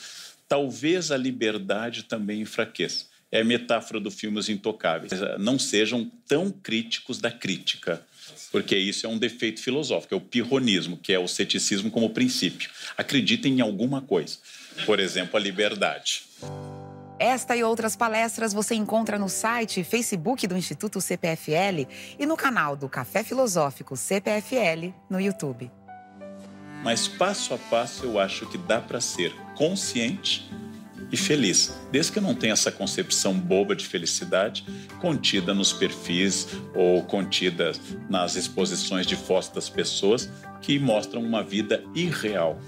Talvez 0.47 1.11
a 1.11 1.17
liberdade 1.17 2.03
também 2.03 2.41
enfraqueça 2.41 3.05
é 3.31 3.41
a 3.41 3.43
metáfora 3.43 3.99
do 3.99 4.11
filme 4.11 4.37
Os 4.37 4.49
Intocáveis. 4.49 5.11
Não 5.39 5.57
sejam 5.57 6.09
tão 6.27 6.51
críticos 6.51 7.19
da 7.19 7.31
crítica, 7.31 8.05
porque 8.51 8.77
isso 8.77 9.05
é 9.05 9.09
um 9.09 9.17
defeito 9.17 9.61
filosófico, 9.61 10.13
é 10.13 10.17
o 10.17 10.21
pirronismo, 10.21 10.97
que 10.97 11.11
é 11.11 11.19
o 11.19 11.27
ceticismo 11.27 11.89
como 11.89 12.11
princípio. 12.11 12.69
Acreditem 12.97 13.57
em 13.57 13.61
alguma 13.61 14.01
coisa, 14.01 14.37
por 14.85 14.99
exemplo, 14.99 15.37
a 15.37 15.39
liberdade. 15.39 16.23
Esta 17.17 17.55
e 17.55 17.63
outras 17.63 17.95
palestras 17.95 18.51
você 18.51 18.75
encontra 18.75 19.17
no 19.17 19.29
site 19.29 19.79
e 19.79 19.83
Facebook 19.85 20.45
do 20.47 20.57
Instituto 20.57 20.99
CPFL 20.99 21.87
e 22.19 22.25
no 22.25 22.35
canal 22.35 22.75
do 22.75 22.89
Café 22.89 23.23
Filosófico 23.23 23.95
CPFL 23.95 24.93
no 25.09 25.19
YouTube. 25.19 25.71
Mas 26.83 27.07
passo 27.07 27.53
a 27.53 27.57
passo 27.57 28.05
eu 28.05 28.19
acho 28.19 28.45
que 28.47 28.57
dá 28.57 28.81
para 28.81 28.99
ser 28.99 29.33
consciente 29.55 30.51
e 31.09 31.15
feliz, 31.15 31.73
desde 31.89 32.11
que 32.11 32.19
não 32.19 32.35
tenha 32.35 32.51
essa 32.51 32.71
concepção 32.71 33.33
boba 33.33 33.75
de 33.75 33.85
felicidade 33.87 34.65
contida 34.99 35.53
nos 35.53 35.71
perfis 35.71 36.47
ou 36.73 37.01
contida 37.03 37.71
nas 38.09 38.35
exposições 38.35 39.07
de 39.07 39.15
fotos 39.15 39.49
das 39.49 39.69
pessoas 39.69 40.29
que 40.61 40.77
mostram 40.77 41.21
uma 41.21 41.41
vida 41.41 41.81
irreal. 41.95 42.59